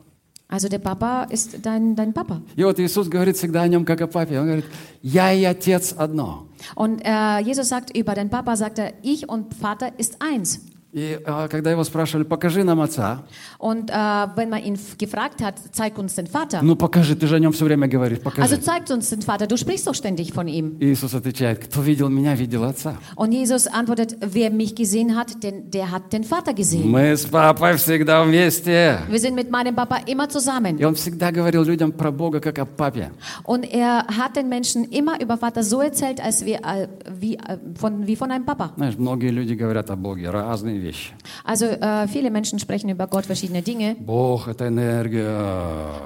Also 0.53 0.69
der 0.69 0.79
Papa 0.79 1.25
ist 1.25 1.59
dein, 1.62 1.95
dein 1.95 2.14
Papa. 2.14 2.41
И 2.57 2.64
вот 2.64 2.81
Иисус 2.81 3.09
говорит 3.09 3.37
всегда 3.37 3.62
о 3.62 3.69
нем 3.69 3.85
как 3.85 4.01
о 4.01 4.07
папе. 4.07 4.41
Он 4.41 4.47
говорит, 4.47 4.64
я 5.03 5.33
и 5.33 5.45
отец 5.45 5.93
одно. 5.93 6.49
Und 6.75 7.03
äh, 7.05 7.41
Jesus 7.41 7.69
sagt 7.69 7.95
über 7.95 8.14
den 8.14 8.31
Papa, 8.31 8.57
sagt 8.57 8.79
er, 8.79 8.95
ich 9.03 9.29
und 9.29 9.55
Vater 9.55 9.93
ist 9.99 10.23
eins. 10.23 10.61
И 10.94 11.20
а, 11.26 11.48
когда 11.48 11.72
его 11.72 11.84
спрашивали, 11.84 12.24
покажи 12.24 12.64
нам 12.64 12.80
отца, 12.80 13.24
Und 13.58 13.90
äh, 13.90 13.94
wenn 14.36 14.50
man 14.52 14.64
ihn 14.64 14.78
gefragt 15.00 15.42
hat, 15.42 15.56
zeig 15.72 15.98
uns 15.98 16.14
den 16.14 16.28
Vater. 16.28 16.62
ну 16.62 16.76
покажи, 16.76 17.16
ты 17.16 17.26
же 17.26 17.36
о 17.36 17.40
нем 17.40 17.52
все 17.52 17.66
время 17.66 17.88
говоришь, 17.88 18.20
покажи. 18.20 18.44
Also 18.44 18.58
zeigt 18.58 18.92
uns 18.92 19.10
den 19.10 19.24
Vater, 19.24 19.48
du 19.48 19.58
sprichst 19.58 19.88
doch 19.88 19.96
ständig 19.96 20.34
von 20.34 20.48
ihm. 20.48 20.78
И 20.80 20.94
Иисус 20.94 21.16
отвечает, 21.16 21.66
кто 21.66 21.82
видел 21.82 22.10
меня, 22.10 22.36
видел 22.36 22.64
отца. 22.64 22.96
Und 23.16 23.32
Jesus 23.32 23.66
antwortet, 23.66 24.18
wer 24.22 24.52
mich 24.52 24.76
gesehen 24.76 25.16
hat, 25.16 25.44
den, 25.44 25.72
der 25.72 25.90
hat 25.90 26.14
den 26.14 26.24
Vater 26.24 26.54
gesehen. 26.54 26.92
Мы 26.92 27.18
с 27.18 27.26
папой 27.26 27.76
всегда 27.78 28.24
вместе. 28.24 29.00
Wir 29.10 29.20
sind 29.20 29.34
mit 29.34 29.50
meinem 29.50 29.74
Papa 29.74 29.98
immer 30.06 30.30
zusammen. 30.30 30.78
И 30.78 30.84
он 30.84 30.94
всегда 30.94 31.32
говорил 31.32 31.64
людям 31.64 31.92
про 31.92 32.12
Бога 32.12 32.40
как 32.40 32.60
о 32.60 32.66
папе. 32.68 33.10
Und 33.46 33.64
er 33.64 34.06
hat 34.16 34.36
den 34.36 34.48
Menschen 34.48 34.84
immer 34.84 35.20
über 35.20 35.38
Vater 35.38 35.64
so 35.64 35.82
erzählt, 35.82 36.24
als 36.24 36.44
äh, 36.44 36.88
wie, 37.20 37.34
äh, 37.34 37.58
von, 37.74 38.06
wie 38.06 38.16
von 38.16 38.30
einem 38.30 38.46
Papa. 38.46 38.74
Знаешь, 38.76 38.96
многие 38.96 39.30
люди 39.32 39.54
говорят 39.54 39.90
о 39.90 39.96
Боге, 39.96 40.30
разные 40.30 40.83
вещи. 40.83 41.12
Also 41.45 41.67
äh, 41.67 42.07
viele 42.09 42.31
Menschen 42.31 42.59
sprechen 42.59 42.88
über 42.91 43.07
Gott 43.07 43.27
verschiedene 43.27 43.62
Dinge. 43.62 43.97
Бог – 43.99 44.49
это 44.49 44.67
энергия. 44.69 45.29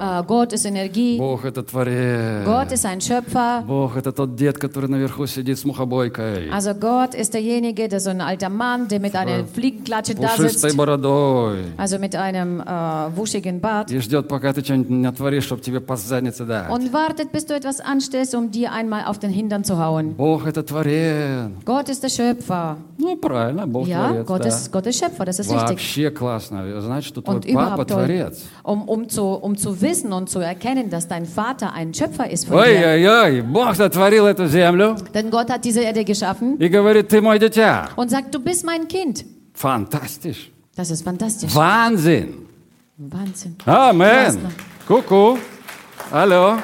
Äh, 0.01 0.23
Gott 0.27 0.53
ist 0.53 0.65
Energie, 0.67 1.19
Бог – 1.19 1.45
это 1.45 1.63
творец. 1.63 2.45
Gott 2.45 2.73
ist 2.73 2.85
ein 2.87 3.01
Schöpfer. 3.01 3.63
Бог – 3.67 3.97
это 3.97 4.13
тот 4.13 4.37
дед, 4.37 4.59
который 4.59 4.89
наверху 4.89 5.27
сидит 5.27 5.59
с 5.59 5.65
мухобойкой. 5.65 6.51
Also 6.51 6.75
Gott 6.75 7.15
ist 7.15 7.35
derjenige, 7.35 7.89
der 7.89 8.01
so 8.01 8.11
ein 8.11 8.21
alter 8.21 8.49
Mann, 8.49 8.89
der 8.89 9.01
mit 9.01 9.15
einer 9.17 9.45
Fliegenklatsche 9.45 10.15
da 10.15 10.29
Пушистой 10.29 10.71
sitzt, 10.71 10.77
бородой. 10.77 11.65
also 11.77 11.99
mit 11.99 12.15
einem 12.17 12.61
äh, 12.61 12.65
wuschigen 13.17 13.61
Bart 13.61 13.91
И 13.91 13.99
ждет, 14.01 14.29
пока 14.29 14.53
ты 14.53 14.63
что-нибудь 14.65 14.91
натворишь, 14.91 15.45
чтобы 15.45 15.63
тебе 15.63 15.81
по 15.81 15.97
заднице 15.97 16.45
дать. 16.45 16.71
und 16.71 16.93
wartet, 16.93 17.33
bis 17.33 17.47
du 17.47 17.55
etwas 17.55 17.81
anstellst, 17.81 18.35
um 18.35 18.51
dir 18.51 18.73
einmal 18.73 19.05
auf 19.07 19.19
den 19.19 19.31
Hintern 19.31 19.65
zu 19.65 19.79
hauen. 19.79 20.15
Бог – 20.17 20.47
это 20.47 20.63
творец. 20.63 21.51
Gott 21.65 21.89
ist 21.89 22.03
der 22.03 22.09
Schöpfer. 22.09 22.77
Ну, 22.99 23.17
правильно, 23.17 23.67
Бог 23.67 23.87
Ja, 23.87 24.09
творец, 24.09 24.27
Gott 24.27 24.45
да. 24.45 24.49
ist, 24.49 24.66
Gott 24.71 24.87
ist 24.87 24.99
Schöpfer, 24.99 25.25
das 25.25 25.39
ist 25.39 25.51
richtig. 25.51 25.71
Вообще 25.71 26.11
классно. 26.11 26.81
Знать, 26.81 27.05
что 27.05 27.21
твой 27.23 27.37
Und 27.37 27.47
папа 27.47 27.51
überhaupt 27.51 27.89
toll, 27.91 28.07
творец. 28.07 28.43
um, 28.65 28.89
um, 28.89 29.09
zu, 29.09 29.23
um 29.25 29.57
zu 29.57 29.81
wissen 29.81 30.13
und 30.13 30.29
zu 30.31 30.39
erkennen, 30.41 30.91
dass 30.91 31.09
dein 31.09 31.27
Vater 31.27 31.73
ein 31.73 31.93
Schöpfer 31.95 32.31
ist 32.31 32.47
von 32.47 32.57
dir. 32.57 32.63
Ой-ой-ой, 32.63 33.43
Бог 33.43 33.75
сотворил 33.77 34.27
эту 34.27 34.47
землю 34.47 34.97
Denn 35.15 35.31
Gott 35.31 35.51
hat 35.51 35.65
diese 35.65 35.81
Erde 35.83 36.05
geschaffen 36.05 36.57
и 36.59 36.69
говорит, 36.69 37.09
ты 37.09 37.21
мой 37.21 37.39
дитя. 37.39 37.89
und 37.97 38.11
sagt, 38.11 38.35
du 38.35 38.41
bist 38.41 38.65
mein 38.65 38.87
Kind. 38.89 39.25
Фантастиш. 39.55 40.51
Das 40.77 40.91
ist 40.91 41.03
fantastisch. 41.05 41.55
Ванзин. 41.55 42.47
Wahnsinn. 42.97 43.57
Амен. 43.67 44.09
Классно. 44.09 44.51
Ку-ку. 44.89 45.39
Алло. 46.11 46.59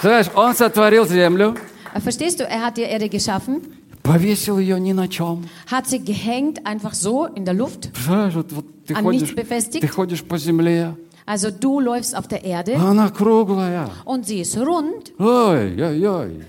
Знаешь, 0.00 0.26
он 0.34 0.54
сотворил 0.54 1.06
землю, 1.06 1.54
Äh, 1.94 2.00
Verstehst 2.00 2.38
du, 2.40 2.44
er 2.44 2.60
hat 2.66 2.76
die 2.76 2.82
Erde 2.82 3.08
geschaffen, 3.08 3.62
повесил 4.02 4.58
ее 4.58 4.78
ни 4.80 4.92
на 4.92 5.08
чем. 5.08 5.46
hat 5.70 5.86
sie 5.88 5.98
gehängt 5.98 6.64
einfach 6.66 6.94
so 6.94 7.26
in 7.26 7.44
der 7.44 7.54
Luft. 7.54 7.90
Представляешь, 7.92 8.34
вот, 8.34 8.52
вот 8.52 8.84
ты, 8.86 8.94
An 8.94 9.02
ходишь, 9.02 9.22
nichts 9.22 9.34
befestigt? 9.34 9.80
ты 9.80 9.88
ходишь 9.88 10.22
по 10.24 10.38
земле, 10.38 10.96
Also 11.26 11.50
du 11.50 11.80
läufst 11.80 12.14
auf 12.16 12.28
der 12.28 12.44
Erde 12.44 12.76
а 12.78 12.90
она 12.92 13.08
круглая. 13.10 13.90
und 14.04 14.26
sie 14.26 14.40
ist 14.42 14.56
rund. 14.56 15.12
Ой-ой-ой. 15.18 16.44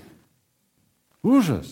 Ужас. 1.22 1.66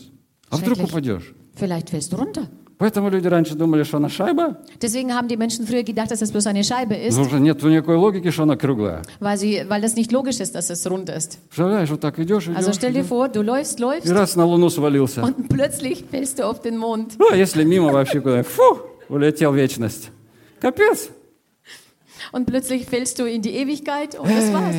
А 0.51 0.57
вдруг 0.57 0.79
Schrecklich. 0.79 0.91
упадешь? 0.91 1.35
Vielleicht 1.55 1.91
fällst 1.91 2.13
du 2.13 2.17
runter. 2.17 2.49
Поэтому 2.82 3.12
люди 3.12 3.28
раньше 3.28 3.54
думали, 3.54 3.84
что 3.84 3.98
она 3.98 4.10
шайба. 4.10 4.58
Deswegen 4.82 5.14
haben 5.14 5.28
die 5.28 5.38
Menschen 5.38 5.68
früher 5.68 5.84
gedacht, 5.84 6.10
dass 6.10 6.24
es 6.24 6.32
bloß 6.32 6.48
eine 6.48 6.64
Scheibe 6.64 6.96
ist, 6.96 7.16
Потому 7.16 7.30
что 7.30 7.38
нет 7.38 7.62
никакой 7.62 7.96
логики, 7.96 8.32
что 8.32 8.42
она 8.42 8.56
круглая. 8.58 9.04
weil, 9.20 9.38
sie, 9.38 9.64
weil 9.68 9.82
das 9.82 9.96
nicht 9.96 10.12
logisch 10.12 10.40
ist, 10.40 10.56
dass 10.56 10.72
es 10.72 10.90
rund 10.90 11.08
ist. 11.10 11.38
Представляешь, 11.50 11.92
вот 11.92 12.00
так 12.02 12.18
идешь, 12.18 12.48
идешь, 12.48 12.58
Also 12.58 12.74
stell 12.74 12.92
dir 12.92 13.04
vor, 13.04 13.30
du 13.30 13.44
läufst, 13.44 13.78
и 13.78 13.84
läufst 13.84 14.10
раз 14.12 14.36
на 14.36 14.46
Луну 14.48 14.70
свалился. 14.70 15.22
und 15.22 15.48
plötzlich 15.48 16.06
fällst 16.10 16.40
du 16.40 16.44
auf 16.48 16.60
den 16.62 16.78
Mond. 16.80 17.18
Ну, 17.20 17.28
а 17.32 17.36
если 17.36 17.64
мимо 17.64 17.92
вообще 17.94 18.20
куда 18.20 18.42
фу, 18.42 18.80
улетел 19.10 19.52
в 19.52 19.56
вечность. 19.58 20.10
Капец. 20.60 21.10
Und 22.32 22.46
plötzlich 22.46 22.86
fällst 22.88 23.20
du 23.20 23.26
in 23.26 23.44
die 23.44 23.52
Ewigkeit 23.58 24.18
und 24.18 24.28
das 24.28 24.52
war's. 24.52 24.76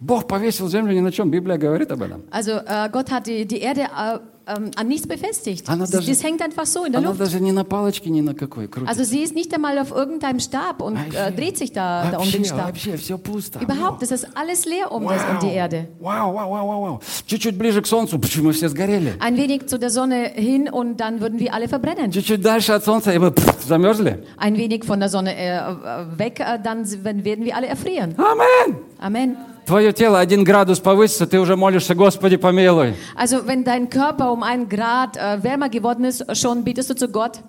Бог 0.00 0.26
повесил 0.28 0.68
землю 0.68 0.92
ни 0.92 1.00
на 1.00 1.10
чем. 1.10 1.30
Библия 1.30 1.56
говорит 1.56 1.90
об 1.90 2.02
этом. 2.02 2.22
Also 2.30 2.52
äh, 2.66 2.90
Gott 2.92 3.10
hat 3.10 3.26
die, 3.26 3.46
die 3.46 3.60
Erde 3.60 3.82
äh, 3.82 4.18
ähm, 4.47 4.71
an 4.75 4.87
nichts 4.87 5.07
befestigt. 5.07 5.69
Она 5.69 5.83
Das, 5.85 5.91
даже- 5.91 6.09
das 6.09 6.23
hängt 6.23 6.41
einfach 6.41 6.65
so 6.65 6.83
in 6.83 6.91
der 6.91 6.99
Она 6.99 7.09
Luft. 7.11 7.19
даже 7.21 7.39
не 7.39 7.51
на 7.51 7.63
палочке, 7.63 8.09
ни 8.09 8.21
на 8.21 8.33
какой. 8.33 8.67
Круто. 8.67 8.89
Also 8.89 9.03
sie 9.03 9.21
ist 9.21 9.35
nicht 9.35 9.53
einmal 9.53 9.77
auf 9.77 9.91
irgendeinem 9.91 10.39
Stab 10.39 10.81
und 10.81 10.97
äh, 10.97 11.31
dreht 11.31 11.57
sich 11.59 11.71
da, 11.71 12.03
da 12.11 12.17
um 12.17 12.23
вообще, 12.23 12.37
den 12.37 12.45
Stab. 12.45 12.65
вообще, 12.67 12.97
все 12.97 13.17
пусто. 13.19 13.59
Überhaupt, 13.59 14.01
es 14.01 14.09
ist 14.11 14.27
alles 14.35 14.65
leer 14.65 14.91
um, 14.91 15.07
das, 15.07 15.21
um 15.31 15.39
die 15.47 15.53
Erde. 15.53 15.87
Вау, 15.99 16.33
вау, 16.33 16.49
вау, 16.51 16.67
вау, 16.67 16.81
вау. 16.81 17.01
Чуть-чуть 17.27 17.55
ближе 17.55 17.81
к 17.81 17.87
Солнцу, 17.87 18.17
пш, 18.19 18.37
мы 18.41 18.51
все 18.53 18.67
сгорели. 18.67 19.13
Ein 19.19 19.37
wenig 19.37 19.67
zu 19.67 19.77
der 19.77 19.91
Sonne 19.91 20.31
hin 20.33 20.67
und 20.69 20.97
dann 20.97 21.21
würden 21.21 21.39
wir 21.39 21.53
alle 21.53 21.67
verbrennen. 21.67 22.11
Чуть-чуть 22.11 22.41
дальше 22.41 22.73
от 22.73 22.83
Солнца, 22.83 23.13
и 23.13 23.19
мы 23.19 23.29
пф, 23.31 23.63
замерзли. 23.65 24.23
Ein 24.37 24.57
wenig 24.57 24.83
von 24.85 24.99
der 24.99 25.09
Sonne 25.09 25.35
äh, 25.35 25.57
äh, 25.59 26.17
weg, 26.17 26.39
äh, 26.39 26.57
dann 26.61 26.81
s- 26.81 27.03
werden 27.03 27.45
wir 27.45 27.55
alle 27.55 27.67
erfrieren. 27.67 28.15
Амен. 28.17 28.77
Amen. 28.99 29.37
Твое 29.66 29.92
тело 29.92 30.20
один 30.20 30.44
градус 30.44 30.78
повысится, 30.78 31.26
ты 31.26 31.40
уже 31.40 31.56
молишься, 31.56 31.94
Господи, 31.96 32.36
помилуй. 32.36 32.94
Also 33.16 33.46
wenn 33.46 33.64
dein 33.64 33.90
Körper 33.90 34.32
um 34.32 34.44
einen 34.44 34.68
Grad 34.68 35.16
äh, 35.16 35.42
wärmer 35.42 35.68
geworden 35.68 36.04
ist, 36.04 36.24
schon 36.36 36.62
betest 36.62 36.90
du 36.90 36.94
zu 36.94 37.08
Gott. 37.08 37.40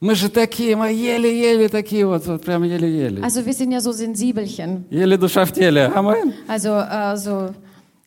Мы 0.00 0.14
же 0.14 0.30
такие, 0.30 0.74
мы 0.76 0.90
еле-еле 0.90 1.68
такие 1.68 2.06
вот, 2.06 2.26
вот 2.26 2.42
прям 2.42 2.62
еле-еле. 2.62 3.22
Also 3.22 3.44
wir 3.44 3.52
sind 3.52 3.72
ja 3.72 3.80
so 3.82 3.92
Sensibelchen. 3.92 4.86
Еле 4.90 5.18
душа 5.18 5.44
в 5.44 5.52
теле. 5.52 5.92
Амен. 5.94 6.32
Also 6.48 6.70
äh, 6.70 7.16
so 7.18 7.50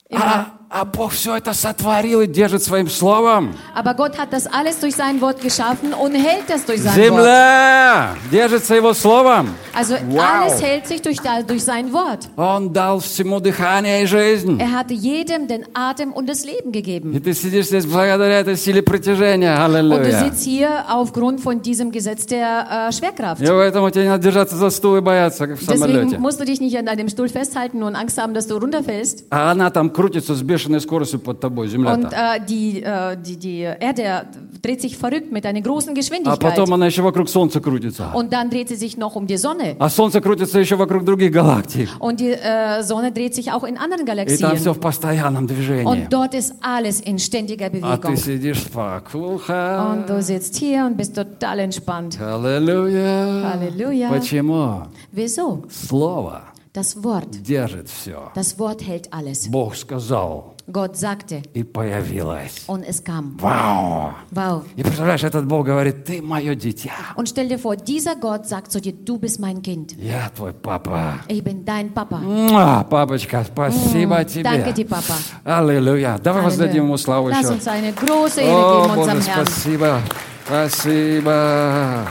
immer. 0.10 0.24
А, 0.24 0.46
а 0.76 0.86
Бог 0.86 1.12
все 1.12 1.36
это 1.38 1.54
сотворил 1.54 2.22
и 2.22 2.28
держит 2.28 2.64
своим 2.64 2.90
словом. 2.90 3.54
Aber 3.76 3.94
Gott 3.94 4.18
hat 4.18 4.34
das 4.34 4.48
alles 4.48 4.80
durch 4.80 4.96
sein 4.96 5.22
Wort 5.22 5.40
geschaffen 5.40 5.94
und 5.94 6.16
hält 6.16 6.46
das 6.48 6.66
durch 6.66 6.82
sein 6.82 6.96
Wort. 6.96 7.20
Земля 7.24 8.16
держится 8.32 8.74
его 8.76 8.94
словом. 8.96 9.50
Also 9.76 9.94
Wow. 10.10 10.24
alles 10.24 10.62
hält 10.64 10.88
sich 10.88 11.02
durch, 11.04 11.18
durch 11.48 11.64
sein 11.64 11.94
Wort. 11.94 12.28
Он 12.38 12.74
дал 12.74 13.00
всему 13.02 13.40
дыхание 13.40 14.04
и 14.04 14.08
жизнь. 14.08 14.60
Er 14.60 14.72
hatte 14.72 14.94
jedem 14.96 15.48
den 15.48 15.64
Atem 15.76 16.12
und 16.12 16.28
das 16.28 16.44
Leben 16.44 16.70
И 16.70 16.82
gegeben. 16.82 17.22
ты 17.22 17.34
сидишь 17.36 17.68
здесь 17.68 17.86
благодаря 17.86 18.40
этой 18.40 18.58
силе 18.58 18.82
притяжения. 18.82 19.54
Und 19.54 19.72
du 19.74 19.78
Аллилуйя. 19.78 20.20
sitzt 20.26 20.44
hier 20.44 20.86
aufgrund 20.90 21.40
von 21.42 21.62
diesem 21.62 21.92
Gesetz 21.92 22.26
der 22.26 22.88
äh, 22.90 22.92
Schwerkraft. 22.92 23.42
И 23.42 23.46
поэтому 23.46 23.92
тебе 23.92 24.06
не 24.06 24.10
надо 24.10 24.24
держаться 24.24 24.56
за 24.56 24.72
стул 24.72 24.96
и 24.98 25.02
бояться, 25.02 25.46
как 25.46 25.58
в 25.60 25.66
Deswegen 25.68 25.78
самолете. 26.10 26.18
musst 26.18 26.40
du 26.40 26.46
dich 26.46 26.60
nicht 26.60 26.76
an 26.78 26.86
deinem 26.88 27.10
Stuhl 27.10 27.30
festhalten 27.30 27.84
und 27.84 27.96
Angst 27.96 28.18
haben, 28.20 28.34
dass 28.34 28.48
du 28.48 28.58
runterfällst. 28.58 29.26
А 29.30 29.52
она 29.52 29.70
там 29.70 29.90
крутится 29.92 30.34
с 30.36 30.42
бешеной 30.63 30.82
скоростью 30.82 31.19
под 31.19 31.39
тобой, 31.39 31.65
Und 31.67 31.71
земля-то. 31.71 32.10
äh, 32.15 32.39
die, 32.45 32.82
äh, 32.84 33.17
die, 33.17 33.38
die 33.38 33.60
Erde 33.62 34.26
dreht 34.62 34.82
sich 34.82 34.97
verrückt 34.97 35.32
mit 35.32 35.45
einer 35.45 35.62
großen 35.62 35.91
А 35.91 35.93
Geschwindigkeit. 35.93 36.39
потом 36.39 36.73
она 36.73 36.86
еще 36.88 37.02
вокруг 37.02 37.30
Солнца 37.30 37.60
крутится. 37.60 38.12
Und 38.13 38.32
dann 38.32 38.49
dreht 38.49 38.69
sie 38.69 38.76
sich 38.76 38.97
noch 38.97 39.15
um 39.15 39.28
die 39.28 39.38
Sonne. 39.38 39.76
А 39.80 39.89
Солнце 39.89 40.21
крутится 40.21 40.60
еще 40.60 40.76
вокруг 40.76 41.04
других 41.04 41.32
галактик. 41.32 41.89
Und 41.99 42.19
die 42.19 42.32
äh, 42.32 42.82
Sonne 42.84 43.12
dreht 43.12 43.36
sich 43.36 43.52
auch 43.52 43.63
in 43.63 43.78
anderen 43.78 44.04
И 44.04 44.06
там 44.06 44.15
Galaxien. 44.15 44.56
все 44.56 44.73
в 44.73 44.80
постоянном 44.80 45.47
движении. 45.47 45.86
Und 45.86 46.12
dort 46.12 46.34
ist 46.34 46.54
alles 46.62 47.02
in 47.02 47.19
ständiger 47.19 47.65
А 47.82 47.97
ты 47.97 48.08
Bewegung. 48.10 48.17
сидишь 48.17 48.62
спокуха. 48.63 49.91
Und 49.91 50.10
du 50.10 50.21
sitzt 50.21 50.56
hier 50.56 50.86
und 50.86 50.97
bist 50.97 51.15
total 51.15 51.60
entspannt. 51.60 52.19
Аллилуйя. 52.21 53.52
Halleluja. 53.54 54.10
Почему? 54.10 54.88
Wieso? 55.12 55.63
Слово 55.69 56.41
Das 56.73 57.04
Wort. 57.04 57.28
держит 57.43 57.88
все. 57.88 58.32
Das 58.36 58.58
Wort 58.58 58.82
hält 58.88 59.13
alles. 59.13 59.47
Бог 59.47 59.76
сказал, 59.76 60.53
Gott 60.65 60.95
sagte 60.95 61.41
и 61.54 61.63
появилось. 61.63 62.63
und 62.67 62.84
es 62.88 63.04
kam. 63.04 63.36
Вау! 63.38 64.13
Wow. 64.32 64.63
И 64.78 64.82
представляешь, 64.84 65.23
этот 65.23 65.45
Бог 65.45 65.65
говорит, 65.65 66.06
ты 66.06 66.21
мое 66.21 66.56
дитя. 66.56 66.93
Und 67.17 67.28
stell 67.28 67.49
dir 67.49 67.60
vor, 67.60 67.76
dieser 67.76 68.15
Gott 68.15 68.47
sagt 68.47 68.71
zu 68.71 68.80
dir, 68.80 68.93
du 68.93 69.17
bist 69.19 69.39
mein 69.39 69.62
Kind. 69.62 69.93
Я 69.97 70.30
твой 70.34 70.54
папа. 70.54 71.19
Ich 71.28 71.43
bin 71.43 71.65
dein 71.65 71.93
Papa. 71.93 72.17
Муа, 72.17 72.86
Папочка, 72.86 73.43
спасибо 73.43 74.23
тебе. 74.23 74.43
Danke 74.43 74.71
dir, 74.73 74.86
Papa. 74.88 75.15
Аллилуйя. 75.43 76.17
Давай 76.23 76.41
воздадим 76.43 76.86
ему 76.86 76.97
славу 76.97 77.30
Lass 77.30 77.41
еще. 77.41 77.54
uns 77.56 77.67
eine 77.67 77.91
große 77.91 78.41
Ehre 78.41 78.56
О, 78.56 78.86
geben 78.88 78.95
Боже, 78.95 79.21
спасибо. 79.21 79.99
Спасибо. 80.45 82.08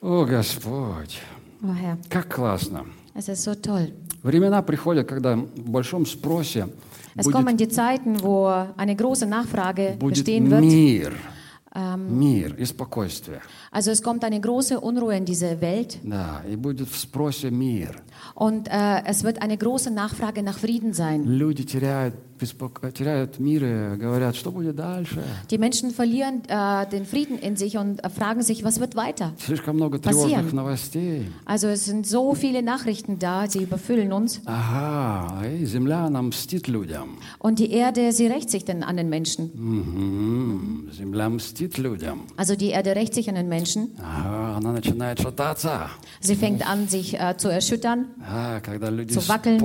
О, 0.00 0.24
Господь. 0.24 1.20
Oh 1.62 1.74
Herr, 1.74 1.98
Как 2.08 2.28
классно. 2.34 2.86
Es 3.18 3.28
ist 3.28 3.42
so 3.44 3.54
toll. 3.54 3.92
Времена 4.22 4.62
приходят, 4.62 5.06
когда 5.08 5.36
в 5.36 5.70
большом 5.70 6.06
спросе 6.06 6.68
Es 7.16 7.24
будет, 7.24 7.34
kommen 7.34 7.56
die 7.56 7.68
Zeiten, 7.68 8.22
wo 8.22 8.46
eine 8.76 8.94
große 8.96 9.26
Nachfrage 9.26 9.96
будет 9.98 10.14
bestehen 10.24 10.50
wird. 10.50 10.60
мир. 10.62 11.12
Мир 11.96 12.54
и 12.58 12.64
спокойствие. 12.64 13.40
Also 13.70 13.90
es 13.92 14.02
kommt 14.02 14.24
eine 14.24 14.40
große 14.40 14.80
Unruhe 14.80 15.14
in 15.16 15.24
diese 15.24 15.60
Welt 15.60 15.98
Да, 16.02 16.42
и 16.50 16.56
будет 16.56 16.88
в 16.88 16.98
спросе 16.98 17.50
мир. 17.50 17.94
und 18.34 18.68
äh, 18.68 19.02
es 19.04 19.22
wird 19.22 19.42
eine 19.42 19.56
große 19.56 19.90
Nachfrage 19.90 20.42
nach 20.42 20.58
Frieden 20.58 20.92
sein. 20.92 21.24
Люди 21.24 21.64
теряют, 21.64 22.14
Die 25.50 25.58
Menschen 25.58 25.90
verlieren 25.90 26.42
äh, 26.48 26.86
den 26.88 27.04
Frieden 27.06 27.38
in 27.38 27.56
sich 27.56 27.76
und 27.76 28.04
äh, 28.04 28.10
fragen 28.10 28.42
sich, 28.42 28.64
was 28.64 28.80
wird 28.80 28.96
weiter 28.96 29.32
passieren. 30.02 30.46
Also 31.44 31.68
es 31.68 31.84
sind 31.84 32.06
so 32.06 32.34
viele 32.34 32.62
Nachrichten 32.62 33.18
da, 33.18 33.48
sie 33.48 33.62
überfüllen 33.62 34.12
uns. 34.12 34.40
Und 37.38 37.58
die 37.58 37.70
Erde, 37.72 38.12
sie 38.12 38.26
rächt 38.26 38.50
sich 38.50 38.64
denn 38.64 38.82
an 38.82 38.96
den 38.96 39.08
Menschen. 39.08 39.50
Also 42.36 42.54
die 42.56 42.68
Erde 42.70 42.94
rächt 42.96 43.14
sich 43.14 43.28
an 43.28 43.34
den 43.34 43.48
Menschen. 43.48 43.94
Sie 46.20 46.36
fängt 46.36 46.68
an, 46.68 46.88
sich 46.88 47.18
äh, 47.18 47.36
zu 47.36 47.48
erschüttern, 47.48 48.06
zu 49.08 49.28
wackeln, 49.28 49.58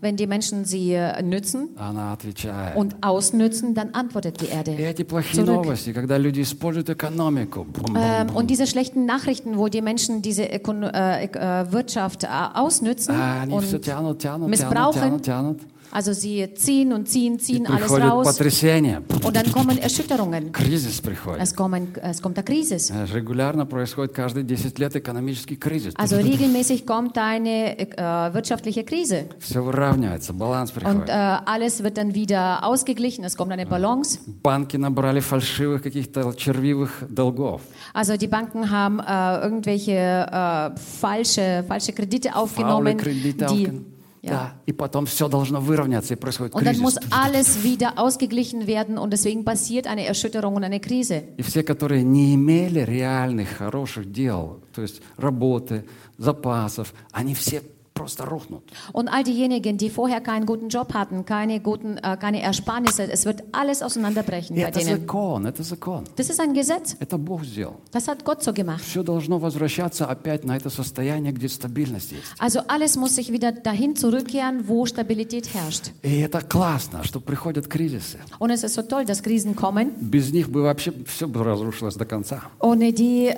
wenn 0.00 0.16
die 0.16 0.26
Menschen 0.26 0.64
sie 0.64 0.92
äh, 0.92 1.22
nützen 1.22 1.53
она 1.77 2.13
отвечает. 2.13 2.75
und 2.75 2.95
ausnützen, 3.01 3.73
dann 3.73 3.89
antwortet 3.93 4.41
die 4.41 4.45
И 4.45 4.49
Erde. 4.49 4.71
эти 4.77 5.03
плохие 5.03 5.43
Zurück. 5.45 5.65
новости, 5.65 5.93
когда 5.93 6.17
люди 6.17 6.41
используют 6.41 6.89
экономику, 6.89 7.63
бум, 7.65 7.93
бум, 7.93 7.97
Ähm, 7.97 8.27
бум. 8.27 8.35
und 8.37 8.47
diese 8.49 8.65
schlechten 8.67 9.05
Nachrichten, 9.05 9.57
wo 9.57 9.67
die 9.67 9.81
Menschen 9.81 10.21
diese 10.21 10.45
Ökono 10.45 10.87
äh, 10.87 11.25
äh, 11.25 11.71
Wirtschaft 11.71 12.23
äh, 12.23 12.27
ausnützen 12.53 13.15
а 13.15 13.41
они 13.43 13.57
все 13.59 13.75
und 13.77 13.83
тянут, 13.85 14.19
тянут, 14.19 14.19
тянут, 14.19 14.49
missbrauchen. 14.49 15.01
тянут, 15.01 15.23
тянут. 15.23 15.59
Also 15.93 16.13
sie 16.13 16.47
ziehen 16.53 16.93
und 16.93 17.09
ziehen, 17.09 17.33
И 17.33 17.37
ziehen 17.39 17.65
alles 17.65 17.81
приходит 17.87 18.11
raus 18.11 18.27
потрясение. 18.37 19.01
und 19.25 19.35
dann 19.35 19.51
kommen 19.51 19.75
Erschütterungen. 19.79 20.51
Кризис 20.51 21.01
приходит. 21.01 21.41
Es, 21.41 21.55
kommen, 21.55 21.87
es 22.03 22.21
kommt 22.21 22.37
der 22.37 22.43
Krise. 22.43 22.77
Знаешь, 22.77 23.11
Регулярно 23.11 23.65
происходит 23.65 24.13
каждые 24.13 24.45
10 24.45 24.77
лет 24.77 24.95
экономический 24.95 25.55
кризис. 25.55 25.95
Also 25.97 26.17
regelmäßig 26.17 26.85
kommt 26.85 27.17
eine 27.17 27.75
äh, 27.79 28.33
wirtschaftliche 28.35 28.83
Krise. 28.83 29.29
Все 29.39 29.61
выравнивается, 29.63 30.31
баланс 30.31 30.69
Und 30.69 30.75
приходит. 30.83 31.09
äh, 31.09 31.11
alles 31.45 31.81
wird 31.81 31.97
dann 31.97 32.13
wieder 32.13 32.63
ausgeglichen, 32.63 33.23
es 33.25 33.35
kommt 33.35 33.51
eine 33.51 33.65
Balance. 33.65 34.19
Банки 34.43 34.77
набрали 34.77 35.21
фальшивых 35.21 35.81
каких-то 35.81 36.33
червивых 36.37 37.03
долгов. 37.09 37.61
Also 37.95 38.15
die 38.15 38.27
Banken 38.27 38.69
haben 38.69 38.99
äh, 38.99 39.43
irgendwelche 39.43 39.93
äh, 39.93 40.79
falsche, 40.79 41.63
falsche 41.67 41.93
Kredite 41.93 42.29
Фаулы 42.29 42.43
aufgenommen, 42.43 42.97
кредиты. 42.97 43.45
die, 43.47 43.67
aufgen- 43.67 43.85
ja. 44.24 44.30
Да. 44.30 44.52
И 44.66 44.72
потом 44.72 45.06
все 45.06 45.28
должно 45.28 45.60
выровняться, 45.60 46.14
и 46.14 46.16
происходит 46.16 46.54
Und 46.54 46.64
dann 46.64 46.74
кризис. 46.74 46.82
muss 46.82 46.98
alles 47.10 47.62
wieder 47.62 47.98
ausgeglichen 47.98 48.66
werden 48.66 48.98
und 48.98 49.10
deswegen 49.12 49.44
passiert 49.44 49.86
eine 49.86 50.06
Erschütterung 50.06 50.54
und 50.56 50.64
eine 50.64 50.80
Krise. 50.80 51.24
И 51.36 51.42
все, 51.42 51.62
которые 51.62 52.02
не 52.02 52.34
имели 52.34 52.80
реальных 52.80 53.58
хороших 53.58 54.10
дел, 54.10 54.62
то 54.74 54.82
есть 54.82 55.02
работы, 55.16 55.84
запасов, 56.18 56.94
они 57.12 57.34
все. 57.34 57.62
Und 58.93 59.07
all 59.09 59.23
diejenigen, 59.23 59.77
die 59.77 59.89
vorher 59.89 60.21
keinen 60.21 60.45
guten 60.45 60.69
Job 60.69 60.93
hatten, 60.93 61.25
keine 61.25 61.59
guten, 61.59 61.97
äh, 61.97 62.17
keine 62.17 62.41
Ersparnisse, 62.41 63.03
es 63.11 63.25
wird 63.25 63.43
alles 63.51 63.81
auseinanderbrechen 63.83 64.55
И 64.55 64.61
bei 64.61 64.69
это 64.69 64.79
denen. 64.79 65.01
закон, 65.01 65.45
это 65.45 65.63
закон. 65.63 66.05
Das 66.15 66.29
ist 66.29 66.39
ein 66.39 66.53
Gesetz. 66.53 66.95
Это 66.99 67.17
Бог 67.17 67.43
сделал. 67.43 67.75
Das 67.91 68.07
hat 68.07 68.23
Gott 68.23 68.41
so 68.43 68.53
gemacht. 68.53 68.81
Все 68.83 69.03
должно 69.03 69.37
возвращаться 69.39 70.05
опять 70.05 70.45
на 70.45 70.55
это 70.55 70.69
состояние, 70.69 71.33
где 71.33 71.49
стабильность 71.49 72.11
есть. 72.11 72.23
Also 72.39 72.61
alles 72.67 72.95
muss 72.95 73.15
sich 73.15 73.31
wieder 73.31 73.51
dahin 73.51 73.95
zurückkehren, 73.95 74.67
wo 74.67 74.85
Stabilität 74.85 75.53
herrscht. 75.53 75.91
И 76.01 76.19
это 76.21 76.41
классно, 76.41 77.03
что 77.03 77.19
приходят 77.19 77.67
кризисы. 77.67 78.19
Und 78.39 78.51
es 78.51 78.63
ist 78.63 78.75
so 78.75 78.81
toll, 78.81 79.05
dass 79.05 79.21
Krisen 79.21 79.55
kommen. 79.55 79.91
Без 79.99 80.31
них 80.31 80.49
бы 80.49 80.61
вообще 80.61 80.93
все 81.05 81.27
бы 81.27 81.43
разрушилось 81.43 81.95
до 81.95 82.05
конца. 82.05 82.43
Ohne 82.59 82.93
die 82.93 83.27
äh, 83.27 83.35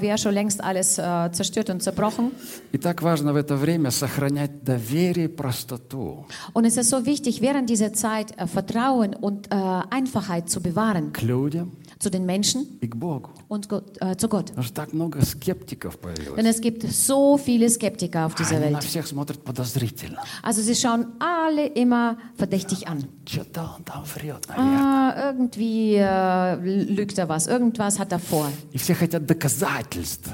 wäre 0.00 0.18
schon 0.18 0.34
längst 0.34 0.62
alles 0.62 0.98
äh, 0.98 1.30
zerstört 1.32 1.70
und 1.70 1.82
zerbrochen. 1.82 2.32
И 2.72 2.78
так 2.78 3.00
важно 3.02 3.32
в 3.32 3.36
это 3.36 3.56
время 3.56 3.90
сохранять 3.96 4.62
доверие 4.64 5.26
и 5.26 5.28
простоту 5.28 6.26
Und 6.54 6.64
es 6.64 6.76
ist 6.76 6.90
so 6.90 7.04
wichtig, 7.06 7.40
während 7.40 7.68
dieser 7.70 7.92
Zeit 7.92 8.38
äh, 8.38 8.46
Vertrauen 8.46 9.14
und 9.14 9.48
äh, 9.50 9.54
Einfachheit 9.90 10.48
zu 10.50 10.60
bewahren 10.60 11.12
к 11.12 11.22
людям 11.22 11.72
zu 11.98 12.10
den 12.10 12.26
Menschen 12.26 12.66
и 12.80 12.88
к 12.88 12.96
Богу. 12.96 13.30
und 13.48 13.68
Gott, 13.68 13.96
äh, 14.00 14.16
zu 14.16 14.28
Gott. 14.28 14.46
Потому 14.46 14.62
что 14.64 14.74
так 14.74 14.92
много 14.92 15.24
скептиков 15.24 15.98
Denn 15.98 16.14
появилось. 16.14 16.46
es 16.56 16.60
gibt 16.60 16.82
so 16.92 17.36
viele 17.38 17.68
Skeptiker 17.70 18.26
auf 18.26 18.34
dieser 18.34 18.56
Они 18.56 18.70
на 18.70 18.78
Welt. 18.78 18.84
всех 18.84 19.06
смотрят 19.06 19.44
подозрительно. 19.44 20.18
Also 20.42 20.62
sie 20.62 20.74
schauen 20.74 21.06
alle 21.20 21.66
immer 21.66 22.16
verdächtig 22.36 22.88
an. 22.88 23.04
Что-то 23.26 23.70
он 23.76 23.84
там 23.84 24.04
врет, 24.04 24.48
наверное. 24.48 24.80
Ah, 24.80 25.30
irgendwie 25.32 25.94
äh, 25.94 26.54
lügt 26.92 27.18
er 27.18 27.28
was, 27.28 27.46
irgendwas 27.46 27.98
hat 28.00 28.10
er 28.12 28.18
vor. 28.18 28.48
И 28.72 28.78
все 28.78 28.94
хотят 28.94 29.24
доказательств. 29.26 30.28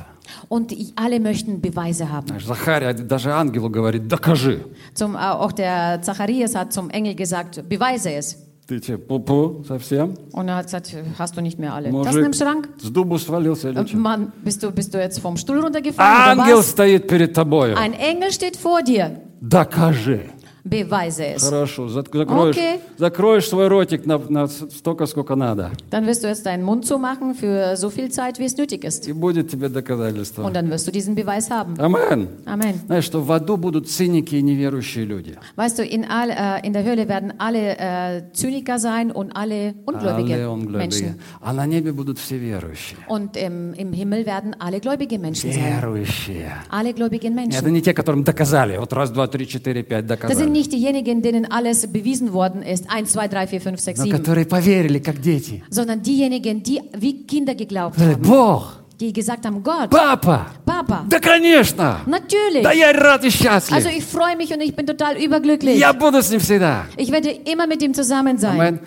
Und 0.49 0.71
die, 0.71 0.93
alle 0.97 1.21
möchten 1.21 1.61
Beweise 1.61 2.11
haben. 2.11 2.27
Знаешь, 2.29 2.47
Захария 2.47 2.93
даже 2.93 3.33
ангелу 3.33 3.71
говорит, 3.71 4.09
докажи. 4.09 4.61
Zum, 4.95 5.15
äh, 5.15 5.19
auch 5.19 5.53
der 5.53 6.01
Zacharias 6.03 6.55
hat 6.55 6.73
zum 6.73 6.91
Engel 6.91 7.15
gesagt, 7.15 7.69
beweise 7.69 8.13
es. 8.13 8.37
Ты 8.69 8.81
че, 8.81 8.99
пупу 8.99 9.65
совсем? 9.67 10.15
Und 10.33 10.49
er 10.49 10.57
hat 10.57 10.67
gesagt, 10.67 10.95
hast 11.19 11.35
du 11.39 11.41
nicht 11.41 11.59
mehr 11.59 11.73
alle. 11.73 11.91
Das 11.91 12.15
im 12.15 12.21
Мужик 12.25 12.35
Schrank? 12.35 12.69
с 12.79 12.91
дубу 12.91 13.19
свалился 13.19 13.71
или 13.71 13.87
что? 13.87 13.97
Mann, 13.97 14.31
bist 14.45 14.63
du, 14.63 14.71
bist 14.71 14.93
du 14.93 14.99
jetzt 14.99 15.21
vom 15.21 15.39
Stuhl 15.39 15.59
runtergefallen 15.61 16.35
oder 16.35 16.43
Ангел 16.43 16.59
was? 16.59 16.69
стоит 16.69 17.09
перед 17.09 17.33
тобою. 17.35 17.79
Ein 17.79 17.95
Engel 17.95 18.31
steht 18.31 18.59
vor 18.59 18.83
dir. 18.83 19.23
Докажи. 19.41 20.31
Beweise 20.66 21.26
es. 21.36 21.44
Хорошо, 21.44 21.88
зак- 21.88 22.16
закроешь, 22.16 22.56
Окей. 22.56 22.80
закроешь 22.98 23.48
свой 23.50 23.68
ротик 23.68 24.06
на, 24.06 24.18
на 24.18 24.48
столько, 24.48 25.06
сколько 25.08 25.36
надо. 25.36 25.72
Dann 25.92 26.06
wirst 26.08 26.24
du 26.24 26.28
jetzt 26.30 26.46
deinen 26.46 26.64
Mund 26.64 26.86
zumachen 26.86 27.36
für 27.36 27.76
so 27.76 27.90
viel 27.90 28.10
Zeit, 28.10 28.40
wie 28.40 28.46
es 28.46 28.56
nötig 28.58 28.86
ist. 28.86 29.06
И 29.08 29.12
будет 29.12 29.50
тебе 29.50 29.68
доказательство. 29.68 30.44
Und 30.46 30.54
dann 30.56 30.70
wirst 30.70 30.88
du 30.88 30.92
diesen 30.92 31.16
Beweis 31.16 31.50
haben. 31.52 31.78
Амен. 31.80 32.30
Amen. 32.46 32.76
Знаешь, 32.86 33.04
что 33.04 33.22
в 33.22 33.30
аду 33.34 33.58
будут 33.58 33.90
циники 33.90 34.36
и 34.36 34.42
неверующие 34.42 35.04
люди. 35.04 35.36
Weißt 35.58 35.80
du, 35.80 35.84
in, 35.84 36.06
all, 36.06 36.30
äh, 36.30 36.66
in 36.66 36.72
der 36.72 36.86
Hölle 36.86 37.10
werden 37.10 37.34
alle 37.40 37.78
äh, 37.78 38.22
Zyniker 38.32 38.80
sein 38.80 39.12
und 39.12 39.36
alle 39.36 39.74
ungläubige 39.86 40.36
Alle 40.36 40.50
ungläubige. 40.50 40.78
Menschen. 40.78 41.20
А 41.42 41.52
на 41.52 41.66
небе 41.66 41.92
будут 41.92 42.20
все 42.20 42.38
верующие. 42.38 43.00
Und 43.10 43.36
im, 43.36 43.74
im 43.74 43.92
Himmel 43.92 44.26
werden 44.26 44.56
alle 44.60 44.80
gläubige 44.80 45.20
Menschen 45.20 45.52
sein. 45.52 45.62
Верующие. 45.82 46.54
Alle 46.70 46.94
gläubigen 46.94 47.34
Это 47.38 47.64
Menschen. 47.66 47.74
не 47.74 47.82
те, 47.82 47.94
которым 47.94 48.24
доказали. 48.24 48.78
Вот 48.78 48.94
раз, 48.94 49.12
два, 49.12 49.28
три, 49.28 49.46
четыре, 49.46 49.84
пять 49.84 50.08
доказали. 50.08 50.53
nicht 50.53 50.73
diejenigen, 50.73 51.23
denen 51.23 51.51
alles 51.51 51.87
bewiesen 51.87 52.33
worden 52.33 52.63
ist. 52.63 52.85
1, 52.91 53.13
2, 53.13 53.29
3, 53.29 53.47
4, 53.47 53.61
5, 53.61 53.81
6, 53.81 53.99
Но 53.99 54.05
7. 54.05 54.17
которые 54.19 54.47
поверили, 54.47 54.99
как 55.01 55.21
дети. 55.21 55.63
Sondern 55.71 56.03
diejenigen, 56.03 56.63
die 56.63 56.81
wie 56.99 57.25
Kinder 57.27 57.55
geglaubt 57.55 57.97
Говорят, 57.97 58.17
haben. 58.17 58.23
Бог, 58.29 58.63
Die 59.01 59.13
gesagt 59.13 59.47
haben, 59.47 59.63
Gott, 59.63 59.91
папа, 59.91 60.47
Papa, 60.67 61.05
да, 61.09 61.21
конечно. 61.21 62.01
natürlich. 62.07 62.63
Да 62.65 62.73
я 62.73 62.91
рад 62.93 63.23
и 63.23 63.29
Also 63.29 63.39
счастлив. 63.39 63.87
ich 63.97 64.05
freue 64.05 64.37
mich 64.37 64.53
und 64.53 64.61
ich 64.61 64.75
bin 64.75 64.87
total 64.87 65.17
überglücklich. 65.17 65.79
Я 65.79 65.93
буду 65.93 66.21
с 66.21 66.31
ним 66.31 66.41
всегда. 66.41 66.85
Ich 66.97 67.13
werde 67.13 67.31
immer 67.31 67.69
mit 67.69 67.81
ihm 67.81 67.95
zusammen 67.95 68.39
sein. 68.39 68.59
Амен. 68.59 68.81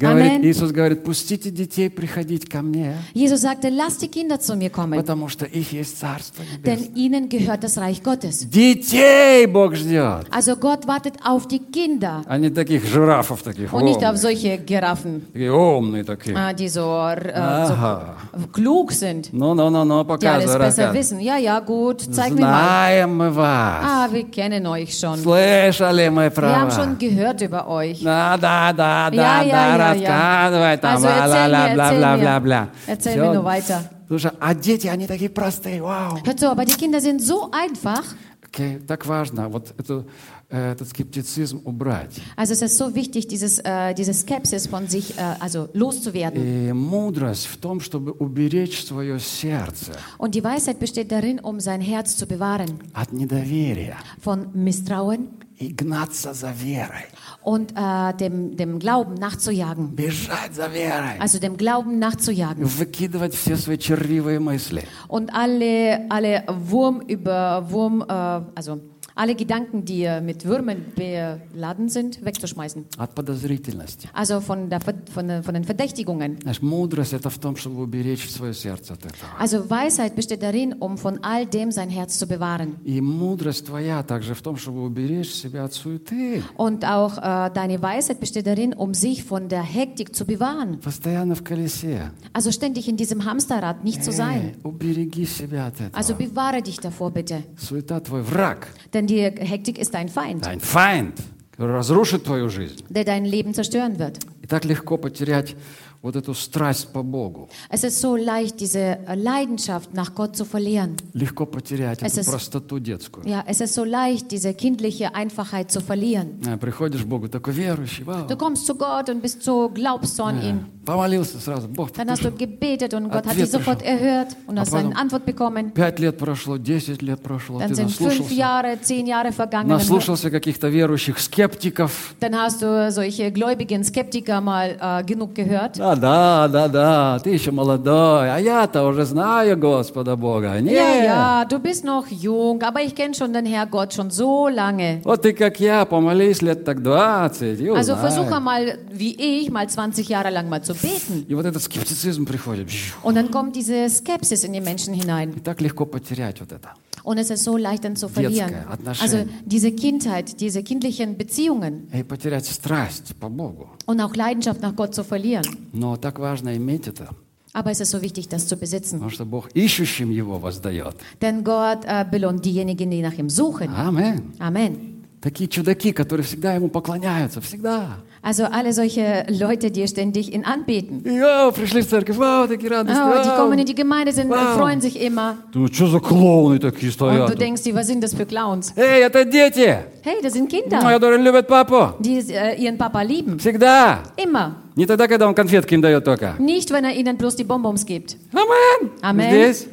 Говорит, 0.00 0.30
Амен. 0.32 0.42
Иисус 0.44 0.72
говорит, 0.72 1.04
пустите 1.04 1.48
детей 1.50 1.88
приходить 1.88 2.46
ко 2.50 2.60
мне, 2.60 2.98
Jesus 3.14 3.40
sagte, 3.40 3.70
lasst 3.70 4.02
die 4.02 4.08
Kinder 4.08 4.38
zu 4.38 4.54
mir 4.54 4.68
kommen, 4.68 4.98
потому 5.00 5.28
что 5.30 5.46
их 5.46 5.72
есть 5.72 5.98
Царство 5.98 6.42
Небесное. 6.42 6.76
denn 6.76 6.94
ihnen 6.94 7.28
gehört 7.30 7.64
das 7.64 7.78
Reich 7.78 8.02
Gottes. 8.02 8.46
Детей 8.50 9.46
Бог 9.46 9.74
ждет, 9.74 10.26
Also 10.30 10.56
Gott 10.56 10.86
wartet 10.86 11.14
auf 11.24 11.48
die 11.48 11.60
Kinder 11.60 12.22
а 12.26 12.36
не 12.36 12.50
таких 12.50 12.84
жирафов 12.84 13.42
таких, 13.42 13.72
und 13.72 13.84
nicht 13.84 14.04
auf 14.04 14.16
умных, 14.16 14.20
solche 14.20 14.58
Giraffen, 14.58 15.22
такие 15.32 15.50
умные 15.50 16.04
такие. 16.04 16.36
äh, 16.36 16.52
die 16.54 16.68
so, 16.68 16.82
äh, 16.90 17.32
Ага. 17.34 18.16
so 18.36 18.46
klug 18.52 18.92
sind, 18.92 19.30
Ну, 19.32 19.54
ну, 19.54 19.70
ну, 19.70 19.82
ну, 19.84 20.04
die 20.04 20.28
alles 20.28 20.44
показывай, 20.44 20.58
besser 20.58 20.58
рассказывай. 20.92 20.92
wissen. 20.94 21.20
Ja, 21.20 21.38
ja, 21.38 21.58
gut, 21.60 22.02
zeig 22.12 22.34
mir 22.34 22.42
mal. 22.42 22.52
Знаем 22.52 23.16
мы 23.16 23.30
вас. 23.30 23.82
Ah, 23.82 24.08
wir 24.12 24.24
kennen 24.24 24.66
euch 24.66 24.92
schon. 24.98 25.16
Слышали 25.22 26.10
мы 26.10 26.30
про 26.30 26.48
Wir 26.48 26.54
haben 26.54 26.66
вас. 26.66 26.76
schon 26.76 26.98
gehört 26.98 27.40
über 27.40 27.66
euch. 27.66 28.02
Да, 28.02 28.36
да, 28.36 28.74
да, 28.74 29.08
Ja, 29.10 29.10
да, 29.10 29.42
ja, 29.42 29.78
да, 29.78 29.86
ja, 29.90 29.90
рассказывай 29.92 30.76
там, 30.78 30.96
Also 30.96 31.06
ла, 31.06 31.26
ла, 31.26 31.36
erzähl 31.36 31.50
ла, 31.50 31.68
mir, 31.68 31.74
бла, 31.74 31.84
erzähl 31.84 31.98
бла, 31.98 32.16
mir. 32.16 32.20
бла, 32.20 32.40
бла. 32.40 32.68
Erzähl 32.86 33.12
Всё. 33.14 33.24
mir 33.24 33.34
nur 33.34 33.44
weiter. 33.44 33.80
Слушай, 34.08 34.30
а 34.38 34.54
дети, 34.54 34.86
они 34.86 35.06
такие 35.06 35.30
простые, 35.30 35.82
вау. 35.82 36.18
Hört 36.24 36.38
zu, 36.38 36.48
aber 36.50 36.64
die 36.64 36.74
Kinder 36.76 37.00
sind 37.00 37.20
so 37.22 37.50
einfach. 37.50 38.04
Окей, 38.44 38.78
так 38.78 39.04
важно 39.04 39.48
вот 39.48 39.74
эту, 39.76 40.06
э, 40.48 40.72
этот 40.72 40.88
скептицизм 40.88 41.60
убрать. 41.64 42.20
Also 42.36 42.52
es 42.54 42.62
ist 42.62 42.78
so 42.78 42.94
wichtig, 42.94 43.26
dieses, 43.26 43.58
äh, 43.58 43.92
diese 43.94 44.14
Skepsis 44.14 44.68
von 44.68 44.86
sich 44.86 45.18
äh, 45.18 45.34
also 45.40 45.68
loszuwerden. 45.74 46.40
И 46.40 46.72
мудрость 46.72 47.46
в 47.46 47.56
том, 47.58 47.80
чтобы 47.80 48.12
уберечь 48.12 48.84
свое 48.84 49.18
сердце 49.18 49.92
Und 50.18 50.34
die 50.36 50.44
Weisheit 50.44 50.78
besteht 50.78 51.10
darin, 51.10 51.40
um 51.40 51.58
sein 51.60 51.80
Herz 51.80 52.16
zu 52.16 52.26
bewahren 52.26 52.78
от 52.94 53.12
недоверия 53.12 53.96
von 54.20 54.46
Misstrauen 54.54 55.28
и 55.60 55.68
гнаться 55.68 56.32
за 56.34 56.50
верой, 56.52 57.06
und 57.42 57.72
äh, 57.76 58.12
dem, 58.18 58.56
dem 58.56 58.78
Glauben 58.78 59.14
nachzujagen. 59.14 59.94
бежать 59.94 60.54
за 60.54 60.66
верой, 60.68 61.18
Also 61.18 61.38
dem 61.38 61.56
Glauben 61.56 61.98
nachzujagen. 61.98 62.64
выкидывать 62.64 63.34
все 63.34 63.56
свои 63.56 63.78
червивые 63.78 64.38
мысли. 64.40 64.84
Und 65.08 65.32
alle, 65.34 66.06
alle 66.10 66.44
Wurm 66.48 67.00
über 67.00 67.66
Wurm, 67.70 68.02
äh, 68.02 68.42
also 68.54 68.80
alle 69.14 69.34
Gedanken, 69.34 69.84
die 69.86 70.04
äh, 70.04 70.20
mit 70.20 70.44
Würmern 70.44 70.84
beladen 70.94 71.88
sind, 71.88 72.22
wegzuschmeißen. 72.24 72.84
от 72.98 73.14
подозрительности. 73.14 74.08
Also 74.12 74.40
von, 74.40 74.68
der, 74.68 74.80
Ver- 74.80 74.94
von, 75.12 75.26
der- 75.28 75.42
von 75.42 75.54
den 75.54 75.64
Verdächtigungen. 75.64 76.38
Знаешь, 76.42 76.60
мудрость 76.60 77.14
это 77.14 77.30
в 77.30 77.38
том, 77.38 77.56
чтобы 77.56 77.82
уберечь 77.82 78.28
свое 78.30 78.52
сердце 78.52 78.92
от 78.92 79.06
этого. 79.06 79.28
Also 79.38 79.70
Weisheit 79.70 80.14
besteht 80.16 80.42
darin, 80.42 80.74
um 80.74 80.98
von 80.98 81.18
all 81.22 81.46
dem 81.46 81.70
sein 81.72 81.88
Herz 81.88 82.18
zu 82.18 82.26
bewahren. 82.26 82.76
И 82.84 83.00
мудрость 83.00 83.66
твоя 83.66 84.02
также 84.02 84.34
в 84.34 84.42
том, 84.42 84.56
чтобы 84.56 84.84
уберечь 84.84 85.32
себя 85.32 85.64
от 85.64 85.72
суеты. 85.72 86.42
Und 86.56 86.84
auch 86.84 87.16
äh, 87.18 87.50
deine 87.54 87.80
Weisheit 87.80 88.20
besteht 88.20 88.46
darin, 88.46 88.74
um 88.74 88.92
sich 88.92 89.24
von 89.24 89.48
der 89.48 89.62
Hektik 89.62 90.14
zu 90.14 90.26
bewahren. 90.26 90.78
Постоянно 90.82 91.34
в 91.34 91.42
колесе. 91.42 92.10
Also 92.34 92.52
ständig 92.52 92.86
in 92.88 92.96
diesem 92.98 93.24
Hamsterrad 93.24 93.82
nicht 93.82 94.04
zu 94.04 94.12
sein. 94.12 94.52
Эй, 94.54 94.54
убереги 94.62 95.24
себя 95.24 95.68
от 95.68 95.80
этого. 95.80 95.96
Also 95.96 96.14
bewahre 96.14 96.60
dich 96.60 96.78
davor 96.80 97.10
bitte. 97.10 97.42
Суета 97.56 97.98
твой 98.00 98.20
враг, 98.22 98.68
Denn 98.92 99.06
die 99.10 99.20
Hektik 99.22 99.78
ist 99.78 99.94
dein 99.94 100.08
Feind, 100.08 100.44
dein 100.46 100.60
Feind, 100.60 101.14
который 101.52 101.72
разрушит 101.76 102.24
твою 102.24 102.48
жизнь. 102.48 102.84
der 102.88 103.04
dein 103.04 103.24
Leben 103.24 103.54
zerstören 103.54 103.98
wird. 103.98 104.18
И 104.42 104.46
так 104.46 104.64
легко 104.64 104.96
потерять 104.96 105.56
вот 106.02 106.16
эту 106.16 106.34
страсть 106.34 106.92
по 106.92 107.02
Богу. 107.02 107.48
Es 107.70 107.84
ist 107.84 108.00
so 108.00 108.16
leicht, 108.16 108.60
diese 108.60 108.98
Leidenschaft 109.14 109.92
nach 109.94 110.14
Gott 110.14 110.36
zu 110.36 110.44
verlieren. 110.44 110.96
Легко 111.14 111.46
потерять 111.46 112.02
Es 112.02 112.12
эту 112.12 112.20
ist- 112.20 112.30
простоту 112.30 112.78
детскую. 112.78 113.26
Ja, 113.26 113.42
es 113.46 113.60
ist 113.60 113.74
so 113.74 113.84
leicht, 113.84 114.30
diese 114.30 114.54
kindliche 114.54 115.14
Einfachheit 115.14 115.70
zu 115.70 115.80
verlieren. 115.80 116.40
А, 116.46 116.56
Приходишь 116.56 117.02
к 117.02 117.06
Богу 117.06 117.28
такой 117.28 117.52
верующий, 117.54 118.04
вау. 118.04 118.26
Du 118.28 118.36
kommst 118.36 118.66
zu 118.66 118.74
Gott 118.76 119.08
und 119.08 119.20
bist 119.20 119.42
so, 119.42 119.68
glaubst 119.68 120.16
so 120.16 120.24
an 120.24 120.42
ihn. 120.42 120.66
Помолился 120.84 121.40
сразу, 121.40 121.66
Бог 121.66 121.92
Dann 121.94 122.08
hast 122.10 122.22
du 122.24 122.30
gebetet 122.30 122.94
und 122.94 123.04
Gott 123.08 123.26
hat 123.26 123.32
Ответ 123.32 123.46
dich 123.46 123.50
sofort 123.50 123.82
erhört 123.82 124.36
und 124.46 124.58
hast 124.60 124.70
потом- 124.70 124.86
eine 124.90 124.96
Antwort 124.96 125.24
bekommen. 125.26 125.72
Пять 125.74 125.98
лет 125.98 126.16
прошло, 126.16 126.58
десять 126.58 127.02
lет 127.02 127.20
прошло, 127.22 127.58
Dann 127.58 127.70
ты 127.70 127.74
sind 127.74 127.90
fünf 127.90 128.20
наслушался, 128.20 128.34
Jahre, 128.34 128.80
zehn 128.80 129.06
Jahre 129.08 129.32
vergangen. 129.32 129.68
Dann, 129.68 129.78
наслушался 129.78 130.30
каких-то 130.30 130.68
верующих 130.68 131.18
скептиков. 131.18 132.14
dann 132.20 132.36
hast 132.36 132.62
du 132.62 132.90
solche 132.92 133.32
gläubigen 133.32 133.82
Skeptiker 133.82 134.40
mal 134.40 134.76
äh, 134.80 135.04
genug 135.04 135.34
gehört. 135.34 135.80
Да, 135.95 136.47
да, 136.47 136.47
да, 136.47 136.67
да, 136.67 137.19
ты 137.19 137.31
еще 137.31 137.51
молодой, 137.51 138.31
а 138.31 138.37
я-то 138.39 138.83
уже 138.83 139.05
знаю 139.05 139.57
Господа 139.57 140.15
Бога. 140.15 140.55
Ja, 140.55 140.61
Не, 140.61 141.03
ja, 141.05 141.45
du 141.45 141.59
bist 141.59 141.83
noch 141.83 142.07
jung, 142.07 142.61
aber 142.63 142.81
ich 142.81 142.95
kenne 142.95 143.13
schon 143.13 143.33
den 143.33 143.45
Herrgott 143.45 143.93
schon 143.93 144.09
so 144.09 144.47
lange. 144.47 145.01
вот 145.03 145.21
ты 145.21 145.33
как 145.33 145.59
я, 145.59 145.85
помолись 145.85 146.41
лет 146.41 146.63
так 146.63 146.81
20, 146.81 147.59
и 147.59 147.69
Also 147.69 147.95
versuche 147.95 148.39
mal, 148.39 148.77
wie 148.89 149.15
ich, 149.15 149.49
mal 149.49 149.67
20 149.67 150.07
Jahre 150.07 150.29
lang 150.29 150.47
mal 150.49 150.61
zu 150.63 150.73
beten. 150.73 151.25
И 151.27 151.33
вот 151.33 151.45
этот 151.45 151.61
скептицизм 151.61 152.25
приходит. 152.25 152.69
Und 153.03 153.15
dann 153.15 153.29
kommt 153.31 153.55
diese 153.55 153.89
Skepsis 153.89 154.43
in 154.43 154.53
die 154.53 154.61
Menschen 154.61 154.93
hinein. 154.93 155.33
И 155.35 155.39
так 155.39 155.59
легко 155.61 155.85
потерять 155.85 156.39
вот 156.39 156.51
это. 156.51 156.69
Und 157.02 157.18
es 157.18 157.30
ist 157.30 157.44
so 157.44 157.56
leicht 157.56 157.84
dann 157.84 157.94
zu 157.94 158.08
verlieren. 158.08 158.48
Детское 158.48 158.68
отношение. 158.72 159.18
Also 159.20 159.30
diese 159.44 159.70
Kindheit, 159.72 160.40
diese 160.40 160.62
kindlichen 160.64 161.16
Beziehungen 161.16 161.88
И 161.92 162.02
потерять 162.02 162.46
страсть 162.46 163.14
по 163.20 163.28
Богу. 163.28 163.68
und 163.86 164.00
auch 164.00 164.16
Leidenschaft 164.16 164.60
nach 164.60 164.74
Gott 164.74 164.94
zu 164.94 165.04
verlieren. 165.04 165.44
Но 165.72 165.96
так 165.96 166.18
важно 166.18 166.56
иметь 166.56 166.88
это, 166.88 167.10
Aber 167.52 167.70
es 167.70 167.80
ist 167.80 167.90
so 167.92 168.02
wichtig, 168.02 168.28
das 168.28 168.46
zu 168.48 168.56
besitzen. 168.56 168.98
потому 168.98 169.10
что 169.10 169.24
Бог 169.24 169.48
ищущим 169.54 170.10
Его 170.10 170.38
воздает. 170.40 170.96
Denn 171.22 171.44
Gott 171.44 171.84
äh, 171.86 172.04
belohnt 172.10 172.44
diejenigen, 172.44 172.90
die 172.90 173.02
nach 173.02 173.14
ihm 173.16 173.30
suchen. 173.30 173.68
Аминь. 173.70 174.32
Amen. 174.40 174.92
Такие 175.20 175.48
чудаки, 175.48 175.92
которые 175.92 176.24
всегда 176.26 176.54
Ему 176.54 176.68
поклоняются, 176.68 177.40
всегда. 177.40 177.98
Also 178.22 178.44
alle 178.44 178.72
solche 178.72 179.24
Leute, 179.28 179.70
die 179.70 179.86
ständig 179.86 180.32
ihn 180.34 180.44
anbeten. 180.44 181.00
И, 181.04 181.20
о, 181.20 181.52
пришли 181.52 181.82
в 181.82 181.88
церковь, 181.88 182.16
вау, 182.16 182.48
такие 182.48 182.68
радостные. 182.70 183.04
Oh, 183.14 183.22
die 183.22 183.28
вау. 183.28 183.36
kommen 183.36 183.58
in 183.60 183.66
die 183.66 183.74
Gemeinde, 183.76 184.12
sind, 184.12 184.32
äh, 184.32 184.34
Wow. 184.34 184.56
freuen 184.58 184.80
sich 184.80 185.00
immer. 185.00 185.36
Думаю, 185.52 185.72
что 185.72 185.86
за 185.86 186.00
клоуны 186.00 186.58
такие 186.58 186.88
Und 186.90 186.94
стоят? 186.94 187.28
du 187.28 187.32
тут? 187.34 187.40
denkst 187.40 187.62
dir, 187.62 187.74
was 187.76 187.86
sind 187.86 188.02
das 188.02 188.14
für 188.14 188.26
Clowns? 188.26 188.72
Эй, 188.76 189.02
это 189.04 189.24
дети, 189.24 189.78
Hey, 190.02 190.16
das 190.22 190.32
sind 190.32 190.50
ну, 190.52 190.58
Kinder, 190.60 190.80
которые 190.80 191.22
любят 191.22 191.46
папу. 191.46 191.94
die 192.00 192.18
äh, 192.32 192.56
ihren 192.60 192.76
Papa 192.76 193.02
lieben. 193.02 193.38
Всегда. 193.38 194.00
Immer. 194.16 194.56
Не 194.74 194.86
тогда, 194.86 195.06
когда 195.06 195.28
он 195.28 195.34
конфетки 195.34 195.74
им 195.74 195.80
дает 195.80 196.04
только. 196.04 196.34
Nicht, 196.38 196.70
wenn 196.72 196.84
er 196.84 196.94
ihnen 196.96 197.16
bloß 197.16 197.36
die 197.36 197.44
Bonbons 197.44 197.86
gibt. 197.86 198.16
Амен. 198.32 198.90
Амен. 199.02 199.30
Здесь. 199.30 199.66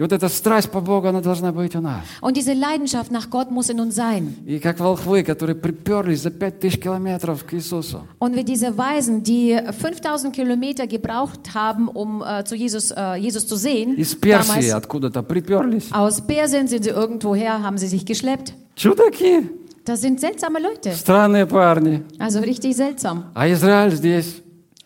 И 0.00 0.02
вот 0.02 0.12
эта 0.12 0.30
страсть 0.30 0.70
по 0.70 0.80
Богу, 0.80 1.08
она 1.08 1.20
должна 1.20 1.52
быть 1.52 1.76
у 1.76 1.80
нас. 1.82 2.00
Und 2.22 2.34
diese 2.34 2.54
Leidenschaft 2.54 3.10
nach 3.10 3.28
Gott 3.28 3.50
muss 3.50 3.68
in 3.68 3.78
uns 3.80 3.94
sein. 3.94 4.34
И 4.46 4.58
как 4.58 4.80
волхвы, 4.80 5.22
которые 5.22 5.54
приперлись 5.54 6.22
за 6.22 6.30
пять 6.30 6.58
тысяч 6.58 6.80
километров 6.80 7.44
к 7.44 7.52
Иисусу. 7.52 8.06
Und 8.18 8.34
wie 8.34 8.42
diese 8.42 8.78
Weisen, 8.78 9.22
die 9.22 9.60
5000 9.78 10.34
Kilometer 10.34 10.86
gebraucht 10.86 11.52
haben, 11.52 11.86
um 11.88 12.22
äh, 12.22 12.44
zu 12.46 12.54
Jesus, 12.56 12.92
äh, 12.92 13.16
Jesus 13.16 13.46
zu 13.46 13.56
sehen, 13.56 13.94
Из 13.98 14.14
Персии 14.14 14.70
откуда-то 14.70 15.22
приперлись. 15.22 15.92
aus 15.92 16.22
Persien 16.26 16.66
sind 16.66 16.82
sie 16.84 16.88
irgendwo 16.88 17.34
her, 17.34 17.62
haben 17.62 17.76
sie 17.76 17.86
sich 17.88 18.06
geschleppt. 18.06 18.54
Чудаки. 18.76 19.50
Das 19.84 20.00
sind 20.00 20.18
seltsame 20.18 20.60
Leute, 20.60 20.92
Странные 20.92 21.44
парни. 21.44 22.04
also 22.18 22.40
richtig 22.40 22.74
seltsam. 22.74 23.24
А 23.34 23.46
Израиль 23.52 23.94
здесь. 23.94 24.42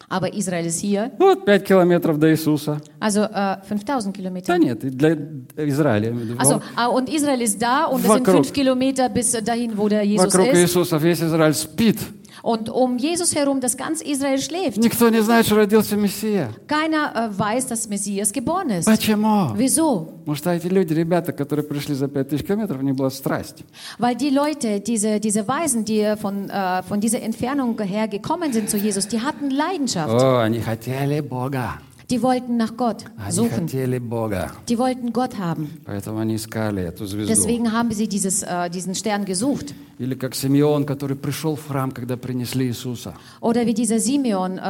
Aber 0.08 0.32
Israel 0.34 0.66
ist 0.66 0.80
hier, 0.80 1.10
Вот 1.18 1.44
пять 1.44 1.64
километров 1.64 2.18
до 2.18 2.30
Иисуса. 2.30 2.80
also 3.00 3.22
äh, 3.22 3.56
5000 3.68 4.12
Kilometer. 4.14 4.46
Да 4.46 4.58
нет, 4.58 4.80
для 4.80 5.16
Израиля. 5.56 6.14
Also, 6.38 6.60
ah, 6.76 6.88
und 6.88 7.08
Israel 7.08 7.40
ist 7.40 7.60
da 7.60 7.86
und 7.86 8.00
es 8.04 8.06
sind 8.10 8.26
Вокруг. 8.26 8.36
fünf 8.44 8.52
Kilometer 8.52 9.08
bis 9.08 9.32
dahin, 9.32 9.76
wo 9.76 9.88
der 9.88 10.02
Jesus 10.04 10.26
Вокруг 10.32 10.52
ist. 10.52 10.58
Иисуса 10.58 10.96
весь 10.98 11.22
Израиль 11.22 11.54
спит. 11.54 11.98
Und 12.43 12.69
um 12.69 12.97
Jesus 12.97 13.35
herum 13.35 13.59
das 13.59 13.75
ganze 13.75 14.03
Israel 14.05 14.39
schläft. 14.39 14.77
Никто 14.77 15.09
не 15.09 15.21
знает, 15.21 15.45
что 15.45 15.55
родился 15.55 15.97
Мессия. 15.97 16.51
Keiner 16.67 17.13
äh, 17.15 17.37
weiß, 17.37 17.67
dass 17.67 17.89
Messias 17.89 18.31
geboren 18.31 18.69
ist. 18.69 18.85
Почему? 18.85 19.53
Wieso? 19.55 20.13
Потому 20.19 20.35
что 20.35 20.51
эти 20.51 20.67
люди, 20.67 20.93
ребята, 20.93 21.33
которые 21.33 21.65
пришли 21.65 21.95
за 21.95 22.07
пять 22.07 22.29
тысяч 22.29 22.45
километров, 22.45 22.79
у 22.79 22.83
них 22.83 22.95
была 22.95 23.09
страсть. 23.09 23.63
Weil 23.97 24.15
die 24.15 24.29
Leute, 24.29 24.79
diese, 24.79 25.19
diese 25.19 25.47
Weisen, 25.47 25.83
die 25.85 26.15
von, 26.19 26.49
äh, 26.49 26.83
von 26.83 26.99
dieser 26.99 27.21
Entfernung 27.21 27.77
her 27.81 28.07
gekommen 28.07 28.53
sind 28.53 28.69
zu 28.69 28.77
Jesus, 28.77 29.07
die 29.07 29.21
hatten 29.21 29.49
Leidenschaft. 29.49 30.13
О, 30.13 30.39
они 30.39 30.59
хотели 30.61 31.21
Бога. 31.21 31.79
Die 32.09 32.23
wollten 32.23 32.57
nach 32.57 32.75
Gott 32.75 33.05
Они 33.17 33.31
suchen. 33.31 33.67
хотели 33.67 33.99
Бога. 33.99 34.51
Die 34.67 34.79
wollten 34.79 35.13
Gott 35.13 35.37
haben. 35.37 35.69
Поэтому 35.85 36.17
они 36.19 36.35
искали 36.35 36.81
эту 36.83 37.05
звезду. 37.05 37.27
Deswegen 37.27 37.71
haben 37.71 37.91
sie 37.91 38.07
dieses, 38.07 38.41
äh, 38.41 38.67
diesen 38.69 38.95
Stern 38.95 39.25
gesucht. 39.25 39.75
Или 39.99 40.15
как 40.15 40.33
Симеон, 40.33 40.85
который 40.85 41.15
пришел 41.15 41.55
в 41.55 41.67
храм, 41.67 41.91
когда 41.91 42.17
принесли 42.17 42.67
Иисуса. 42.67 43.13
Oder 43.41 43.65
wie 43.67 43.75
dieser 43.75 43.99
Simeon, 43.99 44.57
äh, 44.57 44.61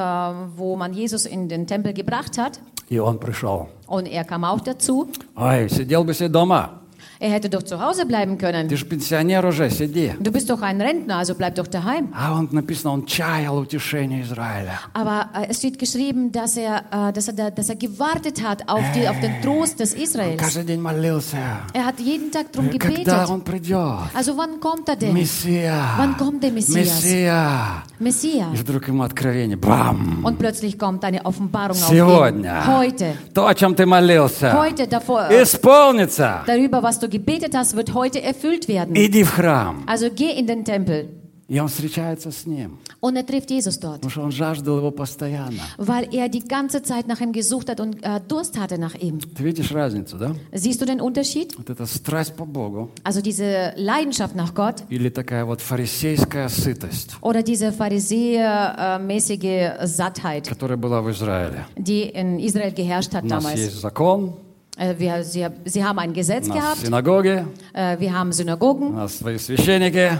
wo 0.57 0.75
man 0.75 0.93
Jesus 0.93 1.25
in 1.25 1.47
den 1.47 1.65
Tempel 1.65 1.93
gebracht 1.93 2.37
hat. 2.37 2.59
И 2.89 2.99
он 2.99 3.19
пришел. 3.19 3.67
Und 3.87 4.07
er 4.07 4.25
kam 4.25 4.43
auch 4.43 4.59
dazu. 4.59 5.07
Ой, 5.37 5.69
сидел 5.69 6.03
бы 6.03 6.13
себе 6.13 6.27
дома. 6.29 6.81
Er 7.21 7.31
hätte 7.31 7.49
doch 7.49 7.63
zu 7.63 7.81
Hause 7.81 8.05
bleiben 8.05 8.37
können. 8.37 8.69
Ты 8.69 8.77
же 8.77 8.85
пенсионер 8.85 9.45
уже, 9.45 9.69
сиди. 9.69 10.13
Du 10.21 10.31
bist 10.31 10.49
doch 10.49 10.61
ein 10.61 10.79
Rentner, 10.79 11.17
also 11.17 11.35
bleib 11.35 11.55
doch 11.55 11.67
daheim. 11.67 12.13
А 12.13 12.33
он 12.33 12.47
написано, 12.51 12.93
он 12.93 13.05
чаял 13.05 13.57
утешение 13.57 14.21
Израиля. 14.21 14.79
Aber 14.93 15.27
äh, 15.35 15.47
es 15.49 15.57
steht 15.57 15.77
geschrieben, 15.77 16.31
dass 16.31 16.55
er, 16.55 16.83
äh, 16.91 17.11
dass 17.11 17.27
er, 17.27 17.33
da, 17.33 17.49
dass 17.51 17.67
er 17.69 17.75
gewartet 17.75 18.41
hat 18.41 18.69
auf, 18.69 18.83
die, 18.95 19.07
auf 19.09 19.19
den 19.19 19.41
Trost 19.41 19.81
des 19.81 19.95
Он 19.95 20.01
Israels. 20.01 20.37
каждый 20.41 20.63
день 20.63 20.79
молился. 20.81 21.37
Er 21.73 21.85
hat 21.85 21.99
jeden 21.99 22.31
Tag 22.31 22.53
darum 22.53 22.69
Когда 22.69 22.87
gebetet. 22.87 23.29
он 23.29 23.41
придет? 23.41 24.09
Also 24.13 24.37
wann 24.37 24.61
kommt 24.61 24.87
er 24.87 24.95
denn? 24.95 25.13
Мессия. 25.13 25.95
Wann 25.97 26.15
kommt 26.15 26.41
der 26.41 26.51
Messias? 26.51 27.03
Мессия. 27.03 27.83
Messias. 27.99 28.53
И 28.53 28.57
вдруг 28.57 28.87
ему 28.87 29.03
откровение. 29.03 29.57
Бам! 29.57 30.21
Und 30.23 30.39
plötzlich 30.39 30.77
kommt 30.79 31.03
eine 31.03 31.25
Offenbarung 31.25 31.75
auf 31.75 31.89
Сегодня. 31.89 32.61
ihn. 32.61 32.67
Heute. 32.77 33.13
То, 33.33 33.45
о 33.45 33.53
чем 33.53 33.75
ты 33.75 33.85
молился, 33.85 34.53
Heute 34.57 34.87
davor, 34.87 35.29
äh, 35.29 35.43
исполнится. 35.43 36.43
darüber, 36.47 36.81
was 36.81 36.97
du 36.99 37.02
gebetet 37.09 37.55
hast, 37.55 37.75
wird 37.75 37.93
heute 37.93 38.21
erfüllt 38.21 38.67
werden. 38.67 38.95
Иди 38.95 39.23
в 39.23 39.31
храм. 39.31 39.83
Also 39.87 40.09
geh 40.13 40.31
in 40.37 40.47
den 40.47 40.63
Tempel. 40.63 41.09
И 41.47 41.59
он 41.59 41.67
встречается 41.67 42.31
с 42.31 42.45
ним. 42.45 42.77
Und 43.01 43.15
er 43.15 43.25
trifft 43.25 43.49
Jesus 43.49 43.79
dort. 43.79 44.01
Потому 44.01 44.11
что 44.11 44.21
он 44.21 44.31
жаждал 44.31 44.77
его 44.77 44.91
постоянно. 44.91 45.61
Weil 45.79 46.07
er 46.13 46.29
die 46.29 46.47
ganze 46.47 46.83
Zeit 46.83 47.07
nach 47.07 47.21
ihm 47.21 47.31
gesucht 47.31 47.69
hat 47.69 47.79
und 47.79 48.03
äh, 48.03 48.19
Durst 48.27 48.59
hatte 48.59 48.77
nach 48.77 48.93
ihm. 48.93 49.17
Ты 49.35 49.43
видишь 49.43 49.71
разницу, 49.71 50.17
да? 50.19 50.35
Siehst 50.53 50.79
du 50.79 50.85
den 50.85 51.01
Unterschied? 51.01 51.57
Вот 51.57 51.71
эта 51.71 51.87
страсть 51.87 52.35
по 52.35 52.45
Богу 52.45 52.91
Also 53.03 53.21
diese 53.23 53.73
Leidenschaft 53.77 54.35
nach 54.35 54.53
Gott 54.53 54.83
или 54.89 55.09
такая 55.09 55.43
вот 55.43 55.59
фарисейская 55.61 56.49
сытость, 56.49 57.15
oder 57.21 57.41
diese 57.41 57.71
pharisäermäßige 57.71 59.87
Sattheit, 59.87 60.47
которая 60.47 60.77
была 60.77 61.01
в 61.01 61.09
Израиле. 61.09 61.65
die 61.77 62.03
in 62.13 62.37
Israel 62.39 62.71
geherrscht 62.73 63.15
hat 63.15 63.23
У 63.23 63.27
нас 63.27 63.43
damals. 63.43 63.57
есть 63.57 63.81
закон, 63.81 64.29
Äh, 64.29 64.33
Äh, 64.76 64.94
wir, 64.98 65.22
sie, 65.22 65.46
sie, 65.64 65.84
haben 65.84 65.98
ein 65.98 66.12
Gesetz 66.12 66.48
gehabt. 66.48 66.78
Synagoge. 66.78 67.46
Äh, 67.72 67.98
wir 68.00 68.12
haben 68.12 68.32
Synagogen. 68.32 68.96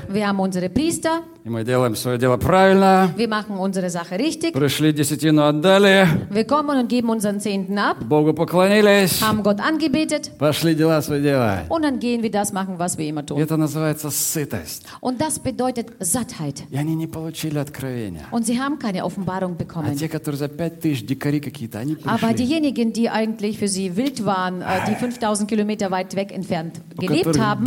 Wir 0.08 0.28
haben 0.28 0.38
unsere 0.38 0.68
Priester. 0.68 1.22
Wir 3.16 3.28
machen 3.28 3.58
unsere 3.58 3.90
Sache 3.90 4.18
richtig. 4.18 4.54
Wir 6.30 6.44
kommen 6.46 6.78
und 6.80 6.88
geben 6.88 7.10
unseren 7.10 7.38
Zehnten 7.38 7.76
ab. 7.76 7.98
Haben 9.20 9.42
Gott 9.42 9.60
angebetet. 9.60 10.30
Und 11.68 11.82
dann 11.82 11.98
gehen 11.98 12.22
wir 12.22 12.30
das 12.30 12.54
machen, 12.54 12.78
was 12.78 12.96
wir 12.96 13.06
immer 13.06 13.26
tun. 13.26 13.36
Und 15.02 15.20
das 15.20 15.38
bedeutet 15.38 15.88
Sattheit. 16.00 16.64
Und 18.30 18.46
sie 18.46 18.58
haben 18.58 18.78
keine 18.78 19.04
Offenbarung 19.04 19.58
bekommen. 19.58 19.88
Aber 22.06 22.32
diejenigen, 22.32 22.94
die 22.94 23.10
eigentlich 23.10 23.58
für 23.58 23.68
sie 23.68 23.94
wild 23.98 24.24
waren, 24.24 24.62
äh, 24.62 24.64
die 24.88 24.94
5000 24.94 25.46
Kilometer 25.46 25.90
weit 25.90 26.16
weg 26.16 26.32
entfernt 26.32 26.80
gelebt 26.98 27.38
haben, 27.38 27.64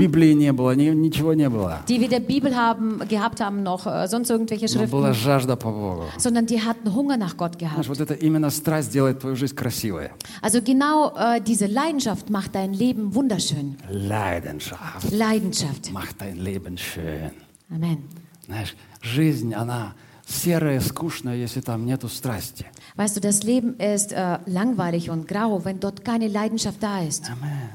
die 1.87 2.01
weder 2.01 2.19
Bibel 2.19 2.55
haben, 2.55 3.01
gehabt 3.07 3.39
haben, 3.39 3.66
noch 3.66 3.86
äh, 3.86 4.06
sonst 4.08 4.30
irgendwelche 4.30 4.66
Но 4.78 4.86
была 4.86 5.12
Schriften, 5.14 5.24
жажда 5.24 5.56
по 5.56 5.70
Богу. 5.70 6.04
sondern 6.18 6.46
die 6.46 6.60
hatten 6.62 6.94
Hunger 6.94 7.16
nach 7.16 7.36
Gott 7.36 7.58
Знаешь, 7.58 7.86
gehabt. 7.86 7.88
вот 7.88 8.00
это 8.00 8.14
именно 8.14 8.50
страсть 8.50 8.92
делает 8.92 9.20
твою 9.20 9.36
жизнь 9.36 9.54
красивой. 9.54 10.10
Also 10.40 10.60
genau 10.62 11.14
äh, 11.16 11.40
diese 11.40 11.66
Leidenschaft 11.66 12.30
macht 12.30 12.54
dein 12.54 12.72
Leben 12.74 13.14
wunderschön. 13.14 13.76
Leidenschaft 13.90 15.10
Leidenschaft. 15.10 15.92
macht 15.92 16.20
dein 16.20 16.36
Leben 16.36 16.76
schön. 16.78 17.32
Amen. 17.70 17.98
Знаешь, 18.46 18.76
жизнь, 19.00 19.54
она 19.54 19.94
серая, 20.26 20.80
скучная, 20.80 21.36
если 21.36 21.60
там 21.60 21.84
нету 21.86 22.08
страсти. 22.08 22.64
Weißt 22.96 23.16
du, 23.16 23.20
das 23.20 23.42
Leben 23.42 23.76
ist 23.78 24.12
äh, 24.12 24.38
langweilig 24.46 25.10
und 25.10 25.26
grau, 25.28 25.64
wenn 25.64 25.80
dort 25.80 26.04
keine 26.04 26.28
Leidenschaft 26.28 26.82
da 26.82 27.00
ist. 27.02 27.30
Amen. 27.30 27.70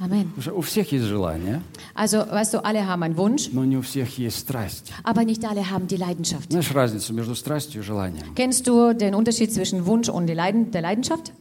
Amen. 0.00 0.24
Потому 0.34 0.42
что 0.42 0.52
у 0.54 0.60
всех 0.62 0.90
есть 0.90 1.04
желание, 1.04 1.62
Also, 1.94 2.18
weißt 2.28 2.54
du, 2.54 2.64
alle 2.64 2.86
haben 2.88 3.02
einen 3.04 3.16
Wunsch, 3.16 3.50
но 3.52 3.64
не 3.64 3.76
у 3.76 3.82
всех 3.82 4.18
есть 4.18 4.38
страсть. 4.38 4.92
aber 5.04 5.24
nicht 5.24 5.44
alle 5.44 5.70
haben 5.70 5.86
die 5.86 5.96
Leidenschaft. 5.96 6.50
Знаешь 6.50 6.74
разницу 6.74 7.12
между 7.14 7.34
страстью 7.34 7.82
и 7.82 7.84
желанием? 7.84 8.34
Kennst 8.34 8.66
du 8.66 8.94
den 8.94 9.14
Unterschied 9.14 9.52
zwischen 9.52 9.86
Wunsch 9.86 10.08
und 10.08 10.26
die 10.26 10.34
Leiden, 10.34 10.70
der 10.72 10.80
Leidenschaft? 10.82 11.32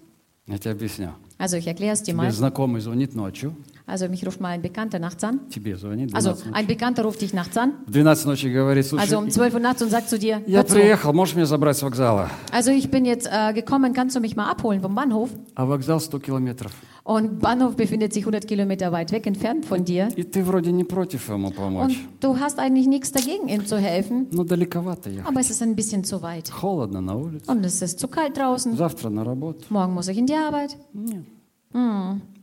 Я 0.48 0.58
тебе 0.58 0.72
объясню. 0.72 1.10
Also, 1.38 1.58
ich 1.58 1.66
erkläre 1.66 1.94
es 1.94 2.02
dir 2.04 2.14
Тебе 2.14 2.18
mal. 2.18 2.32
знакомый 2.32 2.82
звонит 2.82 3.16
ночью, 3.16 3.56
Also 3.88 4.08
mich 4.10 4.26
ruft 4.26 4.40
mal 4.40 4.50
ein 4.50 4.62
Bekannter 4.62 5.00
nachts 5.00 5.24
an. 5.24 5.40
тебе 5.50 5.76
звонит, 5.76 6.12
12 6.12 6.16
Also 6.16 6.30
ночи. 6.46 6.54
ein 6.54 6.68
Bekannter 6.68 7.04
ruft 7.04 7.22
dich 7.22 7.34
nachts 7.34 7.58
an. 7.58 7.74
В 7.88 7.92
12 7.92 8.26
ночи 8.26 8.48
говорит, 8.50 8.86
слушай, 8.86 9.02
Also 9.02 9.18
um 9.18 9.30
12 9.30 9.54
Uhr 9.56 9.60
nachts 9.60 9.82
und 9.82 9.90
sagt 9.90 10.08
zu 10.10 10.20
dir, 10.20 10.42
я 10.46 10.60
hör 10.60 10.68
zu, 10.68 10.76
приехал, 10.76 11.14
можешь 11.14 11.34
меня 11.36 11.46
забрать 11.48 11.78
с 11.78 11.82
вокзала? 11.82 12.30
also 12.52 12.70
ich 12.72 12.92
bin 12.92 13.06
jetzt 13.06 13.28
äh, 13.32 13.54
gekommen, 13.54 13.94
kannst 13.94 14.16
du 14.16 14.20
mich 14.20 14.36
mal 14.36 14.52
abholen 14.52 14.82
vom 14.82 14.94
Bahnhof? 14.94 15.30
А 15.56 15.66
вокзал 15.66 16.00
100 16.00 16.20
километров. 16.20 16.72
Und 17.06 17.40
Bahnhof 17.40 17.76
befindet 17.76 18.14
sich 18.14 18.24
100 18.24 18.48
Kilometer 18.48 18.92
weit 18.92 19.12
weg 19.12 19.26
entfernt 19.26 19.66
von 19.66 19.84
dir. 19.84 20.10
И 20.16 20.24
ты 20.24 20.44
вроде 20.44 20.72
не 20.72 20.84
против 20.84 21.28
ему 21.30 21.48
Und 21.48 21.56
помочь. 21.56 21.98
du 22.20 22.40
hast 22.40 22.60
eigentlich 22.60 22.88
nichts 22.88 23.12
dagegen, 23.12 23.48
ihm 23.48 23.66
zu 23.66 23.78
helfen. 23.78 24.28
Но 24.32 24.44
далековато 24.44 25.10
ехать. 25.10 25.28
Aber 25.28 25.40
es 25.40 25.50
ist 25.50 25.62
ein 25.64 25.76
bisschen 25.76 26.04
zu 26.04 26.22
weit. 26.22 26.50
Холодно 26.52 27.02
на 27.02 27.16
улице. 27.16 27.50
Und 27.52 27.66
es 27.66 27.82
ist 27.82 28.00
zu 28.00 28.08
kalt 28.08 28.38
draußen. 28.38 28.76
Завтра 28.78 29.10
на 29.10 29.24
работу. 29.24 29.66
Morgen 29.70 29.94
muss 29.94 30.08
ich 30.10 30.18
in 30.18 30.28
die 30.28 30.36
Arbeit. 30.36 30.78
Нет. 30.94 31.26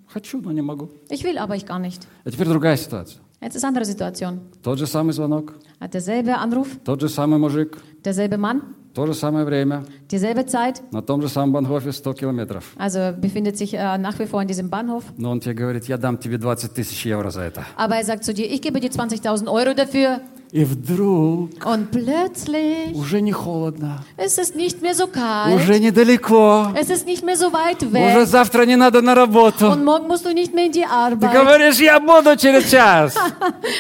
Хочу, 0.09 0.41
но 0.41 0.53
не 0.53 0.62
могу. 0.62 0.89
Ich 1.11 1.22
will 1.22 1.36
aber 1.39 1.55
ich 1.55 1.66
gar 1.66 1.78
nicht. 1.78 2.07
А 2.24 2.30
теперь 2.30 2.49
другая 2.49 2.76
ситуация. 2.76 3.20
Jetzt 3.41 3.55
ist 3.57 3.64
andere 3.64 3.84
Situation. 3.84 4.41
Тот 4.62 4.78
же 4.78 4.86
самый 4.86 5.12
звонок, 5.12 5.55
Hat 5.80 5.93
derselbe 5.95 6.36
Anruf, 6.39 6.76
тот 6.84 7.01
же 7.01 7.09
самый 7.09 7.39
мужик, 7.39 7.78
derselbe 8.03 8.36
Mann, 8.39 8.62
то 8.95 9.07
же 9.07 9.14
самое 9.14 9.45
время, 9.45 9.84
dieselbe 10.11 10.45
Zeit. 10.47 10.82
на 10.91 11.03
том 11.03 11.22
же 11.22 11.28
самом 11.28 11.53
Банхофе 11.53 11.91
100 11.93 12.14
километров. 12.14 12.64
Also 12.76 13.12
befindet 13.16 13.57
sich 13.57 13.74
äh, 13.74 13.99
nach 13.99 14.18
wie 14.18 14.26
vor 14.26 14.43
in 14.43 14.49
diesem 14.49 14.70
Bahnhof. 14.70 15.05
Но 15.16 15.30
он 15.30 15.41
тебе 15.41 15.55
говорит, 15.55 15.84
я 15.86 15.99
дам 15.99 16.18
тебе 16.18 16.39
20 16.39 16.72
тысяч 16.74 17.07
евро 17.07 17.30
за 17.30 17.43
это. 17.43 17.64
Aber 17.76 17.97
er 17.97 18.05
sagt 18.05 18.24
zu 18.24 18.34
dir, 18.34 18.51
ich 18.51 18.61
gebe 18.61 18.80
dir 18.80 18.91
20.000 18.91 19.47
Euro 19.49 19.74
dafür. 19.74 20.20
И 20.56 20.64
вдруг 20.66 21.49
Und 21.66 21.89
plötzlich 21.91 22.93
уже 22.93 23.22
не 23.22 23.32
холодно, 23.32 24.04
ist 24.24 24.38
es 24.38 24.54
nicht 24.54 24.84
mehr 24.84 24.93
so 24.93 25.08
kalt. 25.08 25.56
уже 25.56 25.80
недалеко, 25.80 26.68
Es 26.76 26.91
ist 26.91 27.08
nicht 27.08 27.24
mehr 27.26 27.36
so 27.36 27.51
weit 27.51 27.82
уже 27.82 27.91
weg. 27.93 28.26
завтра 28.28 28.64
не 28.68 28.76
надо 28.76 29.01
на 29.01 29.16
работу. 29.16 29.66
Und 29.72 29.84
morgen 29.84 30.08
musst 30.08 30.26
du 30.26 30.32
nicht 30.32 30.54
mehr 30.54 30.66
in 30.68 30.72
die 30.72 30.82
Ты 30.84 30.88
Arbeit. 30.88 31.34
говоришь, 31.34 31.80
я 31.80 31.99
буду 31.99 32.38
через 32.38 32.70
час. 32.70 33.16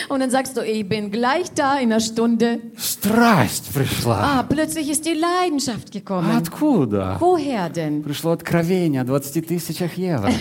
Und 0.09 0.21
dann 0.21 0.31
sagst 0.31 0.57
du, 0.57 0.61
ich 0.61 0.87
bin 0.89 1.11
gleich 1.11 1.51
da 1.53 1.77
in 1.77 1.91
einer 1.91 1.99
Stunde. 1.99 2.59
Страсть 2.75 3.71
пришла. 3.71 4.39
Ah, 4.39 4.43
plötzlich 4.43 4.89
ist 4.89 5.05
die 5.05 5.13
Leidenschaft 5.13 5.91
gekommen. 5.91 6.31
Откуда? 6.35 7.17
Woher 7.19 7.69
denn? 7.69 8.01
Пришло 8.01 8.31
откровение 8.31 9.01
о 9.01 9.05
20 9.05 9.45
тысячах 9.47 9.93
евро. 9.95 10.31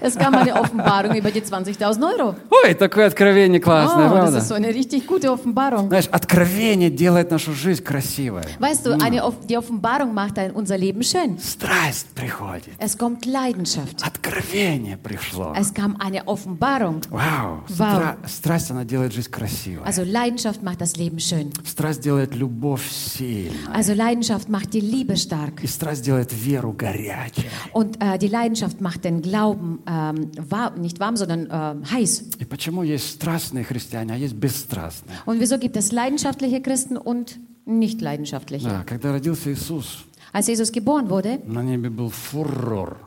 Es 0.00 0.16
kam 0.16 0.34
eine 0.34 0.54
Offenbarung 0.54 1.14
über 1.16 1.30
die 1.32 1.42
20.000 1.42 2.04
Euro. 2.04 2.36
Ой, 2.50 2.74
такое 2.74 3.06
откровение 3.06 3.60
классное, 3.60 4.06
Oh, 4.06 4.14
das 4.14 4.20
правда? 4.20 4.38
ist 4.38 4.48
so 4.48 4.54
eine 4.54 4.68
richtig 4.68 5.06
gute 5.06 5.26
Offenbarung. 5.32 5.39
Знаешь, 5.39 6.07
откровение 6.11 6.89
делает 6.89 7.31
нашу 7.31 7.53
жизнь 7.53 7.83
красивой. 7.83 8.43
Weißt 8.59 8.85
du, 8.85 8.93
eine, 8.99 9.23
Off- 9.23 9.45
die 9.47 9.57
Offenbarung 9.57 10.13
macht 10.13 10.37
ein, 10.39 10.51
unser 10.51 10.77
Leben 10.77 11.03
schön. 11.03 11.37
Страсть 11.39 12.07
приходит. 12.15 12.69
Es 12.79 12.97
kommt 12.97 13.25
Leidenschaft. 13.25 14.03
Откровение 14.05 14.97
пришло. 14.97 15.53
Es 15.57 15.73
kam 15.73 15.95
eine 15.99 16.27
Offenbarung. 16.27 17.01
Вау. 17.09 17.63
Стра- 17.69 18.17
Страсть, 18.27 18.71
она 18.71 18.83
делает 18.85 19.13
жизнь 19.13 19.29
красивой. 19.29 19.85
Also 19.85 20.03
Leidenschaft 20.03 20.61
macht 20.63 20.81
das 20.81 20.95
Leben 20.97 21.19
schön. 21.19 21.51
Страсть 21.65 22.01
делает 22.01 22.35
любовь 22.35 22.89
сильной. 22.89 23.55
Also 23.73 23.93
Leidenschaft 23.93 24.49
macht 24.49 24.73
die 24.73 24.81
Liebe 24.81 25.15
stark. 25.17 25.63
И 25.63 25.67
страсть 25.67 26.03
делает 26.03 26.31
веру 26.33 26.73
горячей. 26.73 27.45
Und 27.73 28.01
äh, 28.01 28.17
die 28.17 28.27
Leidenschaft 28.27 28.81
macht 28.81 29.03
den 29.03 29.21
Glauben 29.21 29.79
ähm, 29.87 30.31
warm, 30.49 30.81
nicht 30.81 30.99
warm, 30.99 31.15
sondern 31.17 31.47
ähm, 31.51 31.83
heiß. 31.91 32.23
И 32.39 32.45
почему 32.45 32.83
есть 32.83 33.09
страстные 33.15 33.63
христиане, 33.63 34.13
а 34.13 34.17
есть 34.17 34.33
бесстрастные? 34.35 35.17
Und 35.29 35.39
wieso 35.39 35.57
gibt 35.57 35.75
es 35.77 35.91
leidenschaftliche 35.91 36.61
Christen 36.61 36.97
und 36.97 37.39
nicht 37.65 38.01
leidenschaftliche? 38.01 38.67
Да, 38.67 38.83
когда 38.83 39.11
родился 39.11 39.51
Иисус, 39.51 40.05
Als 40.33 40.47
Jesus 40.47 40.71
geboren 40.71 41.09
wurde, 41.09 41.39
на 41.45 41.63
небе 41.63 41.89
был 41.89 42.09
фурор, 42.09 42.97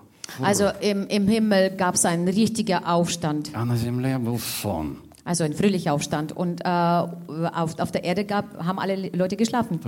also 0.40 0.70
im, 0.80 1.06
im 1.08 1.28
Himmel 1.28 1.76
gab 1.76 1.94
es 1.94 2.04
einen 2.04 2.26
richtigen 2.28 2.84
Aufstand, 2.84 3.50
а 3.54 3.64
на 3.64 3.76
земле 3.76 4.18
был 4.18 4.38
сон. 4.38 4.96
Also 5.25 5.45
ein 5.45 5.53
fröhlicher 5.53 5.93
Aufstand. 5.93 6.33
Und 6.33 6.61
äh, 6.65 6.67
auf, 6.67 7.79
auf, 7.79 7.91
der 7.91 8.03
Erde 8.03 8.25
gab, 8.25 8.57
haben 8.63 8.77
alle 8.77 9.09
Leute 9.09 9.37
geschlafen. 9.37 9.79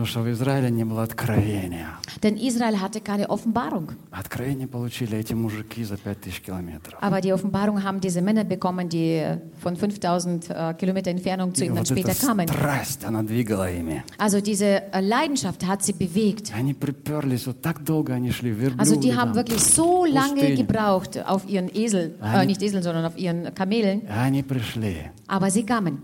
Denn 2.24 2.38
Israel 2.38 2.80
hatte 2.80 3.02
keine 3.02 3.30
Offenbarung. 3.30 3.92
Aber 7.02 7.22
die 7.22 7.34
Offenbarung 7.34 7.84
haben 7.84 8.00
diese 8.00 8.22
Männer 8.22 8.46
bekommen, 8.46 8.88
die 8.88 9.24
von 9.60 9.76
5000 9.76 10.50
äh, 10.50 10.74
Kilometer 10.76 11.12
Entfernung 11.12 11.54
zu 11.54 11.66
ihnen 11.66 11.86
später 11.86 12.14
kamen. 12.16 12.48
Also 14.18 14.40
diese 14.40 14.94
äh, 14.94 15.02
Leidenschaft 15.02 15.68
hat 15.68 15.84
sie 15.84 15.94
bewegt. 15.94 16.54
Also 18.78 18.96
die 19.00 19.16
haben 19.16 19.36
wirklich 19.36 19.62
so 19.62 20.06
lange 20.06 20.56
gebraucht 20.56 21.24
auf 21.26 21.48
ihren 21.50 21.70
Esel, 21.76 22.16
äh, 22.24 22.46
nicht 22.46 22.62
Esel, 22.62 22.82
sondern 22.82 23.06
auf 23.06 23.18
ihren 23.18 23.54
Kamelen. 23.54 24.02
Aber 25.28 25.50
sie 25.50 25.66
kamen. 25.66 26.04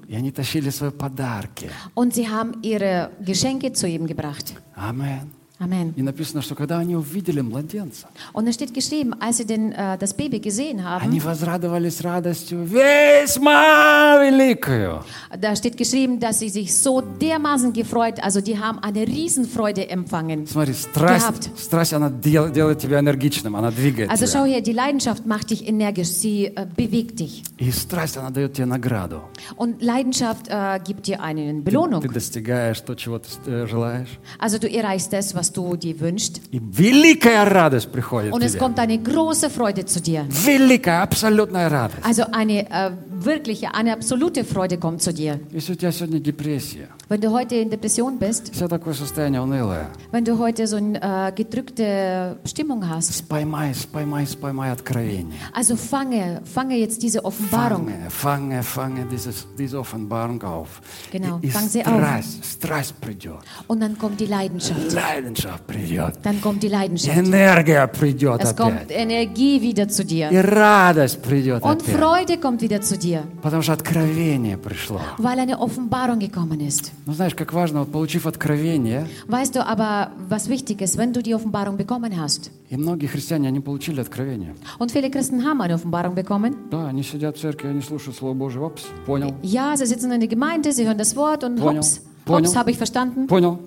Und 1.93 2.13
sie 2.13 2.28
haben 2.28 2.57
ihre 2.61 3.11
Geschenke 3.24 3.72
zu 3.74 3.88
ihm 3.88 4.07
gebracht. 4.07 4.55
Amen. 4.76 5.41
Amen. 5.61 5.95
И 5.97 6.03
написано, 6.03 6.43
что 6.43 6.55
когда 6.55 6.78
они 6.80 6.97
увидели 6.97 7.41
младенца, 7.41 8.09
Und 8.34 8.47
es 8.47 8.57
steht 8.57 8.74
geschrieben, 8.74 9.14
als 9.20 9.39
sie 9.39 9.47
den, 9.47 9.72
äh, 9.72 9.97
das 9.97 10.12
Baby 10.12 10.39
gesehen 10.39 10.80
они 10.84 11.18
haben, 11.18 11.24
возрадовались 11.24 12.03
радостью 12.03 12.62
весьма 12.64 14.18
великую. 14.22 15.03
da 15.39 15.57
steht 15.57 15.76
geschrieben, 15.78 16.20
dass 16.20 16.41
sie 16.41 16.49
sich 16.51 16.74
so 16.76 17.01
dermaßen 17.01 17.72
gefreut, 17.72 18.22
also 18.22 18.41
die 18.41 18.59
haben 18.59 18.78
eine 18.80 19.07
Riesenfreude 19.07 19.89
empfangen. 19.89 20.47
Смотри, 20.47 20.74
страсть, 20.74 21.26
Gehabt. 21.26 21.51
страсть 21.59 21.93
она 21.95 22.11
дел- 22.11 22.51
делает 22.53 22.78
тебя 22.78 22.99
энергичным, 23.01 23.57
она 23.57 23.70
двигает 23.70 24.11
Also 24.11 24.26
schau 24.26 24.45
тебя. 24.45 24.57
her, 24.57 24.61
die 24.61 24.72
Leidenschaft 24.72 25.26
macht 25.26 25.51
dich 25.51 25.66
energisch, 25.66 26.09
sie 26.09 26.47
äh, 26.55 26.66
bewegt 26.76 27.20
dich. 27.20 27.43
И 27.59 27.70
страсть, 27.72 28.18
она 28.18 28.30
дает 28.30 28.53
тебе 28.53 28.66
награду. 28.66 29.22
Und 29.57 29.82
Leidenschaft 29.82 30.49
äh, 30.49 30.78
gibt 30.84 31.07
dir 31.07 31.22
eine 31.22 31.55
Ты, 31.55 31.62
Belohnung. 31.62 32.03
ты 32.03 32.09
достигаешь 32.09 32.80
то, 32.82 32.95
чего 32.95 33.18
ты 33.18 33.28
э, 33.47 33.66
желаешь. 33.66 34.18
Also 34.39 34.59
du 34.59 34.68
erreichst 34.68 35.12
das, 35.14 35.34
was 35.34 35.47
du 35.51 35.76
dir 35.76 35.99
wünschst. 36.01 36.41
И 36.53 36.61
великая 36.61 37.45
радость 37.45 37.91
приходит 37.91 38.32
Und 38.32 38.41
к 38.41 38.45
es 38.45 38.53
тебе. 38.53 38.61
kommt 38.61 38.78
eine 38.78 38.99
große 38.99 39.51
Freude 39.51 39.84
zu 39.87 40.01
dir. 40.01 40.24
Великая, 40.28 41.03
абсолютная 41.03 41.68
радость. 41.68 42.05
Also 42.05 42.24
eine 42.32 42.68
äh, 42.70 42.91
wirkliche, 43.20 43.74
eine 43.74 43.93
absolute 43.93 44.45
Freude 44.45 44.78
kommt 44.78 45.03
zu 45.03 45.12
dir. 45.12 45.41
Если 45.53 45.72
у 45.72 45.76
тебя 45.76 45.93
сегодня 45.93 46.20
депрессия, 46.20 46.89
Wenn 47.09 47.20
du 47.20 47.30
heute 47.30 47.55
in 47.55 47.70
Depression 47.70 48.18
bist, 48.18 48.53
все 48.53 48.66
такое 48.66 48.93
состояние 48.95 49.41
унылое, 49.41 49.87
wenn 50.11 50.24
du 50.24 50.39
heute 50.39 50.66
so 50.66 50.76
eine 50.76 51.01
äh, 51.01 51.32
gedrückte 51.32 52.37
Stimmung 52.45 52.89
hast, 52.89 53.12
споймай, 53.14 53.72
споймай, 53.74 54.26
споймай 54.26 54.72
откровение. 54.72 55.39
also 55.55 55.76
fange, 55.76 56.41
fange 56.45 56.76
jetzt 56.76 57.03
diese 57.03 57.24
Offenbarung. 57.24 57.87
Fange, 57.89 58.11
fange, 58.11 58.62
fange 58.62 59.07
dieses, 59.11 59.47
diese 59.57 59.78
Offenbarung 59.78 60.43
auf. 60.43 60.80
Genau, 61.12 61.39
и, 61.43 61.47
и 61.47 61.51
fang 61.51 61.68
sie 61.68 61.84
auf. 61.84 61.93
страсть, 61.95 62.45
страсть 62.45 63.01
придет. 63.01 63.39
Und 63.68 63.80
dann 63.80 63.97
kommt 63.99 64.18
die 64.20 64.26
Leidenschaft. 64.26 64.93
Leidenschaft 64.93 65.66
придет. 65.66 66.14
Dann 66.24 66.41
kommt 66.41 66.62
die 66.62 66.68
Leidenschaft. 66.68 67.16
Энергия 67.16 67.87
придет 67.87 68.43
Es 68.43 68.57
kommt 68.57 68.72
опять. 68.82 68.91
Energie 68.91 69.61
wieder 69.62 69.89
zu 69.89 70.03
И 70.03 70.07
dir. 70.07 70.30
радость 70.45 71.22
придет 71.22 71.62
Und 71.62 71.82
опять. 71.82 71.97
Freude 71.97 72.39
kommt 72.39 72.61
wieder 72.62 72.80
zu 72.80 72.99
dir, 72.99 73.09
Потому 73.41 73.62
что 73.62 73.74
откровение 73.74 74.57
пришло. 74.57 74.99
weil 75.18 75.39
eine 75.39 75.57
Offenbarung 75.59 76.20
gekommen 76.20 76.59
ist. 76.59 76.91
Ну, 77.05 77.14
знаешь, 77.14 77.36
как 77.36 77.53
важно, 77.53 77.80
вот 77.82 77.91
получив 77.91 78.26
откровение, 78.26 79.07
Weißt 79.28 79.55
du 79.55 79.66
aber, 79.66 80.12
was 80.30 80.47
wichtig 80.49 80.82
ist, 80.82 80.97
wenn 80.97 81.14
du 81.14 81.22
die 81.22 81.34
Offenbarung 81.36 81.78
bekommen 81.78 82.18
hast? 82.20 82.51
и 82.70 82.78
многие 82.78 83.07
христиане, 83.07 83.47
они 83.49 83.59
получили 83.59 83.99
откровение. 84.01 84.55
Und 84.80 84.91
viele 84.91 85.09
Christen 85.09 85.43
haben 85.43 85.62
eine 85.62 85.76
Offenbarung 85.76 86.16
bekommen. 86.16 86.55
Да, 86.72 86.88
они 86.88 87.03
сидят 87.03 87.38
в 87.38 87.41
церкви, 87.41 87.68
они 87.68 87.82
слушают 87.82 88.16
Слово 88.18 88.34
Божие. 88.34 88.64
Опс, 88.66 88.84
понял, 89.05 89.34
Ja, 89.43 89.76
sie 89.76 89.86
sitzen 89.86 90.12
in 90.12 90.20
der 90.22 90.30
Gemeinde, 90.30 90.72
sie 90.72 90.86
hören 90.88 90.97
das 90.97 91.16
Wort 91.16 91.43
und 91.43 91.57
Понял. 91.59 91.78
hops, 91.80 92.01
Понял. 92.26 92.45
hops, 92.47 92.55
habe 92.55 92.72
ich 92.72 92.78
verstanden, 92.78 93.28
понял. 93.28 93.59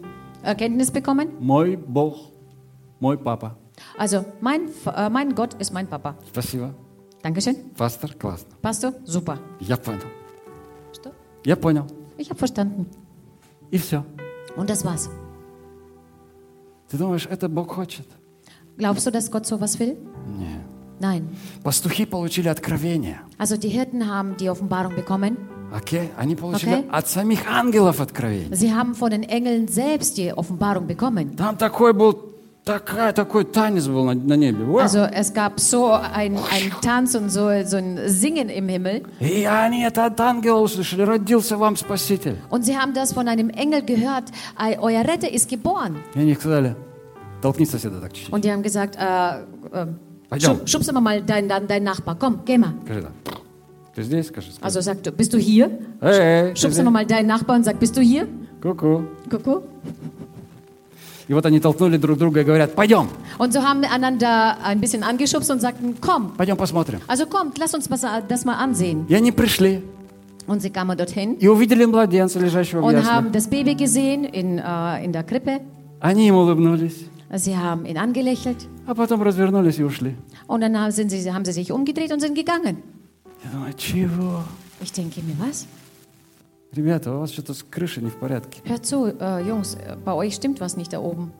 Erkenntnis 0.42 0.90
bekommen. 0.90 1.28
Мой 1.40 1.76
Бог, 1.76 2.16
мой 3.00 3.18
папа. 3.18 3.56
Also, 3.98 4.24
mein, 4.40 4.68
äh, 4.86 5.08
mein 5.10 5.34
Gott 5.34 5.54
ist 5.58 5.72
mein 5.72 5.86
Papa. 5.86 6.14
Спасибо. 6.32 6.74
Dankeschön. 7.23 7.55
Пастор, 7.77 8.13
классно. 8.13 8.47
Pastor, 8.61 8.93
super. 9.05 9.39
Я 9.59 9.77
понял. 9.77 10.07
Что? 10.93 11.11
Я 11.43 11.55
понял. 11.55 11.85
Ich 12.17 12.29
habe 12.29 12.39
verstanden. 12.39 12.87
И 13.71 13.77
все. 13.77 14.03
Und 14.55 14.69
das 14.69 14.83
war's. 14.85 15.09
Ты 16.89 16.97
думаешь, 16.97 17.27
это 17.29 17.49
Бог 17.49 17.71
хочет? 17.71 18.07
Glaubst 18.77 19.05
du, 19.05 19.11
dass 19.11 19.29
Gott 19.29 19.45
sowas 19.45 19.77
will? 19.79 19.97
Нет. 20.37 20.61
Nein. 20.99 21.29
Пастухи 21.63 22.05
получили 22.05 22.47
откровение. 22.49 23.19
Also 23.37 23.57
die 23.57 23.69
Hirten 23.69 24.07
haben 24.07 24.35
die 24.37 24.49
Offenbarung 24.49 24.95
bekommen. 24.95 25.37
Окей? 25.71 26.09
Они 26.17 26.35
получили 26.35 26.73
Окей. 26.79 26.89
от 26.89 27.07
самих 27.07 27.45
ангелов 27.47 27.99
откровение. 28.01 28.55
Sie 28.55 28.73
haben 28.73 28.95
von 28.95 29.11
den 29.11 29.23
Engeln 29.23 29.67
selbst 29.67 30.17
die 30.17 30.33
Offenbarung 30.33 30.87
bekommen. 30.87 31.35
Там 31.35 31.57
такой 31.57 31.93
был, 31.93 32.32
такая, 32.65 33.13
такой 33.13 33.45
танец 33.45 33.87
был 33.87 34.03
на, 34.05 34.13
на 34.13 34.35
небе. 34.35 34.63
Вау. 34.63 34.79
Also 34.79 34.99
es 35.11 35.33
gab 35.33 35.59
so 35.59 35.91
ein, 35.91 36.37
ein 36.37 36.71
Tanz 36.81 37.15
und 37.15 37.29
so, 37.29 37.49
so 37.65 37.77
ein 37.77 37.99
Singen 38.07 38.49
im 38.49 38.67
Himmel. 38.69 39.03
И 39.19 39.43
они 39.45 39.83
это 39.83 40.05
от 40.05 40.19
ангела 40.19 40.59
услышали. 40.59 41.01
Родился 41.03 41.57
вам 41.57 41.75
Спаситель. 41.75 42.37
Und 42.49 42.63
sie 42.65 42.77
haben 42.77 42.93
das 42.93 43.13
von 43.13 43.27
einem 43.27 43.49
Engel 43.49 43.81
gehört. 43.83 44.25
"Ei, 44.55 44.77
Euer 44.79 45.03
Retter 45.07 45.31
ist 45.31 45.49
geboren. 45.49 45.95
И 46.15 46.19
они 46.19 46.35
сказали, 46.35 46.75
толкни 47.41 47.65
соседа 47.65 47.99
так 48.01 48.13
чуть-чуть. 48.13 48.31
Und 48.33 48.43
die 48.45 48.51
haben 48.51 48.61
gesagt, 48.63 48.95
äh, 48.97 49.39
äh, 49.71 49.87
Пойдем. 50.29 50.57
schub, 50.57 50.69
schubst 50.69 50.91
mal 50.93 51.01
mal 51.01 51.21
deinen 51.23 51.49
dein, 51.49 51.67
dein 51.67 51.83
Nachbar. 51.83 52.15
Komm, 52.19 52.41
geh 52.45 52.57
mal. 52.59 52.73
Скажи, 52.85 53.01
да. 53.01 53.09
Ты 53.95 54.03
здесь, 54.03 54.27
скажи? 54.27 54.51
скажи. 54.51 54.63
Also 54.63 54.81
sag, 54.81 55.01
du, 55.01 55.11
bist 55.11 55.33
du 55.33 55.39
hier? 55.39 55.71
Эй, 56.01 56.19
эй, 56.19 56.53
ты 56.53 56.55
Schubst 56.55 56.63
du 56.65 56.69
здесь? 56.71 56.85
nochmal 56.85 57.05
deinen 57.07 57.25
Nachbarn 57.27 57.59
und 57.61 57.63
sag, 57.65 57.79
bist 57.79 57.97
du 57.97 58.01
hier? 58.01 58.27
Ку-ку. 58.61 59.05
Kuckuck. 59.29 59.63
И 61.27 61.33
вот 61.33 61.45
они 61.45 61.59
толкнули 61.59 61.97
друг 61.97 62.17
друга 62.17 62.41
и 62.41 62.43
говорят, 62.43 62.73
пойдем, 62.75 63.07
Und 63.37 63.53
so 63.53 63.61
haben 63.61 63.81
wir 63.81 63.91
einander 63.91 64.57
ein 64.63 64.79
bisschen 64.81 65.03
angeschubst 65.03 65.51
und 65.51 65.59
sagten, 65.61 65.95
komm, 66.01 66.33
пойдем 66.37 66.57
посмотрим. 66.57 67.01
also 67.07 67.25
kommt, 67.27 67.57
lass 67.59 67.73
uns 67.75 67.89
was, 67.91 68.01
das 68.27 68.45
mal 68.45 68.55
ansehen. 68.55 69.05
И 69.07 69.13
они 69.13 69.31
пришли 69.31 69.83
Und 70.47 70.61
sie 70.63 70.71
kamen 70.71 70.97
dorthin 70.97 71.35
и 71.39 71.47
увидели 71.47 71.85
младенца, 71.85 72.39
лежащего 72.39 72.81
в 72.81 72.85
und 72.85 72.93
яслях. 72.95 73.05
haben 73.13 73.31
das 73.31 73.47
Baby 73.47 73.75
gesehen 73.75 74.23
in, 74.23 74.57
äh, 74.57 75.03
in 75.05 75.11
der 75.13 75.23
Krippe. 75.23 75.61
Они 75.99 76.27
им 76.27 76.35
улыбнулись, 76.35 77.05
Sie 77.31 77.55
haben 77.55 77.85
ihn 77.85 77.97
angelächelt 77.99 78.57
а 78.87 78.95
потом 78.95 79.21
развернулись 79.21 79.77
и 79.77 79.83
ушли. 79.83 80.15
und 80.47 80.61
dann 80.61 80.75
haben, 80.79 80.91
sind 80.91 81.11
sie, 81.11 81.31
haben 81.31 81.45
sie 81.45 81.51
sich 81.51 81.71
umgedreht 81.71 82.11
und 82.11 82.21
sind 82.21 82.33
gegangen. 82.33 82.77
Я 83.45 83.51
думаю, 83.51 83.73
чего? 83.77 84.43
Ich 84.81 84.91
denke 84.91 85.21
mir, 85.21 85.35
was? 85.37 85.67
Ребята, 86.73 87.13
у 87.15 87.19
вас 87.19 87.31
что-то 87.31 87.53
с 87.53 87.63
крышей 87.63 88.03
не 88.03 88.09
в 88.09 88.15
порядке. 88.17 88.61
Hört 88.63 88.85
zu, 88.85 89.07
äh, 89.19 89.41
Jungs, 89.47 89.75
äh, 89.75 89.95
bei 90.05 90.13
euch 90.13 90.35
stimmt 90.35 90.59
was 90.61 90.77
nicht 90.77 90.93
da 90.93 90.99
oben. 90.99 91.31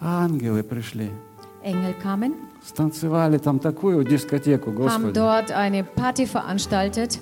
Ангелы 0.00 0.62
пришли, 0.62 1.10
Engel 1.64 1.94
kamen, 1.94 2.34
станцевали 2.64 3.38
там 3.38 3.58
такую 3.58 4.04
дискотеку, 4.04 4.70
haben 4.70 4.76
Господи. 4.76 5.12
dort 5.14 5.50
eine 5.50 5.82
Party 5.84 6.26
veranstaltet 6.26 7.18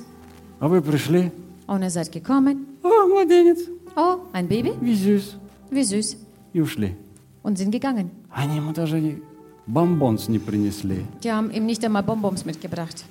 А 0.60 0.68
вы 0.68 0.80
пришли, 0.82 1.30
und 1.66 1.82
ihr 1.82 1.90
seid 1.90 2.10
gekommen. 2.12 2.66
о, 2.82 3.06
младенец, 3.06 3.60
Oh, 3.96 4.18
ein 4.32 4.46
Baby? 4.48 4.72
везюсь, 4.80 5.36
Wie 5.70 5.82
süß. 5.82 6.16
и 6.52 6.60
ушли. 6.60 6.96
Und 7.42 7.56
sind 7.58 7.70
gegangen. 7.70 8.10
Они 8.30 8.56
ему 8.56 8.72
даже 8.72 8.98
и 9.00 9.22
бомбонс 9.66 10.28
не 10.28 10.38
принесли. 10.38 11.06
Die 11.22 11.30
haben 11.32 11.50
ihm 11.50 11.64
nicht 11.64 11.82
einmal 11.84 12.02
Bonbons 12.02 12.44
mitgebracht. 12.44 13.04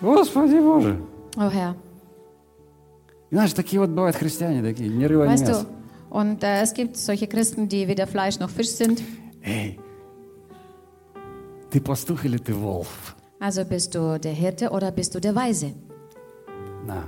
Господи 0.00 0.58
Боже. 0.58 0.98
Oh 1.36 1.50
Herr, 1.50 1.74
И 3.31 3.35
знаешь, 3.35 3.53
такие 3.53 3.79
вот 3.79 3.89
бывают 3.89 4.17
христиане, 4.17 4.61
такие, 4.61 4.89
не 4.89 5.07
рыба, 5.07 5.23
не 5.23 5.29
weißt 5.35 5.47
мясо. 5.47 5.63
du, 5.63 6.15
und 6.17 6.43
äh, 6.43 6.61
es 6.61 6.73
gibt 6.73 6.97
solche 6.97 7.27
Christen, 7.27 7.69
die 7.69 7.87
weder 7.87 8.05
Fleisch 8.05 8.39
noch 8.39 8.49
Fisch 8.49 8.71
sind. 8.71 9.01
Эй, 9.41 9.79
ты 11.71 11.79
пастух 11.79 12.25
или 12.25 12.37
ты 12.37 12.53
волк? 12.53 12.87
Also 13.39 13.63
bist 13.63 13.95
du 13.95 14.19
der 14.19 14.33
Hirte 14.33 14.69
oder 14.69 14.91
bist 14.91 15.15
du 15.15 15.21
der 15.21 15.33
Weise? 15.33 15.73
На. 16.85 17.05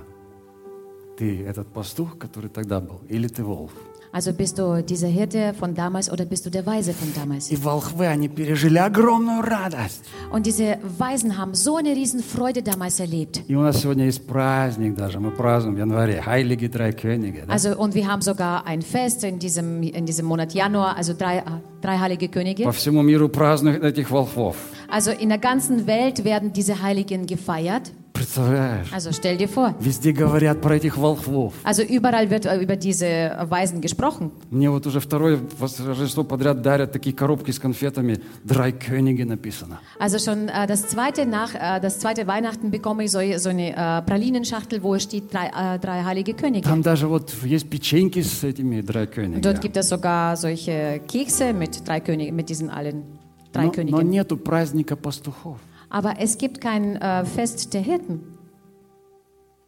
Ты 1.18 1.44
этот 1.46 1.68
пастух, 1.74 2.18
который 2.18 2.50
тогда 2.50 2.80
был, 2.80 3.02
или 3.10 3.28
ты 3.28 3.44
волк? 3.44 3.74
Also 4.13 4.33
bist 4.33 4.59
du 4.59 4.83
dieser 4.83 5.09
Hirte 5.09 5.53
von 5.53 5.75
damals 5.75 6.11
oder 6.11 6.25
bist 6.25 6.47
du 6.47 6.51
der 6.51 6.65
Weise 6.65 6.95
von 6.95 7.13
damals? 7.15 7.51
И 7.51 7.57
волхвы, 7.57 8.07
они 8.07 8.29
пережили 8.29 8.79
огромную 8.79 9.43
радость. 9.43 10.03
Und 10.33 10.47
diese 10.47 10.79
Weisen 10.99 11.37
haben 11.37 11.55
so 11.55 11.77
eine 11.77 11.95
riesen 11.95 12.23
Freude 12.23 12.63
damals 12.63 13.01
erlebt. 13.01 13.43
И 13.49 13.55
у 13.55 13.61
нас 13.61 13.83
сегодня 13.83 14.07
есть 14.07 14.27
праздник 14.27 14.95
даже, 14.95 15.21
мы 15.21 15.31
празднуем 15.31 15.77
в 15.77 15.79
январе, 15.79 16.23
Хайлиги 16.23 16.69
Трайкёниге. 16.69 17.45
Да? 17.47 17.53
Also, 17.53 17.77
und 17.77 17.95
wir 17.95 18.09
haben 18.09 18.23
sogar 18.23 18.67
ein 18.67 18.81
Fest 18.81 19.25
in 19.25 19.39
diesem, 19.39 19.83
in 19.83 20.07
diesem 20.07 20.25
Monat 20.25 20.55
Januar, 20.55 20.97
also 20.97 21.13
drei, 21.13 21.39
äh, 21.39 21.43
drei 21.83 21.99
heilige 21.99 22.29
Könige. 22.29 22.65
По 22.65 22.73
всему 22.73 23.03
миру 23.03 23.29
празднуют 23.29 23.85
этих 23.85 24.11
волхвов. 24.11 24.57
Also 24.91 25.11
in 25.11 25.29
der 25.29 25.39
ganzen 25.39 25.87
Welt 25.87 26.25
werden 26.25 26.55
diese 26.55 26.81
Heiligen 26.81 27.27
gefeiert. 27.27 27.93
Представляешь? 28.24 28.88
Also 28.94 29.12
stell 29.12 29.38
dir 29.38 29.48
vor. 29.50 29.76
Везде 29.80 30.12
говорят 30.14 30.62
про 30.62 30.76
этих 30.78 30.98
волхвов. 30.98 31.54
Also 31.64 31.82
überall 31.84 32.30
wird 32.30 32.46
äh, 32.46 32.58
über 32.58 32.76
diese 32.78 33.36
Weisen 33.50 33.82
gesprochen. 33.82 34.32
Мне 34.50 34.70
вот 34.70 34.88
уже 34.88 35.00
второе 35.02 35.40
Рождество 35.60 36.24
подряд 36.24 36.62
дарят 36.62 36.92
такие 36.94 37.14
коробки 37.16 37.52
с 37.52 37.60
конфетами. 37.60 38.22
Драйкёниги 38.44 39.24
написано. 39.24 39.80
Also 40.00 40.20
schon 40.20 40.48
äh, 40.48 40.68
das, 40.68 40.88
zweite 40.88 41.26
nach, 41.26 41.54
äh, 41.54 41.82
das 41.82 42.00
zweite 42.00 42.26
Weihnachten 42.28 42.72
bekomme 42.72 43.04
ich 43.04 43.12
so, 43.12 43.20
so 43.38 43.50
eine 43.50 43.72
äh, 43.72 44.02
Pralinenschachtel, 44.04 44.82
wo 44.82 44.98
steht 45.00 45.34
drei, 45.34 45.48
äh, 45.48 45.80
drei 45.80 46.04
heilige 46.04 46.34
Könige. 46.34 46.64
Там 46.64 46.82
даже 46.82 47.08
вот 47.08 47.34
есть 47.44 47.70
печеньки 47.70 48.22
с 48.22 48.44
этими 48.44 48.80
Und 48.80 48.86
dort 48.86 48.96
драйкёнигами. 48.96 49.60
gibt 49.62 49.78
es 49.78 49.90
sogar 49.90 50.38
solche 50.38 51.02
Kekse 51.08 51.54
mit 51.54 51.86
drei 51.86 52.00
Königen, 52.00 52.36
mit 52.36 52.50
diesen 52.50 52.70
allen 52.70 53.04
drei 53.52 53.64
Но, 53.64 53.68
но 53.68 53.74
Königen. 53.74 54.10
нету 54.10 54.38
праздника 54.38 54.96
пастухов. 54.96 55.58
Aber 55.93 56.15
es 56.19 56.37
gibt 56.39 56.61
kein 56.61 56.97
äh, 56.97 57.25
Fest 57.25 57.73
der 57.75 57.81
Hirten. 57.83 58.21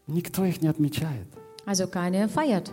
Никто 0.06 0.44
их 0.44 0.60
не 0.60 0.68
отмечает. 0.68 1.26
Also 1.66 1.86
keine 1.86 2.28
feiert 2.28 2.72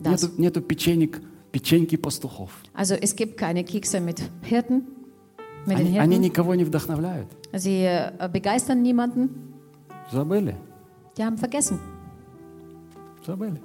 das. 0.00 0.22
Нету, 0.22 0.40
нету 0.40 0.60
печенек, 0.60 1.20
печеньки 1.52 1.96
пастухов. 1.96 2.50
Also 2.74 2.94
es 2.94 3.14
gibt 3.14 3.36
keine 3.38 3.64
Kekse 3.64 4.00
mit 4.00 4.22
Hirten, 4.42 4.82
mit 5.66 5.78
den 5.78 5.86
Они, 5.86 5.98
они 5.98 6.16
Hirten. 6.16 6.20
никого 6.22 6.54
не 6.56 6.64
вдохновляют. 6.64 7.28
Sie 7.52 7.84
äh, 7.84 8.10
begeistern 8.32 8.82
niemanden. 8.82 9.54
Забыли? 10.10 10.56
Die 11.16 11.24
haben 11.24 11.38
vergessen. 11.38 11.78
Забыли. 13.24 13.60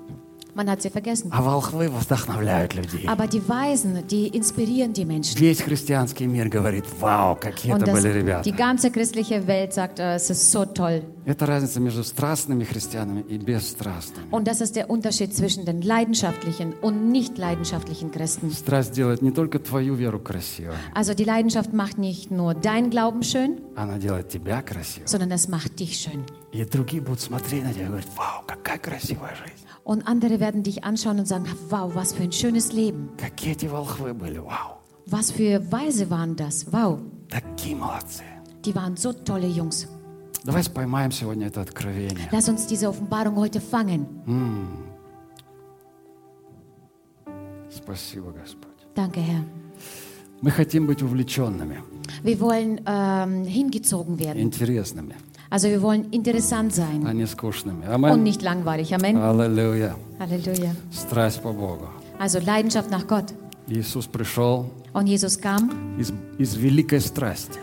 Man 0.56 0.68
hat 0.70 0.82
sie 0.82 0.90
vergessen. 0.90 1.30
А 1.32 1.42
волхвы 1.44 1.90
вдохновляют 1.90 2.74
людей. 2.74 3.06
Aber 3.08 3.28
die 3.28 3.48
Weisen, 3.48 4.06
die 4.08 4.28
inspirieren 4.28 4.94
die 4.94 5.06
Menschen. 5.06 5.38
Весь 5.40 5.62
христианский 5.62 6.26
мир 6.28 6.50
говорит, 6.50 6.86
вау, 7.00 7.36
какие 7.36 7.72
Und 7.72 7.84
это 7.84 7.92
das, 7.92 8.02
были 8.02 8.12
die 8.12 8.20
ребята. 8.20 8.52
ganze 8.52 8.90
christliche 8.92 9.46
Welt 9.48 9.74
sagt, 9.74 10.00
äh, 10.00 10.16
es 10.16 10.30
ist 10.30 10.52
so 10.52 10.66
toll. 10.66 11.04
Это 11.26 11.46
разница 11.46 11.80
между 11.80 12.04
страстными 12.04 12.64
христианами 12.64 13.22
и 13.22 13.38
бесстрастными. 13.38 14.28
Und 14.32 14.48
das 14.48 14.62
ist 14.62 14.76
der 14.76 14.90
Unterschied 14.90 15.34
zwischen 15.36 15.66
den 15.66 15.82
leidenschaftlichen 15.82 16.74
und 16.82 17.10
nicht 17.12 17.38
leidenschaftlichen 17.38 18.12
Christen. 18.12 18.52
Страсть 18.52 18.94
делает 18.94 19.22
не 19.22 19.32
только 19.32 19.60
твою 19.60 19.96
веру 19.96 20.20
красивой, 20.20 20.76
Also 20.94 21.14
die 21.14 21.24
Leidenschaft 21.26 21.74
macht 21.74 21.98
nicht 21.98 22.32
nur 22.32 22.54
deinen 22.54 22.90
Glauben 22.90 23.24
schön, 23.24 23.60
она 23.76 23.98
делает 23.98 24.30
тебя 24.30 24.62
красивой. 24.62 25.08
sondern 25.08 25.32
es 25.32 25.48
macht 25.48 25.80
dich 25.80 25.98
schön. 26.00 26.24
И 26.52 26.64
другие 26.66 27.02
будут 27.02 27.22
смотреть 27.22 27.64
на 27.64 27.74
тебя 27.74 27.86
и 27.86 27.88
говорить, 27.88 28.08
вау, 28.16 28.44
какая 28.48 28.78
красивая 28.80 29.36
жизнь. 29.36 29.66
Und 29.84 30.08
andere 30.08 30.40
werden 30.40 30.62
dich 30.64 30.84
anschauen 30.84 31.20
und 31.20 31.28
sagen, 31.28 31.46
wow, 31.70 31.94
was 31.96 32.14
für 32.14 32.24
ein 32.24 32.32
schönes 32.32 32.72
Leben. 32.74 33.10
Какие 33.18 33.54
эти 33.54 33.66
волхвы 33.68 34.14
были, 34.14 34.38
вау. 34.40 34.78
Was 35.08 35.32
für 35.32 35.60
Weise 35.72 36.10
waren 36.12 36.36
das. 36.36 36.68
Wow, 36.72 37.00
Такие 37.30 37.76
молодцы. 37.76 38.24
die 38.66 38.76
waren 38.76 38.96
so 38.98 39.14
tolle 39.14 39.48
Jungs. 39.48 39.88
Давайте 40.44 40.72
поймаем 40.72 41.12
сегодня 41.12 41.48
это 41.48 41.62
откровение. 41.62 42.30
Lass 42.32 42.48
uns 42.50 42.66
diese 42.68 42.88
Offenbarung 42.90 43.36
heute 43.36 43.60
fangen. 43.60 44.06
Спасибо, 47.72 48.32
Господь. 48.32 48.70
Danke, 48.96 49.20
Herr. 49.22 49.44
Мы 50.42 50.52
хотим 50.52 50.88
быть 50.88 51.02
увлеченными, 51.04 51.82
Wir 52.24 52.40
wollen 52.40 52.80
ähm, 52.86 53.44
hingezogen 53.46 54.18
werden. 54.20 54.42
интересными, 54.42 55.16
Also 55.50 55.68
wir 55.68 55.82
wollen 55.82 56.06
interessant 56.12 56.74
sein 56.74 57.06
а 57.06 57.14
не 57.14 57.26
скучными. 57.28 57.86
und 57.86 57.92
Амен. 57.94 58.24
nicht 58.24 58.42
langweilig. 58.42 58.94
Amen. 58.96 59.18
Аллилуйя. 59.18 59.96
Halleluja. 60.20 60.72
Страсть 60.94 61.42
по 61.42 61.52
Богу. 61.52 61.88
Also 62.18 62.40
Leidenschaft 62.40 62.90
nach 62.90 63.06
Gott. 63.08 63.34
Иисус 63.68 64.08
пришел 64.08 64.70
Und 64.94 65.08
Jesus 65.08 65.38
kam 65.40 65.70
из, 66.00 66.12
из 66.40 66.56
великой 66.56 67.02
страсти, 67.02 67.60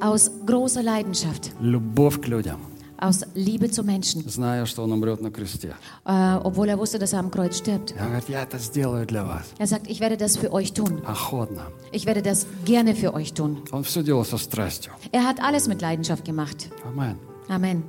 aus 0.00 0.30
großer 0.46 0.82
Leidenschaft, 0.82 1.52
любовь 1.60 2.20
к 2.20 2.26
людям, 2.28 2.60
aus 2.98 3.22
Liebe 3.34 3.68
zu 3.70 3.82
Menschen, 3.82 4.22
зная, 4.28 4.64
что 4.66 4.82
Он 4.84 4.92
умрет 4.92 5.20
на 5.20 5.30
кресте. 5.30 5.74
äh, 6.04 6.36
obwohl 6.44 6.68
er 6.68 6.78
wusste, 6.78 6.98
dass 6.98 7.12
er 7.12 7.18
am 7.20 7.30
Kreuz 7.30 7.58
stirbt. 7.58 7.90
И 7.92 8.00
Он 8.00 8.06
говорит, 8.08 8.28
я 8.28 8.42
это 8.42 8.58
сделаю 8.58 9.06
для 9.06 9.24
вас. 9.24 9.44
Er 9.58 9.66
sagt, 9.66 9.88
ich 9.90 10.00
werde 10.00 10.16
das 10.16 10.36
für 10.36 10.52
euch 10.52 10.72
tun. 10.72 11.02
Охотно. 11.06 11.62
Ich 11.90 12.06
werde 12.06 12.22
das 12.22 12.46
gerne 12.64 12.94
für 12.94 13.12
euch 13.14 13.32
tun. 13.34 13.62
Он 13.72 13.82
все 13.84 14.02
делал 14.02 14.24
со 14.24 14.38
страстью. 14.38 14.92
Er 15.10 15.24
hat 15.24 15.40
alles 15.42 15.66
mit 15.68 15.80
Leidenschaft 15.82 16.24
gemacht. 16.24 16.70
Амен. 16.86 17.16
Amen. 17.48 17.82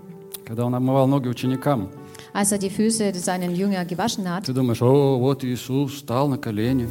Когда 0.46 0.66
Он 0.66 0.74
омывал 0.76 1.08
ноги 1.08 1.28
ученикам, 1.30 1.90
Als 2.34 2.52
er 2.52 2.58
die 2.58 2.72
Füße 2.72 3.14
seinen 3.14 3.54
Jünger 3.56 3.86
gewaschen 3.86 4.28
hat, 4.28 4.46
ты 4.46 4.54
думаешь, 4.54 4.82
о, 4.82 5.20
вот 5.20 5.44
Иисус 5.44 5.94
встал 5.94 6.28
на 6.28 6.40
колени, 6.40 6.90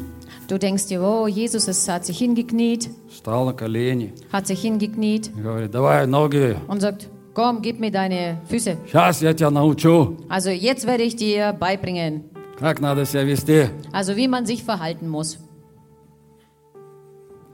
du 0.49 0.59
denkst 0.59 0.87
dir, 0.87 1.03
oh, 1.03 1.27
Jesus 1.27 1.69
ist, 1.69 1.89
hat 1.89 2.05
sich 2.05 2.19
hingekniet, 2.19 2.89
встал 3.11 3.45
на 3.47 3.53
колени 3.53 4.13
hat 4.33 4.47
sich 4.47 4.61
hingekniet 4.61 5.31
и 5.37 5.41
говорит, 5.43 5.71
давай 5.71 6.07
ноги, 6.07 6.57
und 6.69 6.81
sagt, 6.81 7.09
komm, 7.35 7.63
gib 7.63 7.81
mir 7.81 7.91
deine 7.91 8.41
Füße. 8.49 8.77
сейчас 8.87 9.23
я 9.23 9.33
тебя 9.35 9.51
научу, 9.51 10.17
Also 10.29 10.51
jetzt 10.51 10.87
werde 10.87 11.03
ich 11.05 11.17
dir 11.17 11.53
beibringen, 11.53 12.25
как 12.59 12.81
надо 12.81 13.05
себя 13.07 13.25
вести. 13.25 13.69
also 13.93 14.17
wie 14.17 14.29
man 14.29 14.47
sich 14.47 14.63
verhalten 14.65 15.09
muss. 15.09 15.39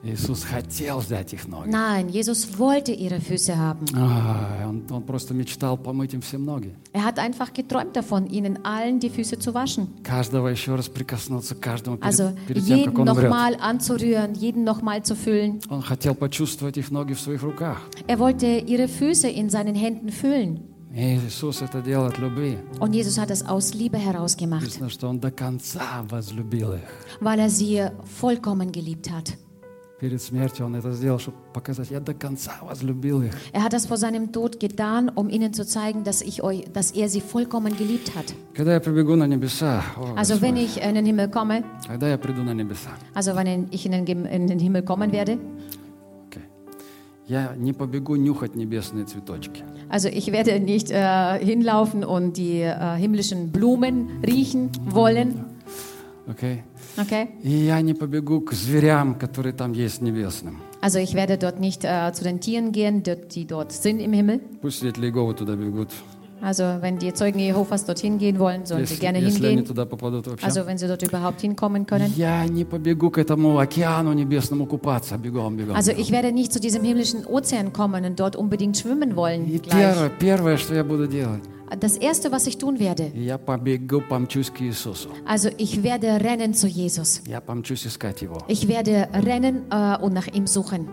Иисус 0.05 0.45
хотел 0.45 1.01
взять 1.01 1.33
их 1.33 1.49
ноги. 1.49 1.69
Nein, 1.69 2.09
Jesus 2.09 2.57
wollte 2.57 2.93
ihre 2.93 3.21
Füße 3.21 3.57
haben. 3.59 3.85
А, 3.97 4.65
Он, 4.69 4.85
он 4.91 5.03
просто 5.03 5.35
мечтал 5.35 5.77
помыть 5.77 6.15
им 6.15 6.21
все 6.21 6.39
ноги. 6.39 6.73
Er 6.93 7.03
hat 7.05 7.19
einfach 7.19 7.53
geträumt 7.53 7.97
davon, 7.97 8.29
ihnen 8.29 8.65
allen 8.65 9.01
die 9.01 9.11
Füße 9.11 9.41
zu 9.41 9.55
waschen. 9.55 9.89
Каждого 10.05 10.47
еще 10.49 10.77
раз 10.77 10.89
прикоснуться 10.89 11.57
к 11.57 11.61
каждому 11.61 11.97
перед, 11.97 12.07
Also 12.15 12.33
перед 12.47 12.65
тем, 12.65 12.85
как 12.85 12.95
jeden 12.95 13.01
он 13.01 13.09
умрет. 13.09 13.25
nochmal 13.25 13.57
anzurühren, 13.61 14.35
jeden 14.35 14.63
nochmal 14.63 15.03
zu 15.03 15.17
füllen. 15.17 15.61
Он 15.69 15.83
хотел 15.83 16.15
почувствовать 16.15 16.77
их 16.77 16.93
ноги 16.93 17.15
в 17.15 17.21
своих 17.21 17.43
руках. 17.43 17.79
Er 18.07 18.21
wollte 18.21 18.47
ihre 18.47 18.87
Füße 18.87 19.27
in 19.29 19.51
seinen 19.51 19.75
Händen 19.75 20.11
füllen. 20.11 20.61
И 20.95 21.17
Иисус 21.27 21.61
это 21.61 21.83
делал 21.83 22.07
от 22.07 22.19
любви. 22.19 22.57
Und 22.79 22.95
Jesus 22.95 23.19
hat 23.19 23.31
es 23.31 23.45
aus 23.45 23.75
Liebe 23.75 23.99
herausgemacht, 23.99 24.63
Написано, 24.63 24.91
что 24.91 25.09
Он 25.09 25.19
до 25.19 25.33
конца 25.33 26.05
возлюбил 26.09 26.75
их. 26.75 26.89
weil 27.21 27.41
er 27.41 27.51
sie 27.51 27.85
vollkommen 28.21 28.71
geliebt 28.71 29.11
hat. 29.11 29.37
перед 30.03 30.23
смертью 30.23 30.67
Он 30.67 30.77
это 30.77 30.93
сделал, 30.93 31.19
чтобы 31.19 31.37
показать, 31.53 31.91
я 31.91 31.99
до 32.01 32.15
конца 32.15 32.53
возлюбил 32.63 33.23
их. 33.23 33.33
Er 33.53 33.63
hat 33.65 33.73
das 33.73 33.87
vor 33.87 33.97
seinem 33.97 34.31
Tod 34.31 34.61
getan, 34.61 35.09
um 35.15 35.29
ihnen 35.29 35.53
zu 35.53 35.65
zeigen, 35.67 36.05
dass, 36.05 36.23
ich 36.23 36.41
euch, 36.43 36.65
dass 36.73 36.93
er 36.93 37.09
sie 37.09 37.21
vollkommen 37.21 37.77
geliebt 37.77 38.15
hat. 38.15 38.33
Когда 38.55 38.75
я 38.75 38.81
прибегу 38.81 39.17
на 39.17 39.27
небеса, 39.27 39.83
о, 39.97 40.15
Also 40.17 40.41
wenn 40.41 40.57
ich 40.57 40.81
in 40.81 40.95
den 40.95 41.05
Himmel 41.05 41.29
komme, 41.29 41.65
когда 41.89 42.09
я 42.09 42.17
приду 42.19 42.43
на 42.45 42.55
небеса, 42.55 42.91
also 43.15 43.35
wenn 43.35 43.67
ich 43.73 43.87
in 43.87 43.93
den, 43.93 44.05
Gem- 44.05 44.25
in 44.27 44.47
den 44.47 44.61
Himmel 44.61 44.83
kommen 44.83 45.11
werde, 45.11 45.39
окей, 46.29 46.43
я 47.27 47.55
не 47.57 47.73
побегу 47.73 48.15
нюхать 48.17 48.55
небесные 48.55 49.05
цветочки. 49.05 49.65
also 49.89 50.09
ich 50.09 50.31
werde 50.33 50.61
nicht 50.61 50.91
äh, 50.93 51.39
hinlaufen 51.45 52.05
und 52.05 52.37
die 52.37 52.61
äh, 52.61 52.97
himmlischen 52.97 53.51
Blumen 53.51 54.09
riechen 54.25 54.71
wollen, 54.85 55.45
Окей? 56.29 56.63
okay? 56.97 57.29
И 57.43 57.51
я 57.51 57.81
не 57.81 57.95
побегу 57.95 58.41
к 58.43 58.53
зверям, 58.53 59.15
которые 59.15 59.55
там 59.55 59.73
есть 59.73 60.03
небесным. 60.03 60.59
Also 60.81 60.99
ich 60.99 61.15
werde 61.15 61.39
dort 61.39 61.59
nicht 61.59 61.85
äh, 61.85 62.13
zu 62.13 62.23
den 62.23 62.41
Tieren 62.41 62.71
gehen, 62.71 63.03
dort, 63.03 63.35
die 63.35 63.47
dort 63.47 63.73
sind 63.73 64.01
im 64.01 64.13
Himmel. 64.13 64.41
Пусть 64.61 64.81
свидетели 64.81 65.07
Иеговы 65.07 65.35
туда 65.35 65.57
бегут. 65.57 65.89
Also 66.41 66.63
wenn 66.81 66.99
die 66.99 67.13
Zeugen 67.15 67.41
Jehovas 67.41 67.85
dorthin 67.85 68.19
gehen 68.19 68.39
wollen, 68.39 68.65
sollen 68.65 68.87
sie 68.87 68.95
Если, 68.95 69.01
gerne 69.01 69.19
если 69.19 69.47
они 69.47 69.57
hingehen. 69.57 69.67
туда 69.67 69.87
попадут 69.87 70.27
вообще. 70.27 70.45
Also 70.47 70.67
wenn 70.67 70.79
sie 70.79 70.87
dort 70.87 71.03
überhaupt 71.03 71.41
hinkommen 71.41 71.87
können. 71.87 72.13
Я 72.15 72.45
не 72.47 72.65
побегу 72.65 73.11
к 73.11 73.19
этому 73.19 73.59
океану 73.59 74.13
небесному 74.13 74.67
купаться. 74.67 75.17
Бегом, 75.17 75.57
бегом. 75.57 75.75
Also 75.75 75.91
бегом. 75.93 76.03
ich 76.03 76.13
werde 76.13 76.31
nicht 76.33 76.53
zu 76.53 76.61
diesem 76.61 76.85
himmlischen 76.85 77.25
Ozean 77.27 77.73
kommen 77.73 78.05
und 78.05 78.21
dort 78.21 78.37
unbedingt 78.37 78.77
schwimmen 78.77 79.17
wollen. 79.17 79.47
И 79.49 79.59
Gleich. 79.59 80.11
первое, 80.21 80.57
первое, 80.57 81.41
что 81.73 81.75
я 81.75 81.81
буду 81.81 81.81
делать, 81.81 81.81
Das 81.81 81.97
Erste, 81.99 82.31
was 82.33 82.47
ich 82.47 82.57
tun 82.59 82.79
werde, 82.79 83.11
я 83.15 83.37
побегу, 83.39 84.01
помчусь 84.01 84.51
к 84.51 84.61
Иисусу. 84.63 85.11
also 85.27 85.51
ich 85.59 85.83
werde 85.83 86.19
rennen 86.21 86.55
zu 86.55 86.67
Jesus. 86.67 87.21
Я 87.27 87.41
помчусь 87.41 87.87
искать 87.87 88.23
Его. 88.23 88.39
Ich 88.49 88.67
werde 88.69 89.09
rennen 89.13 89.65
äh, 89.71 89.99
und 90.01 90.15
nach 90.15 90.27
ihm 90.29 90.47
suchen. 90.47 90.89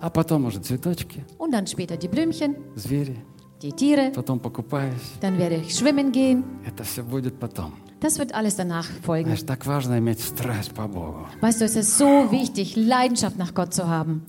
А 0.00 0.10
потом 0.10 0.46
уже 0.46 0.58
цветочки, 0.60 1.24
Und 1.38 1.52
dann 1.52 1.66
später 1.68 1.96
die 1.96 2.08
Blümchen, 2.08 2.56
звери, 2.74 3.16
die 3.62 3.70
Tiere, 3.72 4.10
потом 4.12 4.40
покупаюсь. 4.40 5.12
dann 5.20 5.38
werde 5.38 5.56
ich 5.56 5.74
schwimmen 5.78 6.10
gehen. 6.10 6.42
Это 6.66 6.82
все 6.82 7.02
будет 7.04 7.38
потом. 7.38 7.72
Das 8.00 8.18
wird 8.18 8.34
alles 8.34 8.56
danach 8.56 8.88
folgen. 9.04 9.26
Знаешь, 9.30 9.44
так 9.46 9.64
важно 9.64 9.96
иметь 10.00 10.18
страсть 10.20 10.72
по 10.74 10.88
Богу, 10.88 11.28
Weißt 11.40 11.60
du, 11.60 11.64
es 11.64 11.76
ist 11.76 11.96
so 11.96 12.32
wichtig, 12.32 12.74
Leidenschaft 12.74 13.38
nach 13.38 13.54
Gott 13.54 13.72
zu 13.72 13.86
haben, 13.86 14.22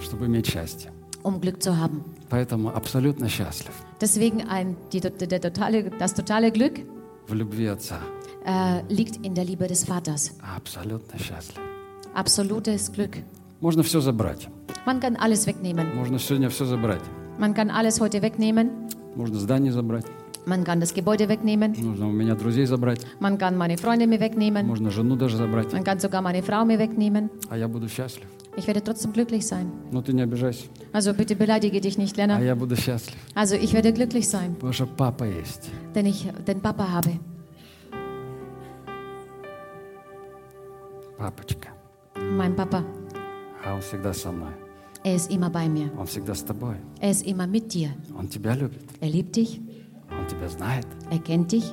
чтобы 0.00 0.24
иметь 0.24 0.46
счастье. 0.46 0.90
um 1.22 1.40
Glück 1.40 1.62
zu 1.62 1.76
haben. 1.78 2.04
Поэтому 2.30 2.74
абсолютно 2.74 3.28
счастлив 3.28 3.72
Deswegen 4.00 4.42
ein, 4.48 4.76
die, 4.92 5.00
der 5.00 5.40
totale, 5.40 5.90
das 5.98 6.14
totale 6.14 6.50
Glück 6.50 6.80
в 7.28 7.34
любви 7.34 7.66
Отца. 7.66 7.98
äh, 8.44 8.82
liegt 8.88 9.24
in 9.26 9.34
der 9.34 9.44
Liebe 9.44 9.66
des 9.66 9.84
Vaters. 9.84 10.32
Абсолютно 10.56 11.18
счастлив. 11.18 11.60
Absolutes 12.14 12.92
Glück. 12.92 13.18
Можно 13.60 13.82
все 13.82 14.00
забрать. 14.00 14.48
Man 14.86 15.00
kann 15.00 15.16
alles 15.16 15.46
wegnehmen. 15.46 15.94
Можно 15.94 16.18
сегодня 16.18 16.48
все 16.48 16.64
забрать. 16.64 17.02
Man 17.38 17.54
kann 17.54 17.70
alles 17.70 18.00
heute 18.00 18.22
wegnehmen. 18.22 18.70
Можно 19.16 19.38
здание 19.38 19.72
забрать. 19.72 20.04
Man 20.46 20.62
kann 20.62 20.78
das 20.80 20.94
Gebäude 20.94 21.28
wegnehmen. 21.28 21.72
Нужно 21.76 22.06
у 22.08 22.12
меня 22.12 22.34
друзей 22.36 22.66
забрать. 22.66 23.00
Man 23.20 23.36
kann 23.36 23.56
meine 23.56 23.76
Freunde 23.76 24.06
mir 24.06 24.20
wegnehmen. 24.20 24.64
Можно 24.66 24.90
жену 24.90 25.16
даже 25.16 25.36
забрать. 25.36 25.72
Man 25.72 25.82
kann 25.82 25.98
sogar 25.98 26.22
meine 26.22 26.42
Frau 26.42 26.64
mir 26.64 26.78
wegnehmen. 26.78 27.30
А 27.50 27.56
я 27.58 27.66
буду 27.66 27.88
счастлив. 27.88 28.26
Ich 28.56 28.66
werde 28.68 28.82
trotzdem 28.82 29.12
glücklich 29.12 29.44
sein. 29.46 29.70
Но 29.92 30.02
ты 30.02 30.12
не 30.12 30.22
обижайся. 30.22 30.66
Also 30.92 31.12
bitte 31.14 31.34
beleidige 31.36 31.80
dich 31.80 31.98
nicht, 31.98 32.16
А 32.16 32.22
Lennart. 32.22 32.42
я 32.44 32.54
буду 32.54 32.76
счастлив. 32.76 33.16
Also 33.34 33.56
ich 33.56 33.72
werde 33.74 33.92
glücklich 33.92 34.28
sein, 34.28 34.54
Потому 34.54 34.72
что 34.72 34.86
папа 34.86 35.24
есть. 35.24 35.68
denn 35.94 36.06
ich 36.06 36.28
den 36.46 36.60
Papa 36.60 36.90
habe. 36.92 37.18
Папочка. 41.18 41.70
Mein 42.16 42.54
Papa. 42.54 42.84
А 43.64 43.74
он 43.74 43.80
всегда 43.80 44.12
со 44.12 44.30
мной. 44.30 44.52
Er 45.02 45.14
ist 45.16 45.30
immer 45.30 45.50
bei 45.50 45.68
mir. 45.68 45.90
Он 45.98 46.06
всегда 46.06 46.34
с 46.34 46.42
тобой. 46.42 46.76
Er 47.00 47.10
ist 47.10 47.26
immer 47.26 47.46
mit 47.46 47.72
dir. 47.74 47.90
Он 48.16 48.28
тебя 48.28 48.54
любит. 48.54 48.82
Er 49.00 49.08
liebt 49.08 49.34
dich. 49.36 49.60
Он 50.20 50.26
тебя 50.26 50.48
знает. 50.48 50.86
Er 51.10 51.18
kennt 51.18 51.52
dich. 51.52 51.72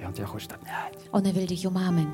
И 0.00 0.04
он 0.04 0.12
тебя 0.12 0.26
хочет 0.26 0.52
обнять. 0.52 0.98
Und 1.12 1.26
er 1.26 1.34
will 1.34 1.46
dich 1.46 1.66
umarmen. 1.66 2.08